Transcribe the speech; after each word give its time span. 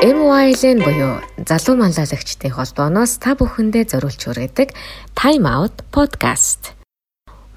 MYLN 0.00 0.80
буюу 0.80 1.20
залуу 1.44 1.76
манлайлагчдын 1.76 2.56
холбооноос 2.56 3.20
та 3.20 3.36
бүхэндээ 3.36 3.84
зориулж 3.92 4.16
хүргэдэг 4.24 4.72
Time 5.12 5.44
Out 5.44 5.84
podcast. 5.92 6.72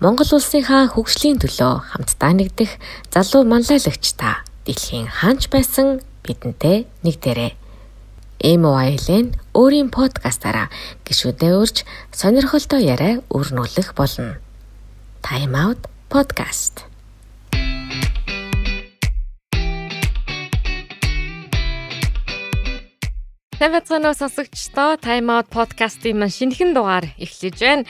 Монгол 0.04 0.28
улсынхаа 0.28 0.92
хөгжлийн 0.92 1.40
төлөө 1.40 1.96
хамтдаа 1.96 2.35
нэгдэх 2.35 2.67
залуу 3.16 3.48
манлайлагч 3.48 4.20
та 4.20 4.44
дэлхийн 4.67 5.08
хаанч 5.08 5.48
байсан 5.48 6.03
бидэнтэй 6.28 6.84
нэгдэрээ. 7.08 7.56
MYLN 8.44 9.39
өөрийн 9.56 9.88
подкастаараа 9.88 10.67
гişүдээ 11.07 11.53
урьж 11.56 11.88
сонирхолтой 12.12 12.84
яриа 12.84 13.24
өрнүүлэх 13.31 13.96
болно. 13.96 14.35
Time 15.24 15.56
Out 15.56 15.88
podcast. 16.12 16.91
Сайн 23.63 23.80
бацгаана 23.80 24.12
сонсогчдоо 24.12 24.99
Time 24.99 25.31
Out 25.31 25.48
podcast-ийн 25.48 26.20
маань 26.20 26.35
шинэхэн 26.35 26.76
дугаар 26.76 27.08
эхлэж 27.16 27.55
байна. 27.63 27.88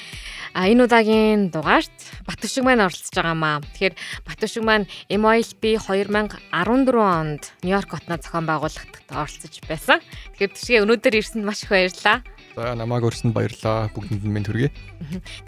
А 0.54 0.70
энэ 0.70 0.86
удаагийн 0.86 1.50
дугаарт 1.50 1.90
Батүшиг 2.30 2.62
маань 2.62 2.86
оролцож 2.86 3.10
байгаа 3.10 3.34
маа. 3.34 3.58
Тэгэхээр 3.74 3.98
Батүшиг 4.22 4.62
маань 4.62 4.86
MOLB 5.10 5.82
2014 5.82 6.54
онд 6.94 7.58
Нью-Йорк 7.66 7.90
хотноо 7.90 8.22
зохион 8.22 8.46
байгуулагт 8.46 9.02
оролцож 9.10 9.54
байсан. 9.66 9.98
Тэгэхээр 10.38 10.54
тийшээ 10.54 10.84
өнөөдөр 10.86 11.18
ирсэнд 11.18 11.42
маш 11.42 11.66
их 11.66 11.74
баярлалаа. 11.74 12.22
За 12.54 12.78
намайг 12.78 13.10
өрсөнд 13.10 13.34
баярлалаа. 13.34 13.90
Бүгдэнд 13.98 14.30
минь 14.30 14.46
хүргэе. 14.46 14.70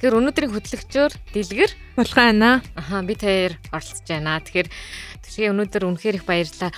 Тэгэхээр 0.02 0.18
өнөөдрийн 0.26 0.54
хөтлөгчөөр 0.58 1.14
Дэлгэр 1.38 1.72
Булгана. 2.02 2.66
Аха 2.74 3.06
би 3.06 3.14
таяр 3.14 3.62
оролцож 3.70 4.10
байна. 4.10 4.42
Тэгэхээр 4.42 4.74
тийшээ 5.22 5.54
өнөөдөр 5.54 5.86
үнэхээр 5.86 6.18
их 6.18 6.26
баярлалаа. 6.26 6.74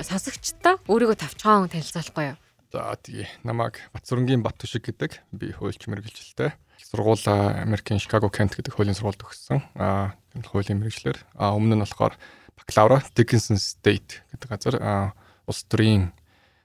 Сонсогчдоо 0.00 0.80
өөрийгөө 0.88 1.20
тавчхан 1.20 1.68
танилцуулахгүй 1.68 2.32
юу? 2.32 2.40
За 2.76 2.92
тэгээ 2.92 3.40
намайг 3.40 3.80
Батсүрэнгийн 3.96 4.44
Баттүшиг 4.44 4.84
гэдэг 4.84 5.24
би 5.32 5.48
хуульч 5.48 5.88
мэрэгжилтэй. 5.88 6.52
Сургууль 6.76 7.24
Америкийн 7.24 7.96
Chicago 7.96 8.28
Kent 8.28 8.52
гэдэг 8.52 8.76
хуулийн 8.76 8.92
сургуульд 8.92 9.16
төгссөн. 9.16 9.64
Аа 9.80 10.12
хуулийн 10.44 10.84
мэрэгчлэр. 10.84 11.16
Аа 11.40 11.56
өмнө 11.56 11.72
нь 11.72 11.80
болохоор 11.80 12.20
бакалавра 12.52 13.00
Dickinson 13.16 13.56
State 13.56 14.20
гэдэг 14.28 14.48
газар 14.52 14.76
улс 15.48 15.64
төрийн 15.72 16.12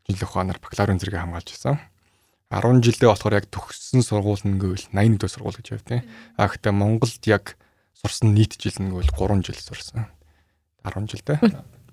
жинлэх 0.03 0.35
ухаанаар 0.35 0.59
бакалаврын 0.59 0.99
зэрэгээ 0.99 1.23
хамгаалж 1.23 1.47
байсан. 1.47 1.79
10 2.51 2.83
жилдээ 2.83 3.07
болохоор 3.07 3.39
яг 3.39 3.47
төгссөн 3.47 4.03
сургууль 4.03 4.43
нь 4.43 4.59
гэвэл 4.59 4.91
81 4.91 5.15
дэх 5.15 5.31
сургууль 5.31 5.63
гэж 5.63 5.79
явдیں۔ 5.79 6.03
Аа 6.35 6.51
гэхдээ 6.51 6.75
Монголд 6.75 7.23
яг 7.31 7.55
сурсан 7.95 8.35
нийт 8.35 8.59
жил 8.59 8.75
нь 8.83 8.91
гэвэл 8.91 9.15
3 9.15 9.47
жил 9.47 9.55
сурсан. 9.55 10.11
10 10.83 11.07
жилдээ 11.07 11.39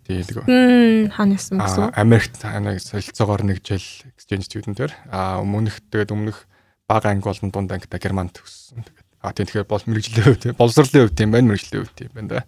дийлгөө. 0.08 1.12
Хаанаас 1.12 1.52
юм 1.52 1.60
гэсэн? 1.60 1.92
Америкт 1.92 2.40
нэг 2.40 2.80
солилцоогоор 2.80 3.44
нэг 3.44 3.60
жил 3.60 3.84
exchange 4.16 4.48
student-ээр 4.48 4.92
а 5.12 5.44
өмнөх 5.44 5.84
тэгээд 5.92 6.16
өмнөх 6.16 6.48
бага 6.88 7.12
анги 7.12 7.28
болон 7.28 7.52
дунд 7.52 7.72
ангита 7.72 8.00
германд 8.00 8.32
төгссөн. 8.32 8.82
Тэгээд 8.88 9.08
а 9.20 9.32
тийм 9.36 9.46
тэгэхээр 9.46 9.68
бол 9.68 9.84
мэрэгжлийн 9.84 10.24
хувьд 10.24 10.44
боловсролын 10.56 11.04
хувьд 11.04 11.18
тийм 11.18 11.30
байна 11.34 11.48
мэрэгжлийн 11.52 11.82
хувьд 11.84 11.96
тийм 12.00 12.12
байна 12.16 12.28
да. 12.28 12.40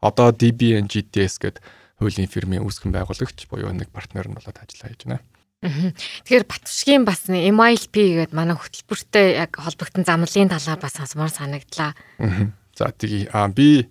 Одоо 0.00 0.30
DBN 0.30 0.86
GTS 0.86 1.42
гэдэг 1.42 1.62
хуулийн 1.98 2.30
фирмийн 2.30 2.64
үүсгэн 2.64 2.94
байгуулагч 2.94 3.50
буюу 3.50 3.74
нэг 3.74 3.90
партнер 3.90 4.30
нь 4.30 4.36
болоод 4.36 4.56
ажиллаа 4.56 4.88
хийж 4.94 5.04
байна. 5.04 5.24
Тэгэхээр 5.60 6.48
Батушгийн 6.48 7.04
бас 7.04 7.28
MILP 7.28 7.92
гэдэг 7.92 8.32
манай 8.32 8.56
хөтөлбөртэй 8.56 9.36
яг 9.44 9.60
холбогдсон 9.60 10.08
замлын 10.08 10.48
талаар 10.48 10.80
бас 10.80 10.96
сонсомоор 10.96 11.28
санагдлаа. 11.28 11.92
За 12.72 12.88
а 12.88 13.48
би 13.52 13.84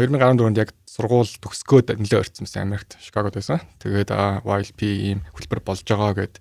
2014 0.00 0.40
онд 0.40 0.56
яг 0.56 0.72
сургууль 0.94 1.26
төгсгөөд 1.42 1.98
нэлээ 1.98 2.22
орцсон 2.22 2.46
байсан 2.46 2.62
Америкт 2.62 2.94
Чикагод 3.02 3.34
байсан. 3.34 3.58
Тэгээд 3.82 4.14
YLP 4.46 4.80
ийм 4.86 5.26
хөтөлбөр 5.34 5.66
болж 5.66 5.82
байгаа 5.82 6.14
гэд 6.14 6.38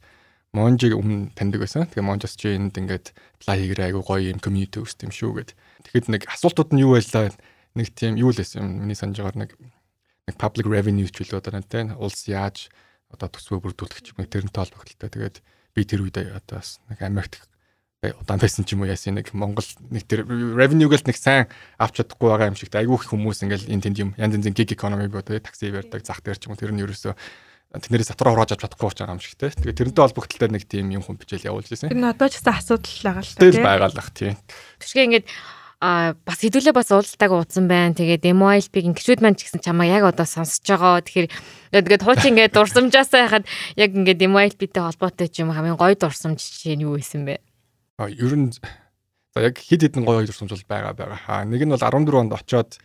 Монжиг 0.53 0.93
өмнө 0.93 1.33
таньдаг 1.33 1.65
байсан. 1.65 1.89
Тэгээ 1.89 2.05
Монжас 2.05 2.37
чи 2.37 2.53
энд 2.53 2.77
ингээд 2.77 3.17
apply 3.41 3.57
хийгэрэй 3.57 3.89
айгу 3.89 4.05
гоё 4.05 4.29
юм 4.29 4.37
community 4.37 4.77
үүст 4.77 5.01
юм 5.01 5.09
шүү 5.09 5.41
гэд. 5.41 5.57
Тэгэхэд 5.89 6.05
нэг 6.13 6.21
асуултууд 6.29 6.69
нь 6.77 6.85
юу 6.85 6.93
байлаа 6.93 7.33
нэг 7.73 7.87
тийм 7.97 8.13
юу 8.21 8.29
л 8.29 8.37
байсан 8.37 8.61
юм. 8.61 8.85
Миний 8.85 8.93
санаж 8.93 9.17
байгаа 9.17 9.41
нэг 9.41 9.57
нэг 9.57 10.35
public 10.37 10.69
revenue 10.69 11.09
ч 11.09 11.25
үлээ 11.25 11.41
одоо 11.41 11.57
тийм 11.65 11.97
улс 11.97 12.29
яаж 12.29 12.69
одоо 13.09 13.33
төсвөө 13.33 13.73
бүрдүүлэх 13.73 14.05
ч 14.05 14.13
юм 14.13 14.29
тэрнтэй 14.29 14.61
холбогдолтой. 14.61 15.09
Тэгээд 15.09 15.37
би 15.73 15.81
тэр 15.81 16.05
үед 16.05 16.21
одоо 16.21 16.61
бас 16.61 16.77
нэг 16.85 17.01
Америкт 17.01 17.49
удаан 18.11 18.39
байсан 18.43 18.67
ч 18.67 18.75
юм 18.75 18.83
уу 18.83 18.91
яасан 18.91 19.15
нэг 19.15 19.31
Монгол 19.31 19.63
нэг 19.87 20.03
тэр 20.03 20.27
revenue-гээл 20.27 21.07
нэг 21.07 21.15
сайн 21.15 21.47
авч 21.79 22.03
чадахгүй 22.03 22.27
байгаа 22.27 22.51
юм 22.51 22.59
шиг 22.59 22.75
айгүй 22.75 22.99
их 22.99 23.07
хүмүүс 23.07 23.47
ингээл 23.47 23.71
энэ 23.71 23.83
тэнд 23.87 23.97
юм 24.03 24.11
янз 24.19 24.35
янзын 24.35 24.51
gig 24.51 24.75
economy 24.75 25.07
бодоо 25.07 25.39
такси 25.39 25.71
ярьдаг 25.71 26.03
зах 26.03 26.19
дээр 26.19 26.35
ч 26.35 26.51
юм 26.51 26.53
уу 26.53 26.59
тэр 26.59 26.75
нь 26.75 26.83
ерөөсөө 26.83 27.15
тэднэрээс 27.73 28.13
сатураа 28.13 28.37
хурааж 28.37 28.53
авч 28.53 28.61
чадахгүй 28.67 28.91
байгаа 28.91 29.15
юм 29.17 29.23
шиг 29.23 29.33
те. 29.39 29.49
Тэгээ 29.49 29.79
тэрнтэй 29.79 30.03
холбогдлоо 30.05 30.49
нэг 30.51 30.63
тийм 30.69 30.93
юм 30.93 31.01
хүн 31.01 31.17
бичээл 31.17 31.49
явуулж 31.49 31.71
байсан. 31.73 31.89
Тэр 31.89 31.97
нь 31.97 32.05
одоо 32.05 32.27
ч 32.29 32.37
гэсэн 32.37 32.53
асуудал 32.53 33.01
байгаа 33.01 33.23
л 33.25 33.33
та 33.33 33.41
тийм. 33.49 33.63
байгаа 33.65 33.89
л 33.89 33.97
ах 33.97 34.09
тийм. 34.13 34.35
Тэшгээ 34.77 35.05
ингээд 35.09 35.25
а 35.83 36.13
бас 36.23 36.39
хэдүүлээ 36.39 36.71
бас 36.71 36.93
уулзалтайг 36.93 37.33
уудсан 37.33 37.65
байна. 37.65 37.97
Тэгээд 37.97 38.29
MOLB-ийн 38.29 38.93
гişүүд 38.93 39.19
маань 39.25 39.35
ч 39.35 39.49
гэсэн 39.49 39.65
чамаа 39.65 39.89
яг 39.89 40.05
одоо 40.05 40.23
сонсож 40.23 40.63
байгаа. 40.63 41.01
Тэгэхээр 41.01 41.27
тэгээд 41.73 42.05
хуучин 42.05 42.31
ингээд 42.37 42.55
дурсамжаасаа 42.55 43.25
яхад 43.25 43.45
яг 43.75 43.91
ингээд 43.91 44.21
MOLB-тэй 44.21 44.79
холбоотой 44.79 45.27
ч 45.27 45.41
юм 45.41 45.51
хамгийн 45.51 45.75
гоё 45.75 45.97
дурсамж 45.97 46.39
жишээ 46.39 46.77
нь 46.77 46.85
юу 46.85 46.95
байсан 46.95 47.27
бэ? 47.27 47.41
Ер 48.01 48.33
нь 48.33 48.49
за 49.33 49.39
яг 49.41 49.57
хэд 49.57 49.85
хэдэн 49.85 50.05
гоё 50.05 50.25
дурсамж 50.25 50.49
бол 50.49 50.69
байгаа 50.69 50.93
байгаа. 50.97 51.19
А 51.29 51.45
нэг 51.45 51.61
нь 51.61 51.73
бол 51.73 51.81
14 51.81 52.09
онд 52.09 52.33
очоод 52.33 52.81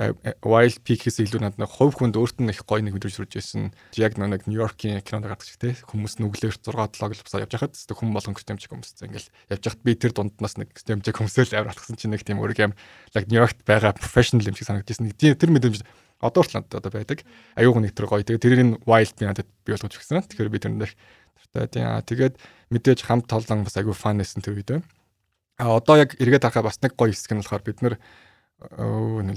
Wild 0.00 0.82
Peak-ээс 0.82 1.20
илүү 1.20 1.44
надад 1.44 1.68
хувь 1.68 1.94
хүнд 2.00 2.16
өөрт 2.16 2.40
нь 2.40 2.50
их 2.50 2.64
гоё 2.64 2.82
нэг 2.82 2.96
мэдрэмж 2.96 3.22
төрж 3.22 3.38
байсан. 3.38 3.70
Яг 3.94 4.18
нэг 4.18 4.48
Нью-Йоркийн 4.48 5.04
кинонд 5.04 5.28
гардаг 5.28 5.46
шиг 5.46 5.60
те 5.60 5.76
хүмүүс 5.78 6.16
нүглээр 6.18 6.58
6 6.58 6.74
7 6.96 7.12
гэлбсаар 7.12 7.44
явж 7.44 7.52
хахад 7.54 7.76
тест 7.76 7.92
хүм 7.92 8.10
болон 8.10 8.34
гэмжиг 8.34 8.72
хүмүүс 8.72 9.04
ингээл 9.04 9.30
явж 9.52 9.62
хахад 9.62 9.84
би 9.84 9.92
тэр 9.94 10.16
дунднаас 10.16 10.56
нэг 10.58 10.72
гэмжиг 10.74 11.12
хүмүүсэл 11.12 11.54
авир 11.54 11.70
алхсан 11.76 12.00
чинь 12.00 12.10
нэг 12.16 12.24
тийм 12.24 12.40
өөрөг 12.40 12.58
юм 12.58 12.72
яг 13.12 13.24
Нью-Йоркт 13.28 13.62
байгаа 13.68 13.94
professional 13.94 14.48
юм 14.48 14.56
шиг 14.56 14.66
санагдчихсан. 14.66 15.12
Тэр 15.12 15.50
мэдрэмж 15.52 15.84
одоо 16.22 16.42
ч 16.46 16.54
надад 16.54 16.80
одоо 16.80 16.90
байдаг. 16.90 17.26
Аюуг 17.58 17.82
нэг 17.82 17.92
тэр 17.92 18.06
гоё. 18.08 18.24
Тэгээ 18.24 18.40
тэрийг 18.40 18.86
Wild 18.88 19.12
би 19.18 19.26
надад 19.26 19.46
бий 19.66 19.74
болгож 19.74 19.92
өгсөн. 19.98 20.24
Тэгэхээр 20.24 20.54
би 20.54 20.58
тэр 20.62 20.94
нэр 21.54 21.68
тартай. 21.68 22.02
Тэгээд 22.02 22.34
мэдээж 22.72 23.00
хамт 23.04 23.28
толон 23.28 23.64
бас 23.64 23.76
аюу 23.76 23.92
фан 23.92 24.18
нэсэн 24.18 24.40
тэр 24.42 24.56
үед. 24.56 24.82
А 25.58 25.76
одоо 25.76 26.00
яг 26.00 26.16
эргээд 26.16 26.42
харахаа 26.48 26.68
бас 26.68 26.80
нэг 26.80 26.96
гоё 26.96 27.12
хэсэг 27.12 27.32
нь 27.36 27.40
болохоор 27.44 27.64
бид 27.64 27.80
нэр 27.84 27.94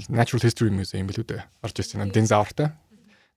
Natural 0.08 0.42
History 0.42 0.70
Museum 0.70 1.06
билүү 1.10 1.26
дээ. 1.26 1.42
Орж 1.62 1.76
ирсэн 1.82 2.10
динзавртай. 2.14 2.72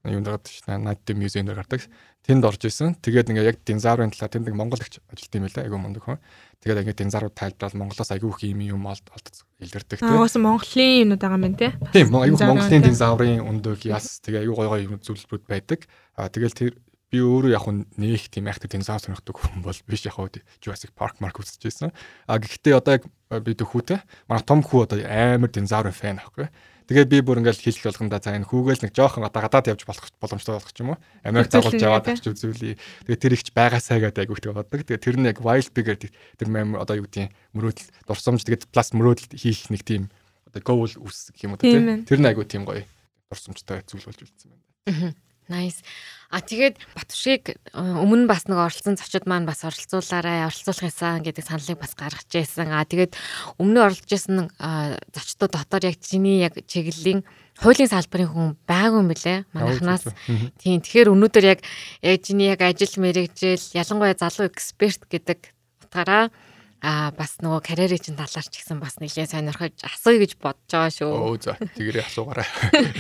Юунд 0.08 0.32
гардаг 0.32 0.48
ш 0.48 0.64
нь 0.64 0.80
Night 0.80 1.04
Museum 1.12 1.50
дээр 1.50 1.60
гардаг. 1.60 1.84
Тэнд 2.24 2.46
орж 2.46 2.64
исэн. 2.64 2.96
Тэгээд 3.04 3.36
ингээ 3.36 3.50
яг 3.52 3.58
динзаврын 3.68 4.14
талаар 4.16 4.32
тэнд 4.32 4.48
нэг 4.48 4.56
монгол 4.56 4.80
ихч 4.80 5.04
ажилт 5.12 5.36
юм 5.36 5.44
байлаа. 5.44 5.64
Айгу 5.66 5.76
мундаг 5.76 6.04
хүн. 6.08 6.20
Тэгээд 6.64 6.82
ингээ 6.88 7.00
динзаврууд 7.04 7.36
тайлбарлал 7.36 7.80
Монголоос 7.84 8.12
айгу 8.16 8.32
их 8.32 8.48
юм 8.48 8.64
юм 8.64 8.88
олд 8.88 9.04
илэрдэг 9.60 10.00
тийм. 10.00 10.24
Аас 10.24 10.40
Монголын 10.40 11.04
юмуд 11.04 11.20
байгаа 11.20 11.42
юм 11.44 11.56
тий. 11.60 11.72
Тийм 11.92 12.16
айгу 12.16 12.40
Монголын 12.40 12.86
динзаврын 12.86 13.44
өндөг 13.44 13.84
яс 13.92 14.24
тэгээ 14.24 14.48
айгу 14.48 14.56
гой 14.56 14.68
гой 14.72 14.82
юм 14.88 15.04
зүйлбүүд 15.04 15.44
байдаг. 15.52 15.84
А 16.16 16.32
тэгэл 16.32 16.56
тэр 16.56 16.72
би 17.10 17.20
өөрөө 17.22 17.52
яг 17.54 17.66
нээх 17.98 18.30
тийм 18.30 18.50
айхтар 18.50 18.70
динозавр 18.70 19.02
сонирхдаг 19.02 19.36
хүн 19.38 19.66
бол 19.66 19.80
биш 19.90 20.06
яг 20.06 20.18
Jurassic 20.62 20.94
Park 20.94 21.18
марк 21.20 21.42
үзчихсэн. 21.42 21.90
А 22.30 22.38
гэхдээ 22.38 22.78
одоо 22.78 23.02
яг 23.02 23.04
би 23.42 23.58
дөхүүтэй 23.58 24.00
манай 24.30 24.46
том 24.46 24.62
хүү 24.62 24.86
одоо 24.86 24.98
амар 25.06 25.50
динозаврын 25.50 25.94
фэн 25.94 26.22
аахгүй. 26.22 26.50
Тэгээд 26.90 27.10
би 27.10 27.22
бүр 27.22 27.46
ингээл 27.46 27.70
хэл 27.70 27.86
болгонда 27.86 28.18
цаа 28.18 28.34
энэ 28.34 28.50
хүүгээл 28.50 28.90
нэг 28.90 28.98
жоохон 28.98 29.22
одоо 29.22 29.46
гадаад 29.46 29.70
явж 29.70 29.86
болох 29.86 30.10
боломжтой 30.18 30.58
болох 30.58 30.74
ч 30.74 30.82
юм 30.82 30.98
уу. 30.98 31.02
Америк 31.22 31.54
загуулж 31.54 31.78
яваад 31.78 32.10
авч 32.10 32.26
үзүүлээ. 32.34 32.82
Тэгээд 33.06 33.22
тэр 33.22 33.34
ихч 33.38 33.54
байгаасаа 33.54 34.02
гэдэг 34.10 34.26
айгүйхтэй 34.26 34.54
боддог. 34.58 34.82
Тэгээд 34.82 35.06
тэр 35.06 35.18
нь 35.22 35.30
яг 35.30 35.38
wild 35.38 35.70
bigger 35.70 36.02
тэр 36.02 36.50
мэм 36.50 36.82
одоо 36.82 36.98
юу 36.98 37.06
гэдгийг 37.06 37.30
мөрөөдөл 37.54 37.94
дурсамж 38.10 38.42
тэгээд 38.42 38.74
плюс 38.74 38.90
мөрөөдөл 38.98 39.38
хийх 39.38 39.70
нэг 39.70 39.86
тийм 39.86 40.10
одоо 40.50 40.62
goal 40.66 40.90
үс 40.90 41.30
гэх 41.30 41.46
юм 41.46 41.54
уу 41.54 41.62
тийм. 41.62 42.10
Тэр 42.10 42.26
нь 42.26 42.30
айгүй 42.34 42.50
тийм 42.50 42.66
гоё 42.66 42.82
дурсамжтай 43.30 43.86
зүйл 43.86 44.10
болж 44.10 44.26
үлдсэн 44.26 44.50
байна. 44.50 45.14
Nice. 45.50 45.82
А 46.30 46.46
тэгээд 46.46 46.78
Батушиг 46.94 47.50
э, 47.50 47.58
өмнө 47.74 48.30
бас 48.30 48.46
нэг 48.46 48.62
оролцсон 48.62 49.02
зочид 49.02 49.26
маань 49.26 49.50
бас 49.50 49.66
оролцуулаарай, 49.66 50.46
оролцуулах 50.46 50.86
юмсан 50.86 51.26
гэдэг 51.26 51.42
саналыг 51.42 51.82
бас 51.82 51.98
гаргаж 51.98 52.30
байсан. 52.30 52.70
А 52.70 52.86
тэгээд 52.86 53.18
өмнө 53.58 53.90
оролцож 53.90 54.14
байсан 54.14 54.54
зочдод 55.10 55.58
дотор 55.58 55.90
яг 55.90 55.98
чиний 55.98 56.46
яг 56.46 56.54
чиглэлийн 56.54 57.26
хуулийн 57.58 57.90
салбарын 57.90 58.30
хүн 58.30 58.50
байгаагүй 58.70 59.02
юм 59.02 59.10
бэлээ. 59.10 59.40
Манайхнаас. 59.58 60.06
Тийм. 60.62 60.86
Тэгэхээр 60.86 61.10
өнөөдөр 61.18 61.46
яг 61.50 61.66
чиний 62.22 62.54
яг 62.54 62.62
ажил 62.62 62.94
мэрэгжил, 63.02 63.66
ялангуяа 63.74 64.14
залуу 64.14 64.54
эксперт 64.54 65.10
гэдэг 65.10 65.50
утгаараа 65.90 66.30
а 66.80 67.12
бас 67.12 67.36
нөгөө 67.44 67.60
карьерийн 67.60 68.00
чинь 68.00 68.16
талаар 68.16 68.48
ч 68.48 68.64
гэсэн 68.64 68.80
бас 68.80 68.96
нэлээд 69.04 69.36
сонирхож 69.36 69.76
асууя 69.84 70.24
гэж 70.24 70.40
бодож 70.40 70.72
байгаа 70.72 70.92
шүү. 70.96 71.12
Өө 71.12 71.36
за 71.44 71.60
тэгэрээ 71.60 72.08
асуугаарай. 72.08 72.48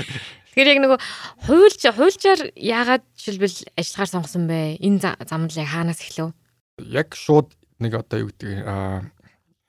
Тэгэхээр 0.49 0.71
яг 0.73 0.79
нөгөө 0.81 0.99
хуульч 1.45 1.81
хуульчаар 1.93 2.41
яагаад 2.57 3.05
жишээлбэл 3.13 3.57
ажиллахаар 3.77 4.09
сонгосон 4.09 4.43
бэ? 4.49 4.81
Энэ 4.81 5.13
замналыг 5.29 5.69
хаанаас 5.69 6.01
эхлэв? 6.01 6.33
Яг 6.81 7.13
шууд 7.13 7.53
нэг 7.77 7.93
одоо 7.93 8.25
юу 8.25 8.33
гэдэг 8.33 8.65
аа 8.65 9.05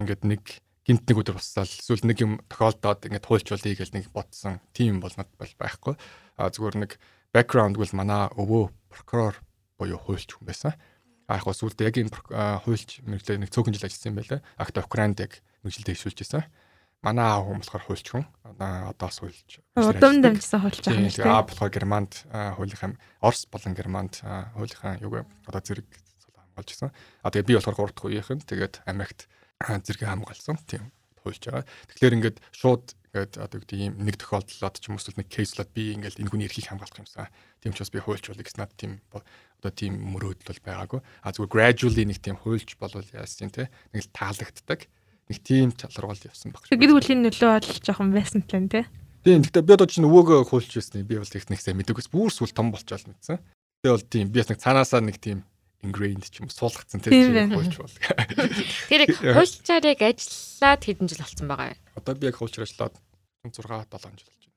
ингээд 0.00 0.22
нэг 0.24 0.42
гинт 0.88 1.04
нэг 1.04 1.20
өдөр 1.20 1.36
буссаал 1.36 1.68
эсвэл 1.68 2.08
нэг 2.08 2.18
юм 2.24 2.32
тохиолдоод 2.48 3.04
ингээд 3.06 3.28
хуульчлуулъя 3.28 3.76
гэж 3.76 3.92
нэг 3.92 4.08
бодсон 4.08 4.64
тийм 4.72 5.04
бол 5.04 5.12
над 5.14 5.28
бол 5.36 5.52
байхгүй. 5.60 5.94
А 6.40 6.48
зүгээр 6.48 6.76
нэг 6.80 6.96
бэкграунд 7.36 7.76
гэвэл 7.76 8.00
манай 8.00 8.32
өвөө 8.34 8.72
прокурор 8.88 9.36
буюу 9.76 10.00
хуульч 10.00 10.32
хүн 10.32 10.48
байсан. 10.48 10.72
А 11.28 11.38
яг 11.38 11.46
сүүлд 11.46 11.78
яг 11.84 11.94
энэ 12.00 12.10
хуульч 12.64 13.04
мэрэгчлээ 13.06 13.38
нэг 13.38 13.52
цөөхөн 13.52 13.76
жил 13.76 13.86
ажилласан 13.86 14.10
юм 14.10 14.18
байлаа. 14.18 14.40
Агт 14.56 14.80
Украинд 14.80 15.20
яг 15.20 15.44
мэрэгчлээ 15.62 15.94
дэвшүүлж 15.94 16.18
байсан. 16.24 16.42
Манай 17.00 17.24
аав 17.24 17.48
хүн 17.48 17.60
болохоор 17.64 17.84
хуульч 17.88 18.06
хүн. 18.12 18.24
Одоо 18.44 18.92
бас 18.98 19.18
хуульч. 19.24 19.64
Удам 19.72 20.20
дамжсан 20.20 20.60
хуульч 20.60 20.84
байгаа 20.84 21.00
юм 21.00 21.08
шиг. 21.08 21.24
Аа 21.24 21.48
болохоор 21.48 21.72
Германд 21.72 22.12
хуулийнхаа 22.28 22.92
Орос 23.24 23.48
болон 23.48 23.72
Германд 23.72 24.20
хуулийнхаа 24.20 25.00
юу 25.00 25.24
одоо 25.48 25.62
зэрэг 25.64 25.88
хамгаалж 26.60 26.70
исэн. 26.76 26.92
А 27.24 27.32
тэгээ 27.32 27.48
би 27.48 27.56
болохоор 27.56 27.88
3 27.88 27.96
дахь 27.96 28.04
үеийнхэн 28.04 28.40
тэгээд 28.44 28.74
Америкт 28.84 29.32
зэрэг 29.64 30.04
хамгаалсан. 30.04 30.60
Тийм 30.68 30.92
хуульч 31.24 31.40
байгаа. 31.48 31.64
Тэгэхээр 31.88 32.16
ингээд 32.20 32.38
шууд 32.52 32.84
ингээд 33.16 33.32
одоо 33.40 33.58
гэдэг 33.64 33.78
ийм 33.80 33.94
нэг 34.04 34.16
тохиолдлоод 34.20 34.76
ч 34.76 34.84
юм 34.88 34.96
уу 34.96 35.16
нэг 35.16 35.28
кейслоод 35.28 35.70
би 35.72 35.96
ингээд 35.96 36.20
энэ 36.20 36.30
хүний 36.30 36.46
эрхийг 36.48 36.68
хамгаалах 36.68 37.00
юмсан. 37.00 37.32
Тийм 37.64 37.72
ч 37.72 37.80
бас 37.80 37.92
би 37.92 38.00
хуульч 38.00 38.28
бол 38.28 38.40
гэсэн 38.44 38.60
над 38.60 38.72
тийм 38.76 39.00
одоо 39.10 39.72
тийм 39.72 39.96
мөрөөдөл 40.14 40.48
бол 40.52 40.64
байгаагүй. 40.68 41.00
А 41.24 41.32
зүгээр 41.32 41.52
gradually 41.52 42.04
нэг 42.08 42.20
тийм 42.20 42.36
хуульч 42.40 42.76
болвол 42.80 43.08
яасан 43.12 43.52
те 43.52 43.68
нэг 43.92 44.04
л 44.04 44.14
таалагддаг. 44.16 44.88
Нэг 45.30 45.38
тийм 45.46 45.70
чалгарвал 45.70 46.18
явсан 46.18 46.50
баг. 46.50 46.66
Гэр 46.66 46.90
бүлийн 46.90 47.22
нөлөө 47.22 47.50
бол 47.62 47.78
жоохон 47.86 48.10
байсан 48.10 48.42
тань 48.42 48.66
те. 48.66 48.90
Тийм 49.22 49.46
гэхдээ 49.46 49.62
би 49.62 49.72
одоо 49.78 49.86
чинь 49.86 50.08
өвөөгөө 50.10 50.50
хуульч 50.50 50.74
байсан. 50.74 51.06
Би 51.06 51.22
бол 51.22 51.30
их 51.38 51.46
нэг 51.46 51.62
сайн 51.62 51.78
мэдээгүй 51.78 52.10
бүр 52.10 52.34
сүл 52.34 52.50
том 52.50 52.74
болчоод 52.74 53.06
мэдсэн. 53.06 53.38
Тэгээ 53.86 53.94
бол 53.94 54.10
тийм 54.10 54.26
би 54.34 54.42
бас 54.42 54.50
нэг 54.50 54.58
цаанаасаа 54.58 55.00
нэг 55.06 55.22
тийм 55.22 55.46
ingrained 55.86 56.26
ч 56.26 56.42
юм 56.42 56.50
уу 56.50 56.56
суулгацсан 56.58 56.98
тийм 56.98 57.54
хуульч 57.54 57.78
бол. 57.78 57.94
Тэр 58.90 59.06
хуульчаар 59.06 59.84
яг 59.86 60.02
ажиллаад 60.02 60.82
хэдэн 60.82 61.06
жил 61.06 61.22
болсон 61.22 61.46
байгаа 61.46 61.72
юм? 61.72 61.80
Одоо 61.94 62.14
би 62.18 62.26
яг 62.26 62.36
хуульчаар 62.36 62.66
ажиллаад 62.66 62.94
6 63.46 63.54
7 63.54 64.18
жил 64.18 64.49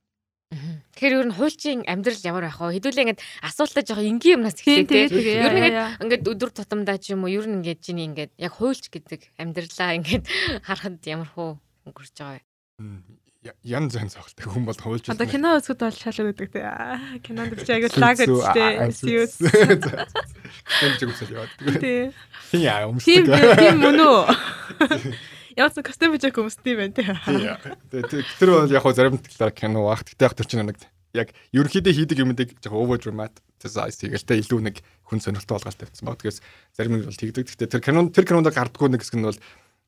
Тэгэхээр 0.93 1.17
ер 1.19 1.27
нь 1.29 1.37
хуульчийн 1.37 1.81
амьдрал 1.89 2.23
ямар 2.23 2.45
байх 2.47 2.59
вэ? 2.61 2.77
Хэдүүлээ 2.77 3.03
ингээд 3.09 3.23
асуултаа 3.41 3.83
жоохон 3.83 4.09
энгийн 4.17 4.35
юмнаас 4.39 4.57
эхлэв 4.61 4.87
тийм. 4.87 5.09
Ер 5.09 5.53
нь 5.53 5.59
ингээд 5.59 5.77
ингээд 6.03 6.23
өдөр 6.29 6.51
тутамдаа 6.53 6.97
ч 7.01 7.13
юм 7.13 7.25
уу 7.25 7.33
ер 7.33 7.45
нь 7.49 7.61
ингээд 7.61 7.81
чиний 7.81 8.07
ингээд 8.09 8.31
яг 8.37 8.53
хуульч 8.57 8.93
гэдэг 8.93 9.33
амьдралаа 9.41 9.97
ингээд 9.97 10.25
харахад 10.67 11.01
ямар 11.09 11.29
хөө 11.33 11.57
өнгөрч 11.89 12.15
байгаа 12.19 12.39
вэ? 12.39 13.21
Ян 13.67 13.91
зэн 13.91 14.07
цогтой 14.07 14.47
хүн 14.47 14.63
бол 14.63 14.79
хуульч. 14.79 15.11
Одоо 15.11 15.27
кино 15.27 15.59
үзэхэд 15.59 15.83
бол 15.83 15.91
шал 15.91 16.31
өгдөг 16.31 16.49
тийм. 16.55 17.19
Кинонд 17.27 17.59
ч 17.67 17.75
аяг 17.75 17.91
лаг 17.99 18.15
гэдтэй. 18.15 18.87
Сиус. 18.95 19.35
Тийм 19.43 20.93
ч 20.95 21.01
үсэл 21.03 21.35
яваад. 21.35 21.51
Тийм. 21.83 22.15
Тийм 22.55 22.61
яа 22.63 22.87
өмсдөг. 22.87 23.27
Тийм 23.59 23.83
мөн 23.83 23.99
үү? 23.99 24.21
Яац 25.53 25.77
костюм 25.85 26.13
bijak 26.15 26.37
өмсдөй 26.41 26.75
байна 26.77 26.93
тий. 26.97 28.23
Тэр 28.39 28.49
бол 28.49 28.71
яг 28.71 28.85
зарим 28.95 29.19
талаар 29.21 29.53
кино 29.53 29.85
баг. 29.85 30.01
Тэгтээ 30.01 30.25
яг 30.25 30.33
тэр 30.33 30.47
чинь 30.49 30.65
нэг 30.65 30.77
яг 31.13 31.29
ерөнхийдөө 31.53 31.93
хийдэг 31.93 32.17
юмдыг 32.25 32.49
яг 32.57 32.73
over 32.73 32.97
dramatize 32.97 34.01
хийгээл 34.01 34.25
тэ 34.25 34.41
илүү 34.41 34.59
нэг 34.65 34.81
хүн 35.05 35.21
сонирхолтой 35.21 35.61
болгоод 35.61 35.77
тавьсан 35.77 36.09
баг. 36.09 36.17
Тэгээс 36.17 36.41
зарим 36.73 36.97
нь 36.97 37.05
бол 37.05 37.13
тэгдэг. 37.13 37.45
Тэгтээ 37.45 37.69
тэр 37.69 37.81
кинон 37.85 38.09
тэр 38.09 38.25
кинонд 38.25 38.49
гардггүй 38.49 38.89
нэг 38.89 39.05
хэсэг 39.05 39.21
нь 39.21 39.27
бол 39.29 39.39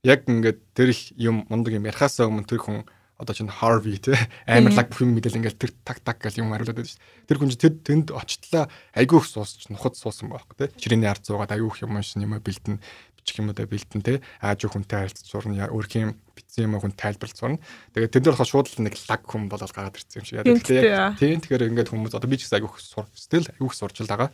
яг 0.06 0.30
ингээд 0.30 0.60
тэр 0.78 0.94
их 0.94 1.18
юм 1.18 1.50
мундаг 1.50 1.74
юм 1.74 1.90
ярихаас 1.90 2.22
өмнө 2.22 2.46
тэр 2.46 2.62
хүн 2.62 2.86
одоо 3.18 3.34
чинь 3.34 3.50
Harvey 3.50 3.98
те 3.98 4.14
амар 4.46 4.76
лаг 4.76 4.92
бүх 4.92 5.02
юм 5.02 5.16
мэдэл 5.16 5.40
ингээл 5.40 5.58
тэр 5.58 5.72
так 5.88 6.04
так 6.04 6.20
гэл 6.20 6.44
юм 6.44 6.52
хариулаад 6.52 6.78
байдаг 6.78 6.94
шүү 6.94 7.00
дээ. 7.00 7.28
Тэр 7.32 7.38
хүн 7.40 7.50
чинь 7.50 7.64
тэр 7.64 7.76
тэнд 7.80 8.08
очтлаа 8.12 8.68
айгүй 8.92 9.24
их 9.24 9.26
суусч 9.26 9.72
нухад 9.72 9.96
суусан 9.96 10.30
байхгүй 10.30 10.56
те. 10.60 10.70
Чирээний 10.76 11.08
ард 11.08 11.24
зуугаад 11.24 11.56
айгүй 11.56 11.72
их 11.72 11.80
юм 11.80 11.96
шин 12.04 12.28
юм 12.28 12.36
бэлдэн 12.38 12.84
бичих 13.26 13.42
юм 13.42 13.50
уу 13.50 13.58
да 13.58 13.66
бэлдэн 13.66 14.06
те. 14.06 14.22
Ааж 14.38 14.70
хүнтэй 14.70 15.10
харилцаж 15.10 15.26
сурна 15.26 15.66
өөрхийн 15.74 16.14
битсэн 16.38 16.70
юм 16.70 16.78
хүн 16.78 16.94
тайлбарлаж 16.94 17.34
сурна. 17.34 17.58
Тэгээд 17.98 18.14
тэнд 18.14 18.30
болохоор 18.30 18.46
шууд 18.54 18.70
л 18.70 18.86
нэг 18.86 18.94
лаг 19.10 19.26
хүн 19.26 19.50
болол 19.50 19.74
гараад 19.74 19.98
ирсэн 19.98 20.22
юм 20.22 20.26
шиг 20.30 20.38
яа. 20.38 20.46
Тэгэхээр 20.46 21.18
тийм 21.18 21.42
тэгэхээр 21.42 21.68
ингээд 21.74 21.90
хүмүүс 21.90 22.14
одоо 22.14 22.30
би 22.30 22.38
ч 22.38 22.46
гэсэн 22.46 22.62
айгүй 22.62 22.70
их 22.70 22.86
сур 22.86 23.10
стил 23.18 23.50
айгүй 23.50 23.66
их 23.66 23.74
сурч 23.74 23.98
л 24.06 24.12
байгаа. 24.14 24.30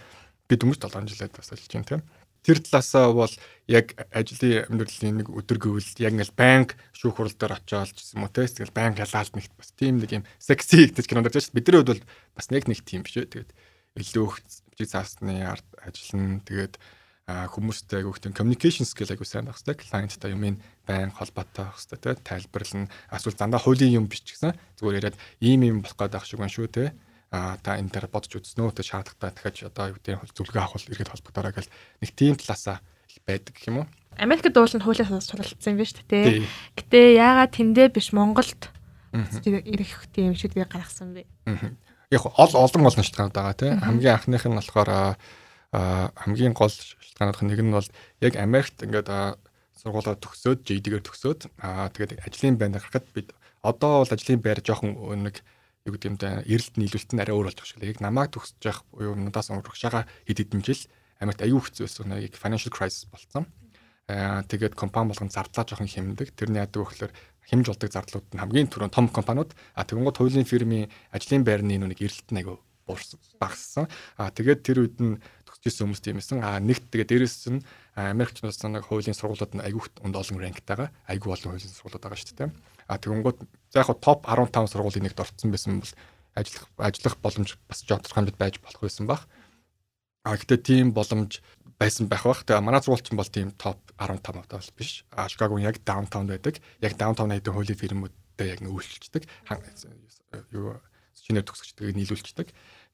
Би 0.51 0.59
дөнгөж 0.59 0.83
7 0.83 1.07
жилээд 1.07 1.39
бас 1.39 1.55
ажиллаж 1.55 1.71
байна 1.71 1.87
те 1.87 2.03
тэр 2.41 2.57
талаасаа 2.57 3.13
бол 3.13 3.33
яг 3.69 3.93
ажлын 4.09 4.65
амьдралын 4.65 5.21
нэг 5.21 5.29
өдөр 5.29 5.61
гэвэл 5.61 5.89
яг 6.01 6.13
ингээл 6.17 6.33
банк 6.33 6.73
шүүх 6.97 7.21
хурал 7.21 7.37
дээр 7.37 7.53
очиод 7.61 7.93
ч 7.93 8.17
юм 8.17 8.25
уу 8.25 8.33
те 8.33 8.49
тэгэл 8.49 8.73
банк 8.73 8.97
ялаалт 8.97 9.37
нэгт 9.37 9.53
бас 9.53 9.69
тийм 9.77 10.01
нэг 10.01 10.09
юм 10.09 10.23
секси 10.41 10.89
гэдэг 10.89 11.05
кинонд 11.05 11.29
дэж 11.29 11.53
бидний 11.53 11.77
хувьд 11.77 11.93
бол 11.93 12.03
бас 12.33 12.49
нэг 12.49 12.65
нэг 12.65 12.81
тийм 12.81 13.05
биш 13.05 13.21
үү 13.21 13.29
тэгээд 13.29 13.51
илүү 13.93 14.25
их 14.25 14.35
бичиг 14.73 14.89
заасны 14.89 15.45
ард 15.45 15.67
ажиллана 15.85 16.41
тэгээд 16.41 16.73
хүмүүстэй 17.27 18.01
айгүйх 18.01 18.19
тийм 18.19 18.33
communication 18.33 18.87
skill 18.87 19.11
айгүй 19.13 19.27
сайн 19.27 19.45
байх 19.45 19.61
хэрэгтэй. 19.61 19.77
Клиенттай 19.77 20.31
юмын 20.33 20.57
байн 20.87 21.11
холбоотой 21.13 21.69
байх 21.69 21.77
хэрэгтэй 21.77 21.99
те 22.01 22.21
тайлбарлана 22.25 22.89
эсвэл 23.13 23.37
дандаа 23.37 23.61
хуулийн 23.61 23.97
юм 24.01 24.05
бичсэн 24.09 24.57
зүгээр 24.81 24.97
яриад 24.99 25.17
ийм 25.39 25.61
юм 25.63 25.77
болох 25.85 25.97
байх 25.97 26.25
шиг 26.25 26.41
байна 26.41 26.51
шүү 26.51 26.67
те 26.67 26.93
а 27.31 27.55
та 27.63 27.79
энэ 27.79 27.87
дээр 27.87 28.11
бодож 28.11 28.35
үзснөө 28.35 28.75
тэ 28.75 28.83
шаардлагатай 28.83 29.31
дахиад 29.31 29.71
одоо 29.71 29.95
юу 29.95 29.97
гэдэг 30.03 30.35
зөвлөгөө 30.35 30.63
авах 30.67 30.83
иргэд 30.83 31.11
холбогдорой 31.15 31.53
гэл 31.55 31.71
нэг 32.03 32.11
тийм 32.11 32.35
талаасаа 32.35 32.83
байдаг 33.23 33.55
гэх 33.55 33.71
юм 33.71 33.77
уу. 33.79 33.87
Америкт 34.19 34.51
уул 34.51 34.75
нь 34.75 34.83
хуулиас 34.83 35.31
суралцсан 35.31 35.71
юм 35.71 35.79
байна 35.79 35.91
шүү 35.95 36.07
дээ. 36.11 36.43
Гэтэ 36.75 36.99
яагаад 37.15 37.55
тэндээ 37.55 37.87
биш 37.95 38.11
Монголд 38.11 38.67
ирэх 39.15 40.11
тийм 40.11 40.35
шийдвэр 40.35 40.67
гаргасан 40.67 41.15
бэ? 41.15 41.23
Яг 42.11 42.27
ол 42.27 42.35
олон 42.35 42.83
олон 42.83 42.99
шалтгаанууд 42.99 43.35
байгаа 43.35 43.55
тийм 43.55 43.79
хамгийн 43.79 44.19
анхных 44.19 44.43
нь 44.43 44.59
болохоор 44.59 45.15
хамгийн 45.71 46.53
гол 46.53 46.71
шалтгаануудын 46.71 47.47
нэг 47.47 47.61
нь 47.63 47.71
бол 47.71 47.89
яг 48.19 48.33
Америкт 48.35 48.83
ингээд 48.83 49.07
сургуулаа 49.79 50.19
төгсөөд 50.19 50.67
JD-гээр 50.67 51.03
төгсөөд 51.07 51.41
тэгээд 51.95 52.21
ажлын 52.27 52.59
байранд 52.59 52.77
гарахад 52.77 53.07
бид 53.15 53.31
одоо 53.63 54.03
бол 54.03 54.11
ажлын 54.11 54.41
байр 54.43 54.59
жоохон 54.59 54.93
нэг 55.23 55.39
юу 55.87 55.95
гэдэг 55.95 56.09
юм 56.11 56.17
да 56.19 56.43
эрэлт 56.45 56.75
нийлүүлэлт 56.77 57.13
нь 57.15 57.21
арай 57.23 57.33
өөр 57.33 57.49
болж 57.49 57.57
байгаа 57.57 57.71
шүү. 57.73 57.89
Яг 57.89 58.01
намайг 58.03 58.29
төгсөж 58.35 58.61
явах 58.61 58.85
буюу 58.93 59.15
надаас 59.17 59.49
урагшаага 59.49 60.05
хэд 60.29 60.37
хэдэн 60.43 60.61
жил 60.61 60.81
Америкт 61.23 61.41
аюу 61.41 61.61
хэцүү 61.61 61.85
байсан 61.85 62.09
нэг 62.13 62.37
financial 62.37 62.73
crisis 62.73 63.09
болсон. 63.09 63.49
Аа 64.05 64.45
тэгээд 64.45 64.77
компани 64.77 65.09
болгон 65.09 65.33
зардлаа 65.33 65.65
жоохон 65.65 65.89
хэмндэг. 65.89 66.37
Тэрний 66.37 66.61
яадаг 66.61 66.85
вөхлөөр 66.85 67.13
хэмж 67.49 67.65
болдог 67.65 67.89
зардлууд 67.89 68.27
нь 68.29 68.41
хамгийн 68.41 68.69
түрүүн 68.69 68.93
том 68.93 69.09
компаниуд 69.09 69.57
а 69.73 69.85
тэгэнгүүт 69.85 70.19
хуулийн 70.21 70.45
фирмийн 70.45 70.91
ажлын 71.09 71.41
байрны 71.41 71.81
нэг 71.81 71.97
эрэлт 71.97 72.29
нь 72.29 72.39
аягүй 72.45 72.61
багассан. 73.39 73.87
А 74.17 74.29
тэгээд 74.29 74.61
тэр 74.61 74.77
үед 74.85 74.97
нь 75.01 75.17
төгсөж 75.61 75.85
хүмүүс 75.85 76.01
тиймсэн. 76.01 76.41
А 76.41 76.57
нэгт 76.57 76.89
тэгээд 76.89 77.09
дээрэс 77.21 77.53
нь 77.53 77.61
Америкчнаас 77.93 78.57
нэг 78.65 78.85
хуулийн 78.89 79.13
сургуулиуд 79.13 79.53
нь 79.57 79.65
аягүй 79.65 79.85
өнд 80.01 80.17
олон 80.17 80.41
ранктайгаа 80.41 80.89
аягүй 81.05 81.29
олон 81.37 81.53
хуулийн 81.53 81.69
сургуулиуд 81.69 82.01
байгаа 82.01 82.17
шүү 82.17 82.37
дээ. 82.37 82.49
А 82.89 82.97
тэгэнгүүт 82.97 83.39
за 83.69 83.85
яг 83.85 83.89
топ 84.01 84.25
15 84.25 84.73
сургуулийн 84.73 85.05
нэгт 85.05 85.21
орцсон 85.21 85.53
байсан 85.53 85.77
бол 85.79 85.93
ажиллах 86.33 86.65
ажиллах 86.81 87.15
боломж 87.21 87.49
бас 87.69 87.79
жоохох 87.85 88.15
хэмжээд 88.15 88.41
байж 88.41 88.55
болох 88.57 88.81
байсан 88.81 89.05
баг. 89.05 89.21
А 90.25 90.37
гэтээ 90.37 90.59
тийм 90.65 90.85
боломж 90.97 91.45
байсан 91.77 92.05
байх 92.09 92.25
бах. 92.25 92.41
Тэгээ 92.45 92.61
манай 92.65 92.81
сургуульч 92.81 93.13
бол 93.13 93.29
тийм 93.29 93.53
топ 93.57 93.77
15 94.01 94.21
авдаг 94.33 94.61
бол 94.61 94.77
биш. 94.77 95.05
А 95.13 95.29
Чикагогийн 95.29 95.69
яг 95.69 95.77
даунтаунд 95.85 96.29
байдаг. 96.29 96.61
Яг 96.81 96.93
даунтаун 96.97 97.33
хэдэн 97.33 97.53
хуулийн 97.53 97.81
фирмүүдтэй 97.81 98.47
яг 98.53 98.59
нүүлчдэг. 98.61 99.23
Юу 100.53 100.77
шинээр 101.21 101.45
төгсөгчдгийг 101.45 101.97
нийлүүлцдэг. 101.97 102.47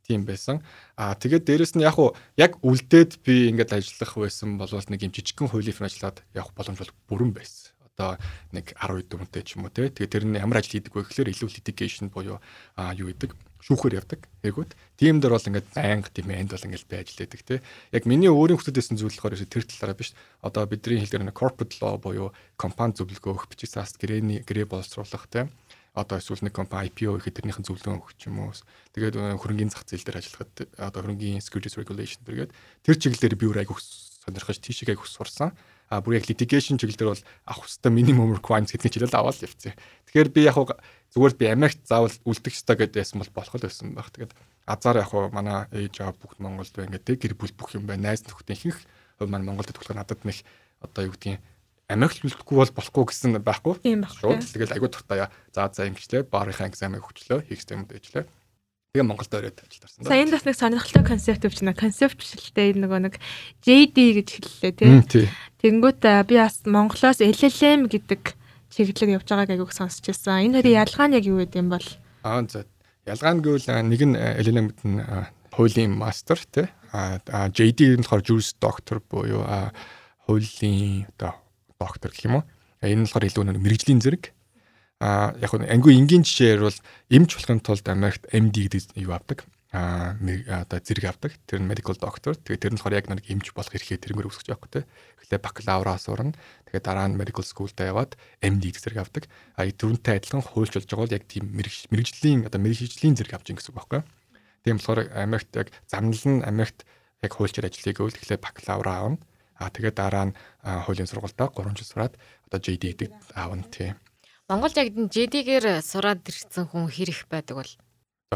Тийм 0.07 0.23
байсан. 0.23 0.63
А 0.95 1.19
тэгээд 1.19 1.43
дээрэс 1.43 1.75
нь 1.75 1.83
яг 1.83 1.99
уу 1.99 2.15
яг 2.39 2.55
үлдээд 2.63 3.19
би 3.27 3.51
ингээд 3.51 3.75
ажиллах 3.75 4.15
байсан 4.15 4.55
бол 4.55 4.71
нэг 4.71 5.03
юм 5.03 5.11
жижигхэн 5.11 5.51
хуулийн 5.51 5.75
фирм 5.75 5.91
ажиллаад 5.91 6.23
явах 6.31 6.55
боломж 6.55 6.79
бол 6.79 6.95
бүрэн 7.11 7.35
байсан 7.35 7.75
одоо 7.97 8.15
нэг 8.53 8.77
10 8.77 9.09
дөрөвтэй 9.09 9.43
ч 9.43 9.57
юм 9.57 9.67
уу 9.67 9.73
те. 9.73 9.89
Тэгээ 9.89 10.13
тэр 10.13 10.25
нь 10.29 10.37
ямар 10.37 10.61
ажил 10.61 10.77
хийдэг 10.77 10.93
вэ 10.93 11.09
гэхээр 11.09 11.33
илүү 11.33 11.49
litigation 11.49 12.13
буюу 12.13 12.37
а 12.77 12.93
юу 12.93 13.09
гэдэг 13.09 13.33
шүүхээр 13.67 13.97
явдаг. 13.97 14.29
Ээгүүд 14.45 14.71
тийм 15.01 15.17
дээр 15.17 15.33
бол 15.33 15.49
ингээд 15.49 15.67
байнга 15.73 16.09
demand 16.13 16.49
бол 16.53 16.67
ингээд 16.69 16.87
байж 16.87 17.07
лээдэг 17.17 17.41
те. 17.41 17.55
Яг 17.89 18.05
миний 18.05 18.29
өөрийн 18.29 18.61
хүсэлтэйсэн 18.61 19.01
зүйл 19.01 19.17
болохоор 19.17 19.35
тэр 19.35 19.65
талаараа 19.65 19.97
биш. 19.97 20.13
Одоо 20.45 20.69
бидний 20.69 21.01
хэлдгээр 21.01 21.25
нэг 21.25 21.35
corporate 21.35 21.81
law 21.81 21.97
буюу 21.97 22.31
компани 22.53 22.93
зөвлөгөө 22.95 23.33
өгөх 23.33 23.49
бичиг 23.49 23.73
цаас 23.73 23.97
грэний 23.97 24.45
грэ 24.45 24.69
боловсруулах 24.69 25.25
те 25.27 25.49
одоо 25.97 26.21
эсвэл 26.21 26.45
нэг 26.45 26.53
компани 26.53 26.93
IPO 26.93 27.17
ихэд 27.17 27.41
тэрнийхэн 27.41 27.65
зөвлөгөө 27.65 27.97
өгч 27.97 28.29
юм 28.29 28.45
уу. 28.45 28.53
Тэгээд 28.93 29.17
хөрөнгөний 29.41 29.73
зах 29.73 29.89
зээл 29.89 30.05
дээр 30.05 30.21
ажиллахад 30.21 30.53
одоо 30.77 30.99
хөрөнгөний 31.01 31.41
securities 31.41 31.77
regulation 31.81 32.21
тэргээд 32.21 32.53
тэр 32.85 32.95
чиглэлээр 33.01 33.35
би 33.35 33.45
өөр 33.49 33.61
айгүйх 33.65 33.81
сонирхож 33.81 34.61
тийшээ 34.61 34.93
айгүйх 34.93 35.09
сурсан 35.09 35.57
а 35.89 36.01
бүр 36.03 36.19
яг 36.19 36.27
litigation 36.27 36.75
чиглэл 36.77 36.99
дээр 36.99 37.11
бол 37.15 37.23
авах 37.47 37.65
хэвээр 37.65 37.95
minimum 37.95 38.35
requirements 38.35 38.75
гэдгийг 38.75 39.07
хэлэл 39.07 39.19
аваад 39.23 39.39
явцсан. 39.39 39.73
Тэгэхээр 40.11 40.29
би 40.35 40.41
яг 40.43 40.57
зүгээр 41.15 41.35
би 41.39 41.45
Америкт 41.47 41.87
заавал 41.87 42.11
үлдэх 42.27 42.59
ёстой 42.59 42.75
гэдээсэн 42.75 43.23
бол 43.23 43.31
болох 43.31 43.55
л 43.55 43.63
байсан 43.63 43.95
баг. 43.95 44.11
Тэгээд 44.11 44.35
азар 44.67 44.99
яг 44.99 45.11
манай 45.31 45.63
ээж 45.71 46.03
аа 46.03 46.11
бүгд 46.11 46.43
Монголд 46.43 46.75
байна 46.75 46.99
гэдэг 46.99 47.15
гэр 47.23 47.33
бүл 47.39 47.55
бүх 47.55 47.71
юм 47.79 47.87
байна. 47.87 48.11
Найз 48.11 48.27
нөхдөд 48.27 48.51
ихэнх 48.51 48.79
хувь 49.15 49.31
маань 49.31 49.47
Монголд 49.47 49.71
болохоор 49.71 49.95
надад 50.03 50.19
нэг 50.27 50.43
одоо 50.83 51.07
юу 51.07 51.15
гэдгийг 51.15 51.39
Америкт 51.87 52.19
үлдэхгүй 52.19 52.57
бол 52.59 52.73
болохгүй 52.75 53.03
гэсэн 53.07 53.39
байхгүй. 53.39 53.79
Тийм 53.79 54.03
баг. 54.03 54.11
Шууд 54.11 54.43
тэгэл 54.43 54.75
айгуу 54.75 54.91
туртаа 54.91 55.31
за 55.55 55.71
за 55.71 55.87
ингэчлээ. 55.87 56.27
Баарынхаа 56.27 56.67
экзамыг 56.67 56.99
хүчлээ. 56.99 57.47
Хийх 57.47 57.63
юмд 57.71 57.95
ээжлээ. 57.95 58.27
Тэгээ 58.91 59.07
Монголд 59.07 59.31
ороод 59.31 59.63
ажилласан. 59.63 60.03
Сая 60.03 60.23
энэ 60.27 60.35
бас 60.35 60.43
нэг 60.43 60.55
сонирхолтой 60.59 61.03
концепт 61.07 61.47
өвч 61.47 61.63
нэ. 61.63 61.71
Концепт 61.79 62.19
бишэлтэй 62.19 62.75
нөгөө 62.75 62.99
нэг 63.07 63.15
JD 63.63 63.97
гэж 64.19 64.27
хэллээ 64.35 64.73
тий. 65.07 65.31
Тэнгүүт 65.63 66.03
би 66.27 66.35
бас 66.35 66.67
Монголоос 66.67 67.23
LLM 67.23 67.87
гэдэг 67.87 68.35
чиглэлээр 68.67 69.23
явж 69.23 69.27
байгааг 69.31 69.55
айгүйх 69.55 69.71
сонсч 69.71 70.11
байсан. 70.11 70.43
Энэ 70.43 70.59
хоёрын 70.59 70.79
ялгаа 70.83 71.07
нь 71.07 71.15
яг 71.15 71.23
юу 71.23 71.39
гэдэм 71.39 71.71
бол? 71.71 71.87
Аа 72.27 72.43
за. 72.51 72.67
Ялгаа 73.07 73.31
нь 73.31 73.43
гэвэл 73.45 73.67
нэг 73.87 74.01
нь 74.03 74.15
LLM 74.19 74.65
гэдэг 74.75 74.87
нь 74.91 74.99
хуулийн 75.55 75.95
мастер 75.95 76.39
тий 76.51 76.67
а 76.91 77.19
JD 77.49 77.97
нь 77.97 78.03
болохоор 78.03 78.23
juris 78.23 78.53
doctor 78.59 78.99
буюу 78.99 79.43
хуулийн 80.27 81.07
одоо 81.15 81.46
доктор 81.79 82.11
гэх 82.11 82.27
юм 82.27 82.41
уу 82.41 82.43
энэ 82.81 83.01
нь 83.01 83.05
болохоор 83.05 83.29
илүү 83.29 83.43
нэг 83.47 83.57
мэрэгжлийн 83.61 84.01
зэрэг 84.01 84.23
а 85.01 85.33
яг 85.37 85.53
нь 85.53 85.69
ангүй 85.69 85.93
энгийн 85.97 86.25
жишээр 86.25 86.65
бол 86.65 86.79
эмч 87.13 87.31
болохын 87.37 87.61
тулд 87.61 87.85
Америкт 87.89 88.25
MD 88.33 88.65
гэдэг 88.65 88.97
юу 88.97 89.13
авдаг 89.13 89.45
а 89.71 90.15
одоо 90.63 90.79
зэрэг 90.79 91.05
авдаг. 91.11 91.31
Тэр 91.45 91.59
нь 91.59 91.67
medical 91.67 91.95
doctor. 91.99 92.39
Тэгээ 92.39 92.61
тэр 92.63 92.71
нь 92.73 92.79
болохоор 92.79 92.97
яг 92.97 93.07
нэг 93.11 93.27
эмч 93.27 93.51
болох 93.51 93.75
эрхээ 93.75 93.99
тэрнгээр 93.99 94.31
үүсгэж 94.31 94.47
байгаа 94.47 94.63
хөөхтэй. 94.63 94.83
Эхлээ 95.27 95.41
бакалавра 95.43 95.99
сурна. 95.99 96.31
Тэгээ 96.71 96.81
дараа 96.87 97.07
нь 97.11 97.19
medical 97.19 97.43
school-д 97.43 97.83
яваад 97.83 98.15
MD 98.39 98.71
зэрэг 98.71 99.03
авдаг. 99.03 99.27
А 99.59 99.67
түрүүнтэй 99.67 100.23
адилхан 100.23 100.41
хуульч 100.41 100.79
болж 100.79 100.87
байгаа 100.87 101.03
бол 101.03 101.17
яг 101.19 101.25
тийм 101.27 101.45
мэрэгжлийн 101.51 102.47
одоо 102.47 102.59
мэрэгжлийн 102.63 103.15
зэрэг 103.19 103.33
авч 103.35 103.47
ин 103.51 103.59
гэсэн 103.59 103.71
үг 103.75 103.77
байхгүй. 103.77 104.01
Тийм 104.63 104.79
болохоор 104.79 104.99
Америкт 105.19 105.51
яг 105.59 105.67
замнал 105.83 106.23
нь 106.25 106.47
Америкт 106.47 106.87
яг 107.19 107.31
хуульчаар 107.35 107.67
ажиллая 107.67 107.91
гэвэл 107.93 108.19
эхлээ 108.23 108.39
бакалавра 108.39 108.91
аавна. 108.95 109.19
А 109.57 109.69
тэгээ 109.73 109.93
дараа 109.93 110.31
нь 110.31 110.37
хуулийн 110.63 111.09
сургуультаа 111.09 111.49
3 111.49 111.77
жил 111.77 111.89
сураад 111.89 112.13
одоо 112.45 112.59
JD 112.61 112.83
гэдэг 112.93 113.11
аавна 113.33 113.65
тийм. 113.67 113.97
Монголд 114.47 114.77
яг 114.79 114.95
JD-гээр 114.95 115.83
сураад 115.83 116.23
ирсэн 116.23 116.71
хүн 116.71 116.87
хэрэг 116.87 117.27
байдаг 117.27 117.59
бол 117.59 117.73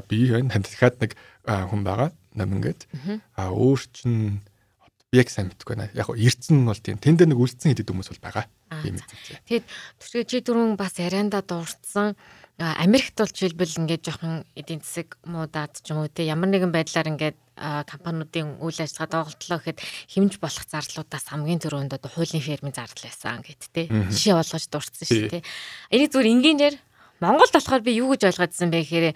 би 0.08 0.32
байна. 0.32 0.60
Дахиад 0.60 1.00
нэг 1.00 1.16
хүн 1.48 1.82
байгаа. 1.88 2.12
Номингээд. 2.36 2.88
А 3.36 3.52
өөр 3.52 3.82
чинь 3.92 4.44
би 5.12 5.20
яг 5.20 5.28
сайн 5.28 5.52
мэдгүй 5.52 5.76
байна. 5.76 5.92
Яг 5.92 6.08
эрдсэн 6.08 6.64
нь 6.64 6.68
бол 6.68 6.80
тийм 6.80 6.96
тэнд 6.96 7.28
нэг 7.28 7.36
үлдсэн 7.36 7.76
хэдэд 7.76 7.92
хүмүүс 7.92 8.10
бол 8.16 8.24
байгаа. 8.24 8.48
Тийм 8.80 8.96
мэдээ. 8.96 9.44
Тэгэд 9.44 9.66
түрхээ 10.00 10.24
чи 10.24 10.38
дөрөв 10.40 10.80
бас 10.80 10.96
ярианда 10.96 11.44
дурдсан 11.44 12.16
Америкт 12.62 13.20
бол 13.20 13.28
жишээлбэл 13.28 13.84
ингээд 13.84 14.06
жоохон 14.08 14.48
эдийн 14.56 14.80
засаг 14.80 15.20
муудаад 15.28 15.84
ч 15.84 15.92
юм 15.92 16.06
уу 16.06 16.08
те 16.08 16.24
ямар 16.30 16.48
нэгэн 16.48 16.72
байдлаар 16.72 17.12
ингээд 17.12 17.38
компаниудын 17.60 18.62
үйл 18.64 18.80
ажиллагаа 18.80 19.28
доголдлоо 19.28 19.60
гэхэд 19.60 19.80
хэмж 20.16 20.34
болох 20.40 20.66
зарлуудаас 20.70 21.26
хамгийн 21.28 21.60
түрүүнд 21.60 21.98
одоо 21.98 22.08
хуулийн 22.08 22.46
фермийн 22.46 22.78
зардал 22.78 23.10
байсан 23.10 23.42
гэд 23.44 23.62
те 23.74 23.90
жишээ 23.90 24.38
болгож 24.38 24.66
дурдсан 24.70 25.06
шүү 25.10 25.28
те. 25.28 25.44
Энийг 25.92 26.14
зүгээр 26.14 26.32
энгийнээр 26.38 26.76
Монголд 27.20 27.52
болохоор 27.52 27.82
би 27.82 27.98
юу 27.98 28.14
гэж 28.14 28.30
ойлгоодсэн 28.30 28.70
бэ 28.70 28.80
гэхээр 28.86 29.08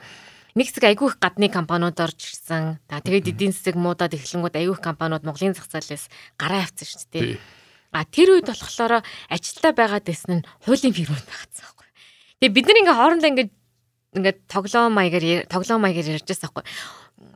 нэг 0.56 0.72
хэсэг 0.72 0.88
айгүй 0.88 1.12
их 1.12 1.20
гадны 1.20 1.52
компаниуд 1.52 2.00
орж 2.00 2.16
ирсэн. 2.16 2.80
Тэгээд 2.88 3.36
эдийн 3.36 3.52
засаг 3.52 3.76
муудаад 3.76 4.16
эхлэнгүүд 4.16 4.56
айгүй 4.56 4.76
их 4.80 4.84
компаниуд 4.84 5.28
Монголын 5.28 5.52
зах 5.52 5.68
зээлээс 5.68 6.08
гараа 6.40 6.64
авчихсан 6.64 7.04
шүү 7.04 7.12
дээ. 7.12 7.40
А 7.92 8.08
тэр 8.08 8.40
үед 8.40 8.48
болохоор 8.48 9.04
ажилтаа 9.04 9.72
байгаад 9.76 10.08
байсан 10.08 10.40
нь 10.40 10.48
хуулийн 10.64 10.96
фирмүүд 10.96 11.28
багцсан 11.28 11.64
байхгүй. 11.68 11.88
Тэгээд 12.40 12.56
бид 12.56 12.66
нар 12.72 12.80
ингээ 12.80 12.96
хоорондоо 12.96 13.30
ингээ 13.36 13.48
ингээд 14.16 14.40
тоглоом 14.48 14.96
маягаар 14.96 15.44
тоглоом 15.52 15.82
маягаар 15.84 16.16
ярьж 16.16 16.28
байсан 16.28 16.48
байхгүй 16.48 16.64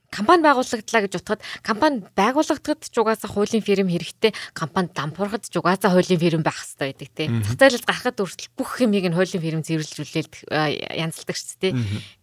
компани 0.10 0.42
байгуулагдлаа 0.44 1.02
гэж 1.06 1.14
утгад 1.22 1.42
компани 1.62 2.02
байгуулагдахад 2.18 2.82
ч 2.90 2.96
угаасаа 2.98 3.30
хуулийн 3.30 3.62
фирм 3.62 3.88
хэрэгтэй 3.90 4.34
компани 4.58 4.90
дампуурахад 4.90 5.46
ч 5.46 5.54
угаасаа 5.54 5.94
хуулийн 5.94 6.20
фирм 6.20 6.42
байх 6.42 6.58
хэрэгтэй 6.58 6.90
байдаг 6.90 7.10
тий. 7.14 7.28
Зах 7.30 7.58
зээлээс 7.62 7.86
гарахад 7.86 8.18
хүртэл 8.18 8.50
бүх 8.58 8.70
хэмийг 8.82 9.06
нь 9.06 9.16
хуулийн 9.16 9.44
фирм 9.44 9.62
зэрүүлжүүлээд 9.62 10.50
янзалдаг 10.50 11.38
шүү 11.38 11.58
дээ. 11.62 11.74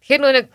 Тэгэхээр 0.03 0.21
нөгөө 0.21 0.35
нэг 0.35 0.47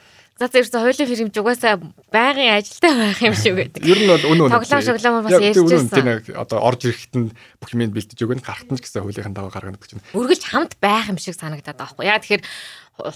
За 0.42 0.50
зэрэг 0.50 0.75
хуулийн 0.75 1.06
фирмж 1.06 1.38
угаасаа 1.38 1.78
байнгын 2.11 2.58
ажилтай 2.58 2.90
байх 2.99 3.22
юм 3.22 3.34
шиг 3.38 3.54
байдаг. 3.54 3.78
Ер 3.87 3.94
нь 3.94 4.11
бол 4.11 4.26
үнэн 4.26 4.42
үнэн. 4.50 4.54
Тоглоом 4.58 4.82
шоглоом 4.82 5.22
бас 5.22 5.38
ярьжсэн. 5.38 5.87
Тийм 5.94 6.34
одоо 6.34 6.58
орж 6.66 6.82
ирэхэд 6.90 7.14
нь 7.14 7.30
бүх 7.62 7.70
юм 7.70 7.94
бэлдэж 7.94 8.18
өгөн 8.18 8.42
гарахтан 8.42 8.75
ч 8.75 8.82
гэсэн 8.82 9.06
хуулийнхаа 9.06 9.38
дагуу 9.38 9.54
гаргана 9.54 9.78
гэж 9.78 10.02
байна. 10.02 10.11
Үргэлж 10.18 10.44
хамт 10.50 10.75
байх 10.82 11.06
юм 11.14 11.18
шиг 11.22 11.38
санагдаад 11.38 11.78
байгаа 11.78 11.94
байхгүй. 11.94 12.11
Яа 12.11 12.18
тэгэхээр 12.18 12.42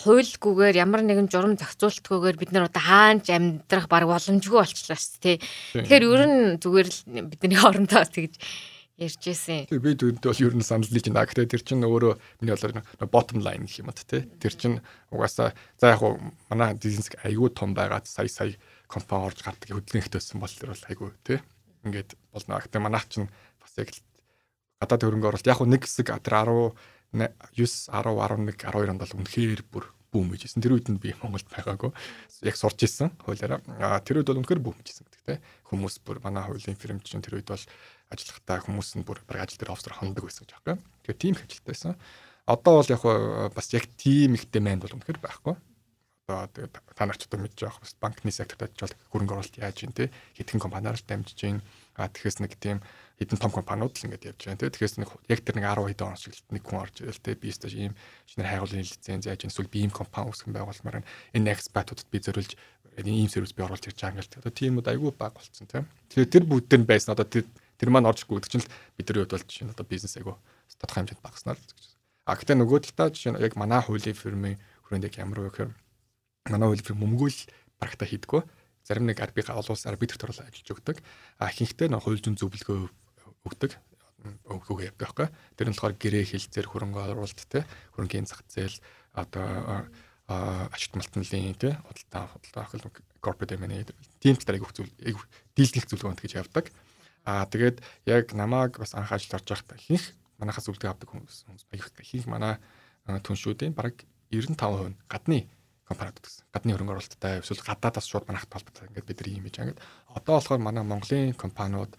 хуйлгүйгээр 0.06 0.76
ямар 0.78 1.02
нэгэн 1.02 1.26
журам 1.26 1.59
зохицуултгүйгээр 1.59 2.38
бид 2.38 2.50
нар 2.54 2.71
одоо 2.71 2.83
хаанч 2.87 3.26
амьдрах 3.26 3.90
баг 3.90 4.06
боломжгүй 4.06 4.62
болчихлоо 4.62 4.95
шүү 4.95 5.18
дээ. 5.18 5.37
Тэгэхээр 5.83 6.06
ер 6.06 6.23
нь 6.30 6.38
зүгээр 6.62 6.88
л 6.95 7.26
бидний 7.26 7.59
хоорондоо 7.59 8.06
тэгж 8.06 8.38
ярьж 8.97 9.23
ирсэн. 9.29 9.69
Тэг 9.69 9.81
би 9.85 9.93
дүнд 9.93 10.25
бол 10.25 10.41
ер 10.41 10.55
нь 10.57 10.65
санал 10.65 10.88
нийж 10.88 11.12
байна. 11.12 11.29
Гэхдээ 11.29 11.53
тэр 11.53 11.62
чинь 11.62 11.85
өөрөө 11.85 12.17
миний 12.41 12.57
болоор 12.57 12.81
bottom 13.12 13.45
line 13.45 13.69
гэх 13.69 13.85
юм 13.85 13.93
уу 13.93 13.97
те. 13.97 14.25
Тэр 14.41 14.55
чинь 14.57 14.81
угаасаа 15.12 15.53
за 15.76 15.93
яг 15.93 16.00
уу 16.00 16.17
манай 16.49 16.73
бизнес 16.75 17.12
айгүй 17.21 17.53
том 17.53 17.76
байгаад 17.76 18.09
сая 18.09 18.29
сая 18.29 18.57
компани 18.88 19.29
орж 19.29 19.45
гардаг 19.45 19.69
хөдөлгөөнт 19.69 20.17
байсан 20.17 20.41
бол 20.41 20.49
тэр 20.49 20.73
бол 20.73 20.88
айгүй 20.88 21.11
те. 21.25 21.35
Ингээд 21.85 22.17
болно. 22.33 22.57
Гэхдээ 22.57 22.81
манайх 22.81 23.05
чинь 23.12 23.29
бас 23.61 23.76
яг 23.76 23.93
гадаад 24.81 25.05
хөрөнгө 25.05 25.29
оруулалт 25.29 25.50
яг 25.53 25.61
нэг 25.61 25.85
хэсэг 25.85 26.09
тэр 26.25 26.35
10 26.41 26.73
9 27.12 27.33
10 27.53 27.93
11 27.93 28.57
12 28.65 28.91
онд 28.93 29.00
бол 29.05 29.17
үнэхээр 29.21 29.62
бүр 29.69 29.85
бүүм 30.17 30.33
гэжсэн. 30.33 30.65
Тэр 30.65 30.81
үед 30.81 30.88
нь 30.88 30.97
би 30.97 31.12
Монголд 31.21 31.49
байгаагүй. 31.53 31.93
Яг 32.49 32.57
сурч 32.57 32.81
ирсэн 32.88 33.12
хуулиараа. 33.21 33.61
Тэр 34.00 34.25
үед 34.25 34.29
бол 34.33 34.41
үнэхээр 34.41 34.65
бүүм 34.65 34.81
гэжсэн 34.81 35.05
гэдэг 35.05 35.23
те. 35.29 35.35
Хүмүүс 35.69 36.00
бүр 36.00 36.25
манай 36.25 36.47
хуулийн 36.47 36.79
фирм 36.79 37.00
чинь 37.05 37.21
тэр 37.21 37.37
үед 37.37 37.49
бол 37.53 37.65
ажиллахдаа 38.11 38.63
хүмүүс 38.63 38.99
нь 38.99 39.07
бүр 39.07 39.21
баг 39.27 39.47
ажил 39.47 39.59
дээр 39.59 39.75
офсор 39.75 39.95
хондог 39.95 40.27
байсан 40.27 40.47
гэж 40.47 40.55
юм. 40.63 40.79
Тэгээ 41.03 41.19
тийм 41.19 41.35
их 41.35 41.45
ажилтай 41.45 41.73
байсан. 41.75 41.95
Одоо 42.47 42.79
бол 42.79 42.93
яг 42.95 43.03
бас 43.55 43.69
яг 43.75 43.85
тийм 43.99 44.39
их 44.39 44.47
demand 44.51 44.87
бол 44.87 44.95
үнэхээр 44.95 45.19
байхгүй. 45.19 45.55
Одоо 46.27 46.47
тэгээ 46.55 46.71
та 46.95 47.07
нар 47.07 47.19
ч 47.19 47.27
одоо 47.27 47.39
мэдж 47.43 47.59
байгаа 47.59 47.83
бас 47.83 47.95
банкны 47.99 48.31
секторт 48.31 48.67
ажиллаж 48.67 48.95
хөрөнгө 49.11 49.35
оруулалт 49.35 49.59
яаж 49.59 49.79
юм 49.83 49.95
те? 49.95 50.11
Хэдхэн 50.39 50.63
компаниар 50.63 50.99
дамжиж 50.99 51.39
гин 51.39 51.63
а 51.99 52.11
тэгэхээр 52.11 52.43
нэг 52.47 52.53
тийм 52.59 52.79
хэдэн 53.19 53.39
том 53.39 53.51
компаниуд 53.51 53.95
л 53.95 54.07
ингэж 54.11 54.23
явж 54.35 54.41
байгаа 54.43 54.59
те? 54.59 54.71
Тэгэхээр 54.71 55.03
нэг 55.07 55.11
яг 55.31 55.41
тэр 55.47 55.57
нэг 55.59 55.67
10 55.71 55.87
хэдэн 55.87 56.07
он 56.07 56.19
шиг 56.19 56.35
нэг 56.51 56.63
хүн 56.67 56.83
орж 56.83 56.95
ирэл 57.03 57.23
те? 57.23 57.39
Би 57.39 57.51
өстой 57.51 57.71
ийм 57.75 57.95
шинээр 58.27 58.51
хайгуулын 58.59 58.83
лиценз 58.83 59.27
яаж 59.27 59.43
эсвэл 59.47 59.71
би 59.71 59.87
ийм 59.87 59.95
компани 59.95 60.31
үүсгэн 60.35 60.55
байгуулмаар 60.55 61.07
энэ 61.31 61.51
экспатуудад 61.55 62.11
би 62.11 62.19
зөриулж 62.19 62.53
ийм 63.07 63.31
сервис 63.31 63.55
би 63.55 63.63
оруулж 63.63 63.87
ирж 63.87 63.99
байгаа 64.03 64.19
юм 64.19 64.27
л 64.27 64.31
те? 64.31 64.51
Тийм 64.51 64.79
үд 64.83 64.91
айгүй 64.91 65.15
баг 65.15 65.35
болцсон 65.39 65.71
те. 65.71 65.87
Тэгэхээр 66.11 66.33
тэр 66.33 66.45
бүгд 66.45 66.75
нь 66.75 66.89
байсан. 66.91 67.15
Одоо 67.15 67.27
тэр 67.27 67.47
Тэр 67.76 67.90
маань 67.92 68.09
орж 68.09 68.25
ирэх 68.25 68.42
гэдэг 68.42 68.52
чинь 68.52 68.64
л 68.64 68.73
бидний 68.97 69.21
хувьд 69.23 69.33
бол 69.37 69.47
жишээ 69.47 69.66
нь 69.68 69.75
одоо 69.75 69.87
бизнес 69.87 70.16
айгу 70.16 70.37
тодорхой 70.80 71.00
хэмжээнд 71.04 71.25
багаснаар 71.25 71.59
л 71.61 71.66
гэж. 71.66 71.85
А 72.26 72.35
гэхдээ 72.35 72.56
нөгөө 72.56 72.78
талдаа 72.88 73.09
жишээ 73.12 73.33
нь 73.37 73.42
яг 73.45 73.54
манай 73.56 73.80
хуулийн 73.85 74.16
фирмын 74.16 74.56
хүрээнд 74.88 75.06
яг 75.09 75.14
ямар 75.21 75.38
вэ 75.45 75.50
гэхээр 75.52 75.71
манай 76.52 76.66
хуулийн 76.66 76.88
фирм 76.88 77.00
мөнгөл 77.04 77.40
барагта 77.78 78.04
хийдгүү. 78.09 78.42
Зарим 78.87 79.06
нэг 79.06 79.18
арби 79.21 79.42
олон 79.42 79.75
улс 79.75 79.87
арбитрт 79.87 80.23
оруулаад 80.23 80.50
ажиллаж 80.50 80.71
өгдөг. 80.73 80.97
А 81.42 81.50
ихэнхдээ 81.50 81.90
нөө 81.90 82.02
хууль 82.02 82.23
зүйн 82.23 82.38
зөвлөгөө 82.38 82.78
өгдөг 83.47 83.73
өгөхөө 84.47 84.90
явдаг 84.90 84.99
байхгүй. 84.99 85.28
Тэр 85.54 85.66
нь 85.71 85.75
болохоор 85.75 85.95
гэрээ 85.99 86.25
хилцээр 86.26 86.66
хөрөнгө 86.66 87.00
оруулалт 87.14 87.40
те 87.47 87.62
хөрөнгөний 87.95 88.26
зах 88.26 88.42
зээл 88.50 88.78
одоо 89.14 89.87
ачт 90.26 90.92
малтналын 90.99 91.54
те 91.54 91.78
худалдаа 91.87 92.25
худалдаа 92.35 92.62
ахил 92.66 92.90
corporate 93.23 93.54
M&A 93.54 93.87
тийм 94.18 94.35
талаар 94.35 94.59
айгүйх 94.59 94.75
зүйл 94.75 94.90
дийлдэх 95.54 95.87
зөвлөгөө 95.87 96.18
гэж 96.26 96.33
явдаг. 96.42 96.71
Аа 97.26 97.45
тэгээд 97.50 97.83
яг 98.06 98.33
намааг 98.33 98.78
бас 98.78 98.95
анх 98.95 99.11
ажил 99.11 99.35
орж 99.35 99.50
байхдаа 99.50 99.76
ихэнх 99.76 100.14
манахаас 100.38 100.71
үлдээ 100.71 100.90
авдаг 100.95 101.11
хүмүүс 101.11 101.50
хүмүүс 101.50 101.64
ихэнх 101.75 102.30
манай 102.30 102.62
түншүүдийн 103.06 103.75
бараг 103.75 104.06
95% 104.30 104.95
нь 104.95 104.97
гадны 105.11 105.50
компаниуд 105.87 106.18
гэсэн. 106.18 106.47
Гадны 106.50 106.75
хөрөнгө 106.75 106.95
оруулалттай 106.99 107.38
эсвэл 107.42 107.62
гадаадаас 107.62 108.06
шууд 108.11 108.26
манайхад 108.26 108.50
холбоотой 108.50 108.90
ингээд 108.90 109.06
бид 109.06 109.18
нар 109.23 109.30
юм 109.30 109.45
хийж 109.47 109.56
ингээд 109.62 109.83
одоо 110.11 110.35
болохоор 110.38 110.62
манай 110.62 110.83
Монголын 110.83 111.35
компаниуд 111.38 111.92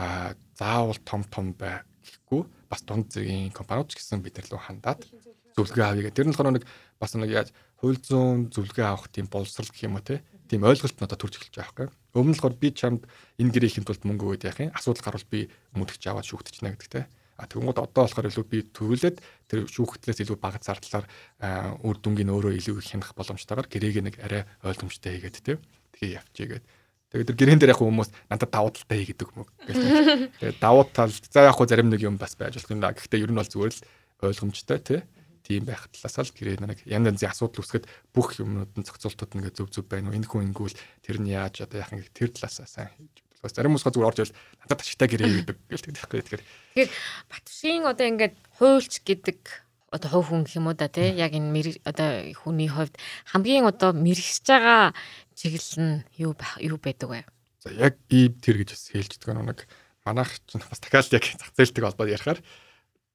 аа 0.00 0.32
заавал 0.56 0.96
том 1.04 1.22
том 1.28 1.52
бай 1.52 1.84
гэхгүй 2.04 2.42
бас 2.72 2.80
дунд 2.88 3.12
зэргийн 3.12 3.52
компаниуд 3.52 3.92
ч 3.92 4.00
гэсэн 4.00 4.24
бид 4.24 4.40
нар 4.40 4.48
лөө 4.48 4.62
хандаад 4.64 5.00
зөвлөгөө 5.56 5.84
авъя 5.84 6.02
гэх. 6.08 6.16
Тэр 6.16 6.26
нь 6.28 6.32
болохоор 6.32 6.56
нэг 6.56 6.64
бас 6.96 7.12
нэг 7.14 7.30
яаж 7.30 7.48
хууль 7.78 8.00
зүйн 8.00 8.48
зөвлөгөө 8.48 8.86
авах 8.88 9.12
тийм 9.12 9.28
боловсрал 9.28 9.68
гэх 9.68 9.84
юм 9.84 10.00
уу 10.00 10.04
те 10.04 10.24
тийм 10.48 10.64
ойлголт 10.64 10.96
нь 10.96 11.04
одоо 11.04 11.18
төрж 11.20 11.36
эхэлж 11.36 11.56
байгаа 11.60 11.72
байхгүй. 11.72 12.03
Өмнө 12.14 12.32
нь 12.32 12.38
болохоор 12.38 12.54
би 12.54 12.70
чамд 12.70 13.02
энэ 13.42 13.50
гэрээ 13.50 13.70
хийх 13.74 13.86
тулд 13.90 14.06
мөнгө 14.06 14.24
өгөөд 14.38 14.46
яах 14.46 14.62
юм. 14.62 14.70
Асуудал 14.70 15.02
гарвал 15.02 15.26
би 15.26 15.50
мөнгөч 15.74 16.02
аваад 16.06 16.26
шүүгдчихнэ 16.30 16.78
гэдэг 16.78 16.90
те. 16.94 17.10
А 17.34 17.50
тэгвэл 17.50 17.74
одоо 17.74 17.90
болохоор 17.90 18.30
илүү 18.30 18.46
би 18.46 18.58
төвлөд 18.70 19.18
тэр 19.50 19.66
шүүхтлээс 19.66 20.22
илүү 20.22 20.38
бага 20.38 20.62
зардлаар 20.62 21.10
үр 21.82 21.96
дүнгийн 21.98 22.30
өөрөө 22.30 22.54
илүү 22.54 22.78
их 22.78 22.86
хянах 22.86 23.10
боломжтойгоор 23.18 23.66
гэрээг 23.66 23.98
нэг 24.06 24.14
арай 24.22 24.46
ойлгомжтой 24.62 25.18
хийгээд 25.18 25.42
те. 25.42 25.58
Тэгээ 25.98 26.22
явчихъя 26.22 26.62
гэдэг. 26.62 26.70
Тэгээд 27.10 27.28
тэр 27.34 27.38
гэрэн 27.38 27.58
дээр 27.58 27.74
яг 27.74 27.82
хүмүүс 27.82 28.10
надад 28.30 28.50
давуу 28.54 28.70
талтай 28.70 29.02
хий 29.02 29.10
гэдэг 29.10 29.28
юм. 29.34 29.46
Тэгээд 30.38 30.62
давуу 30.62 30.86
тал 30.94 31.10
за 31.10 31.50
яг 31.50 31.58
зарим 31.58 31.90
нэг 31.90 32.06
юм 32.06 32.14
бас 32.18 32.38
байж 32.38 32.54
болох 32.54 32.70
юм 32.70 32.82
да. 32.82 32.94
Гэхдээ 32.94 33.22
ер 33.26 33.34
нь 33.34 33.38
бол 33.38 33.50
зүгээр 33.50 33.74
л 33.74 33.86
ойлгомжтой 34.22 34.78
тий 34.78 35.02
тийм 35.44 35.68
байх 35.68 35.86
талаас 35.92 36.16
л 36.24 36.32
гэрээ 36.32 36.64
нэг 36.64 36.80
янз 36.88 37.06
янзын 37.12 37.30
асуудал 37.30 37.60
үүсгэхэд 37.60 37.86
бүх 38.16 38.40
юмнууд 38.40 38.72
нь 38.80 38.86
зохицуултууд 38.88 39.36
ингээ 39.36 39.52
зөв 39.52 39.68
зөв 39.68 39.84
байна 39.84 40.08
уу? 40.08 40.16
Энэ 40.16 40.24
хүн 40.24 40.48
ингүүл 40.48 40.76
тэр 41.04 41.20
нь 41.20 41.30
яаж 41.36 41.68
одоо 41.68 41.84
ингээ 41.84 42.16
тэр 42.16 42.32
талаас 42.32 42.64
сайн 42.64 42.88
хийж 42.96 43.20
бас 43.44 43.52
зарим 43.52 43.76
хүмүүс 43.76 43.84
зүгээр 43.84 44.08
орж 44.08 44.18
ирэл 44.24 44.36
надад 44.64 44.80
ашигтай 44.80 45.08
гэрээ 45.12 45.28
гэдэг 45.44 45.56
гэлтэй 45.68 45.92
байхгүй 45.92 46.18
тэгэхээр. 46.24 46.44
Тэгэхээр 46.48 46.90
Батшийн 47.28 47.84
одоо 47.84 48.06
ингээд 48.08 48.34
хуульч 48.56 48.94
гэдэг 49.04 49.40
одоо 49.92 50.08
хувь 50.10 50.28
хүн 50.32 50.42
гэх 50.48 50.56
юм 50.56 50.66
уу 50.72 50.76
да 50.76 50.88
тий? 50.88 51.12
Яг 51.12 51.36
энэ 51.36 51.84
одоо 51.84 52.08
хүний 52.40 52.72
хувьд 52.72 52.96
хамгийн 53.28 53.68
одоо 53.68 53.92
мэрэгсэж 53.92 54.48
байгаа 54.48 54.96
чиглэл 55.36 55.76
нь 55.76 55.94
юу 56.16 56.32
юу 56.64 56.78
байдаг 56.80 57.08
вэ? 57.12 57.20
За 57.60 57.68
яг 57.68 58.00
ийм 58.08 58.32
тэр 58.40 58.64
гэж 58.64 58.72
бас 58.72 58.88
хэлждэг 58.90 59.28
нэг 59.36 59.68
манайх 60.08 60.40
ч 60.48 60.56
бас 60.56 60.80
дахиад 60.80 61.12
яг 61.12 61.24
зах 61.36 61.52
зээлтэй 61.52 61.84
холбоод 61.84 62.10
ярихаар 62.10 62.40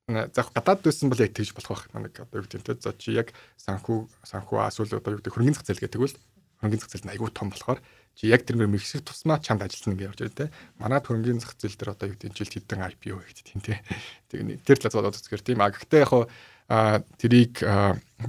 за 0.09 0.41
гадаад 0.41 0.81
байсан 0.81 1.09
бол 1.09 1.21
яг 1.21 1.33
тэгж 1.37 1.53
болох 1.53 1.85
байх 1.93 2.03
нэг 2.09 2.15
одоо 2.17 2.41
юу 2.41 2.45
гэдэг 2.49 2.77
нь 2.77 2.81
за 2.81 2.93
чи 2.97 3.13
яг 3.13 3.29
санхүү 3.61 4.09
санхүү 4.25 4.57
эсвэл 4.65 4.97
одоо 4.97 5.13
юу 5.13 5.19
гэдэг 5.21 5.33
хөрөнгөний 5.33 5.57
зах 5.57 5.67
зээл 5.69 5.83
гэдэг 5.85 6.01
үл 6.01 6.15
хөрөнгөний 6.59 6.81
зах 6.81 6.91
зээл 6.91 7.05
нь 7.05 7.13
айгүй 7.13 7.29
том 7.29 7.53
болохоор 7.53 7.79
чи 8.17 8.27
яг 8.27 8.43
тэрнэр 8.43 8.67
мэрэгсэх 8.73 9.05
тусмаа 9.05 9.39
чамд 9.39 9.63
ажиллана 9.63 9.95
гэж 9.95 10.07
явж 10.09 10.19
байгаа 10.19 10.49
те. 10.49 10.51
Манай 10.81 10.99
хөрөнгөний 10.99 11.39
зах 11.39 11.55
зээл 11.55 11.77
дээр 11.77 11.93
одоо 11.93 12.07
юу 12.09 12.17
гэдэг 12.17 12.35
жилд 12.35 12.53
хэдэн 12.57 12.83
IPO 12.89 13.21
хийгдэж 13.21 13.45
тийм 13.47 13.61
те. 13.63 13.79
Тэгээ 14.33 14.59
тэр 14.65 14.77
талаас 14.81 14.97
бодоод 14.97 15.17
үзэхээр 15.21 15.45
тийм 15.45 15.61
а 15.61 15.71
гэхдээ 15.71 16.01
яг 16.03 16.11
а 16.69 16.99
тэрийг 17.15 17.63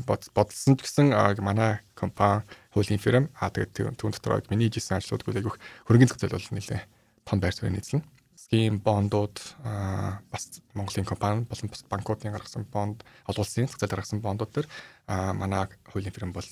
бодсон 0.06 0.76
ч 0.76 0.80
гэсэн 0.84 1.10
манай 1.42 1.80
компани 1.98 2.44
хуулийн 2.76 3.02
фирм 3.02 3.32
а 3.40 3.50
тэгээд 3.50 3.98
түүн 3.98 4.14
дотор 4.14 4.44
миний 4.52 4.70
хийсэн 4.70 5.00
ажлууд 5.00 5.26
айгүйх 5.26 5.58
хөрөнгөний 5.88 6.10
зах 6.12 6.20
зээл 6.22 6.38
бол 6.38 6.54
нэлээ 6.54 6.82
том 7.26 7.38
байр 7.40 7.52
суурь 7.56 7.74
нийцлэн. 7.74 8.04
Scheme 8.50 8.82
бондууд 8.82 9.38
бас 9.62 10.60
Монголын 10.74 11.06
компани 11.06 11.46
болон 11.46 11.70
бас 11.70 11.84
банкуудын 11.86 12.32
гаргасан 12.34 12.66
бонд, 12.66 13.04
олон 13.30 13.46
улсын 13.46 13.70
зах 13.70 13.78
зээл 13.78 13.94
гаргасан 13.94 14.18
бондууд 14.18 14.50
төр 14.50 14.66
манай 15.06 15.70
хуулийн 15.86 16.10
фирм 16.10 16.32
бол 16.34 16.42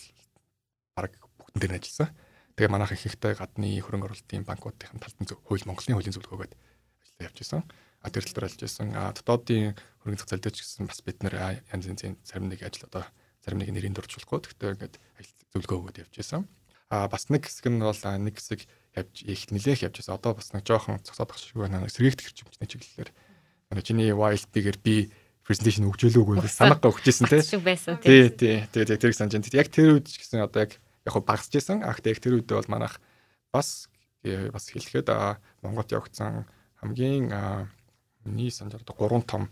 баг 0.94 1.10
бүгдэн 1.42 1.58
дээр 1.58 1.74
ажилласан. 1.74 2.14
Тэгээ 2.54 2.70
манайх 2.70 2.94
их 2.94 3.02
ихтэй 3.02 3.34
гадны 3.34 3.82
хөрөнгө 3.82 4.14
оруулалтын 4.14 4.46
банкуудын 4.46 5.02
талд 5.02 5.18
нь 5.18 5.26
хууль 5.26 5.66
Монголын 5.66 5.98
хуулийн 5.98 6.14
зөвлөгөөгөөд 6.14 6.54
ажиллаа 7.02 7.26
явж 7.26 7.38
исэн. 7.42 7.66
А 7.66 8.10
тэр 8.14 8.22
тал 8.22 8.34
дээр 8.38 8.46
ажиллаж 8.46 8.70
исэн. 8.70 8.94
А 8.94 9.10
дотоодын 9.10 9.74
хөрөнгө 9.98 10.22
зах 10.22 10.30
зээл 10.30 10.44
дээр 10.46 10.54
ч 10.54 10.62
гэсэн 10.62 10.86
бас 10.86 11.02
бид 11.02 11.18
нэр 11.26 11.34
янз 11.66 11.82
янзын 11.82 12.14
зарим 12.22 12.46
нэг 12.46 12.62
ажил 12.62 12.86
одоо 12.86 13.10
зарим 13.42 13.58
нэг 13.58 13.74
нэрийн 13.74 13.98
дурдчихгүй. 13.98 14.46
Гэхдээ 14.46 14.70
ингээд 14.86 15.02
ажил 15.18 15.34
зөвлөгөө 15.50 15.78
өгөөд 15.82 16.00
явж 16.06 16.14
исэн. 16.14 16.46
А 16.94 17.10
бас 17.10 17.26
нэг 17.26 17.42
хэсэг 17.42 17.66
нь 17.74 17.82
бол 17.82 17.98
нэг 17.98 18.38
хэсэг 18.38 18.70
явж 18.98 19.22
их 19.22 19.50
нилээх 19.50 19.86
явж 19.86 20.02
исэн. 20.02 20.18
Одоо 20.18 20.34
бас 20.34 20.50
нэг 20.52 20.66
жоохон 20.66 20.98
цогцоод 21.02 21.30
ахчих 21.30 21.54
шиг 21.54 21.62
байна. 21.62 21.86
Сэргийгт 21.86 22.22
хэрчмчний 22.22 22.68
чиглэлээр. 22.68 23.10
Манай 23.70 23.82
чиний 23.84 24.10
YLP-гээр 24.10 24.78
би 24.82 25.10
презентацийн 25.46 25.88
өгчөөлөөгүй 25.88 26.44
санаагаа 26.44 26.92
өгчээсэн 26.92 27.30
тий. 27.32 27.40
Тий, 28.04 28.28
тий. 28.28 28.56
Тэгээ 28.68 29.00
тэрийг 29.00 29.16
санаж 29.16 29.32
байна. 29.38 29.56
Яг 29.56 29.68
тэр 29.72 29.96
үед 29.96 30.08
гэсэн 30.10 30.44
одоо 30.44 30.68
яг 30.68 30.76
яг 30.76 31.12
хөө 31.16 31.24
багасж 31.24 31.52
исэн. 31.56 31.80
Ах 31.86 32.04
тэг 32.04 32.20
тэр 32.20 32.36
үедээ 32.40 32.60
бол 32.60 32.72
манайх 32.74 33.00
бас 33.48 33.88
бас 34.52 34.64
хэлэхэд 34.68 35.08
Монголд 35.64 35.88
явагдсан 35.88 36.44
хамгийн 36.84 37.32
миний 38.28 38.50
санджаар 38.52 38.84
3 38.84 39.24
том 39.24 39.48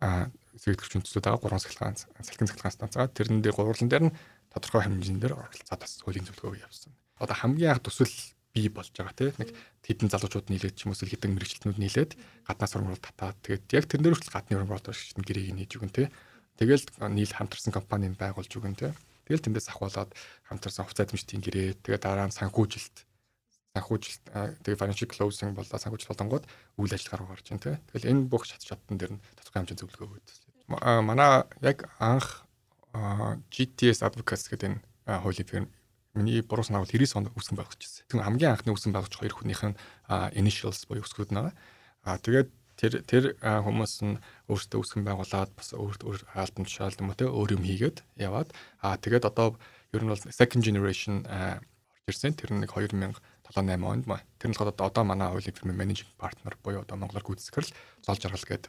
зэрэгтгэж 0.00 1.02
үндэслүүд 1.02 1.26
байгаа 1.28 1.50
3 1.50 1.60
сахилгаан 1.60 1.96
салхин 1.98 2.48
сахилгаан 2.48 2.74
станц 2.74 2.94
байгаа. 2.96 3.12
Тэрэн 3.12 3.42
дээр 3.42 3.54
гурлан 3.58 3.90
дээр 3.90 4.04
нь 4.08 4.16
тодорхой 4.54 4.86
хэмжээндээр 4.86 5.34
оролцоод 5.34 5.80
бас 5.82 5.92
хуулийн 6.00 6.24
зөвлөгөө 6.24 6.62
явуулсан. 6.62 6.92
Одоо 7.18 7.36
хамгийн 7.36 7.74
анх 7.74 7.82
төсөл 7.84 8.10
бий 8.54 8.70
болж 8.70 8.94
байгаа 8.94 9.18
тийм 9.18 9.34
нэг 9.42 9.50
хэдэн 9.82 10.08
залуучууд 10.14 10.48
нийлээд 10.48 10.78
ч 10.78 10.86
юм 10.86 10.94
уу 10.94 10.98
хэдэн 11.02 11.34
мэрэгчлэтнүүд 11.34 11.82
нийлээд 11.82 12.12
гаднаас 12.46 12.72
сургууль 12.72 13.02
татаад 13.02 13.36
тэгээд 13.42 13.64
яг 13.74 13.84
тэрнэр 13.90 14.14
хүртэл 14.14 14.34
гадны 14.38 14.54
уран 14.54 14.70
болоод 14.70 14.94
шин 14.94 15.26
гэрээг 15.26 15.58
нээж 15.58 15.70
өгөн 15.74 15.90
тийм 15.90 16.10
тэгэл 16.56 16.86
нийл 17.10 17.34
хамтарсан 17.34 17.74
компаниг 17.74 18.14
байгуулж 18.14 18.52
өгөн 18.54 18.78
тийм 18.78 18.94
Тэгэл 19.24 19.40
тэндээс 19.40 19.72
ахуулаад 19.72 20.12
хамтарсан 20.44 20.84
хувьцаа 20.84 21.08
эзэмшдгийн 21.08 21.42
гэрээ. 21.42 21.68
Тэгээ 21.80 22.00
дараа 22.00 22.28
нь 22.28 22.36
санхүүжилт 22.36 23.08
санхүүжилт 23.72 24.22
тэгээ 24.60 24.80
financial 24.80 25.08
closing 25.08 25.56
болоо 25.56 25.80
санхүүжилт 25.80 26.12
болонгууд 26.12 26.44
үйл 26.76 26.92
ажиллагаа 26.92 27.18
руу 27.24 27.30
гарч 27.32 27.48
ийн 27.48 27.60
тэ. 27.60 27.80
Тэгэл 27.88 28.10
энэ 28.12 28.28
бүх 28.28 28.44
шат 28.44 28.60
шатн 28.60 29.00
дээр 29.00 29.16
нь 29.16 29.24
тодорхой 29.40 29.64
хэмжээнд 29.64 29.80
зөвлөгөө 29.80 30.08
өгöd. 30.12 30.28
Манай 31.08 31.48
яг 31.64 31.88
анх 31.96 32.44
GTS 33.48 34.04
Advocates 34.04 34.52
гэдэг 34.52 34.76
энэ 34.76 34.80
хуулийн 35.24 35.66
миний 36.14 36.42
буруу 36.42 36.64
санаа 36.64 36.82
бол 36.82 36.90
90 36.90 37.18
онд 37.18 37.28
үүсгэн 37.34 37.58
байгуулчихсан. 37.58 38.06
Тэгвэл 38.08 38.26
хамгийн 38.26 38.54
анхны 38.54 38.70
үүсгэн 38.70 38.94
байгуулж 38.94 39.14
хоёр 39.18 39.34
хүнийх 39.34 39.62
нь 39.66 39.78
initials 40.38 40.86
буюу 40.86 41.02
өсгүүд 41.02 41.30
нь 41.34 41.38
байгаа. 41.38 41.54
Аа 42.06 42.18
тэгээд 42.22 42.48
тэр 42.78 42.92
тэр 43.06 43.24
хүмүүс 43.38 43.94
нь 44.02 44.18
өөртөө 44.50 44.80
үсгэн 44.82 45.06
байгуулад 45.06 45.50
бас 45.54 45.74
өөр 45.74 45.96
өөр 46.02 46.18
хаалтан 46.34 46.66
тушаал 46.66 46.98
юм 46.98 47.10
уу 47.10 47.18
те 47.18 47.26
өөр 47.30 47.54
юм 47.54 47.62
хийгээд 47.62 48.02
яваад 48.18 48.50
аа 48.82 48.98
тэгээд 48.98 49.30
одоо 49.30 49.58
ер 49.94 50.02
нь 50.02 50.10
бол 50.10 50.26
second 50.34 50.62
generation 50.66 51.22
орж 51.26 51.62
ирсэн 52.10 52.34
тэр 52.34 52.52
нэг 52.52 52.74
2000 52.74 53.14
7 53.44 53.62
8 53.62 53.78
онд 53.84 54.04
маа 54.10 54.20
тэр 54.42 54.50
нь 54.50 54.56
л 54.58 54.66
одоо 54.66 55.04
манай 55.06 55.30
хуулийн 55.30 55.54
фирмийн 55.54 55.78
менежинг 55.78 56.10
партнер 56.18 56.58
буюу 56.60 56.82
одоо 56.82 56.98
Монголоор 56.98 57.24
гүйцэтгэл 57.24 57.70
зол 58.02 58.18
жаргал 58.18 58.42
гээд 58.42 58.64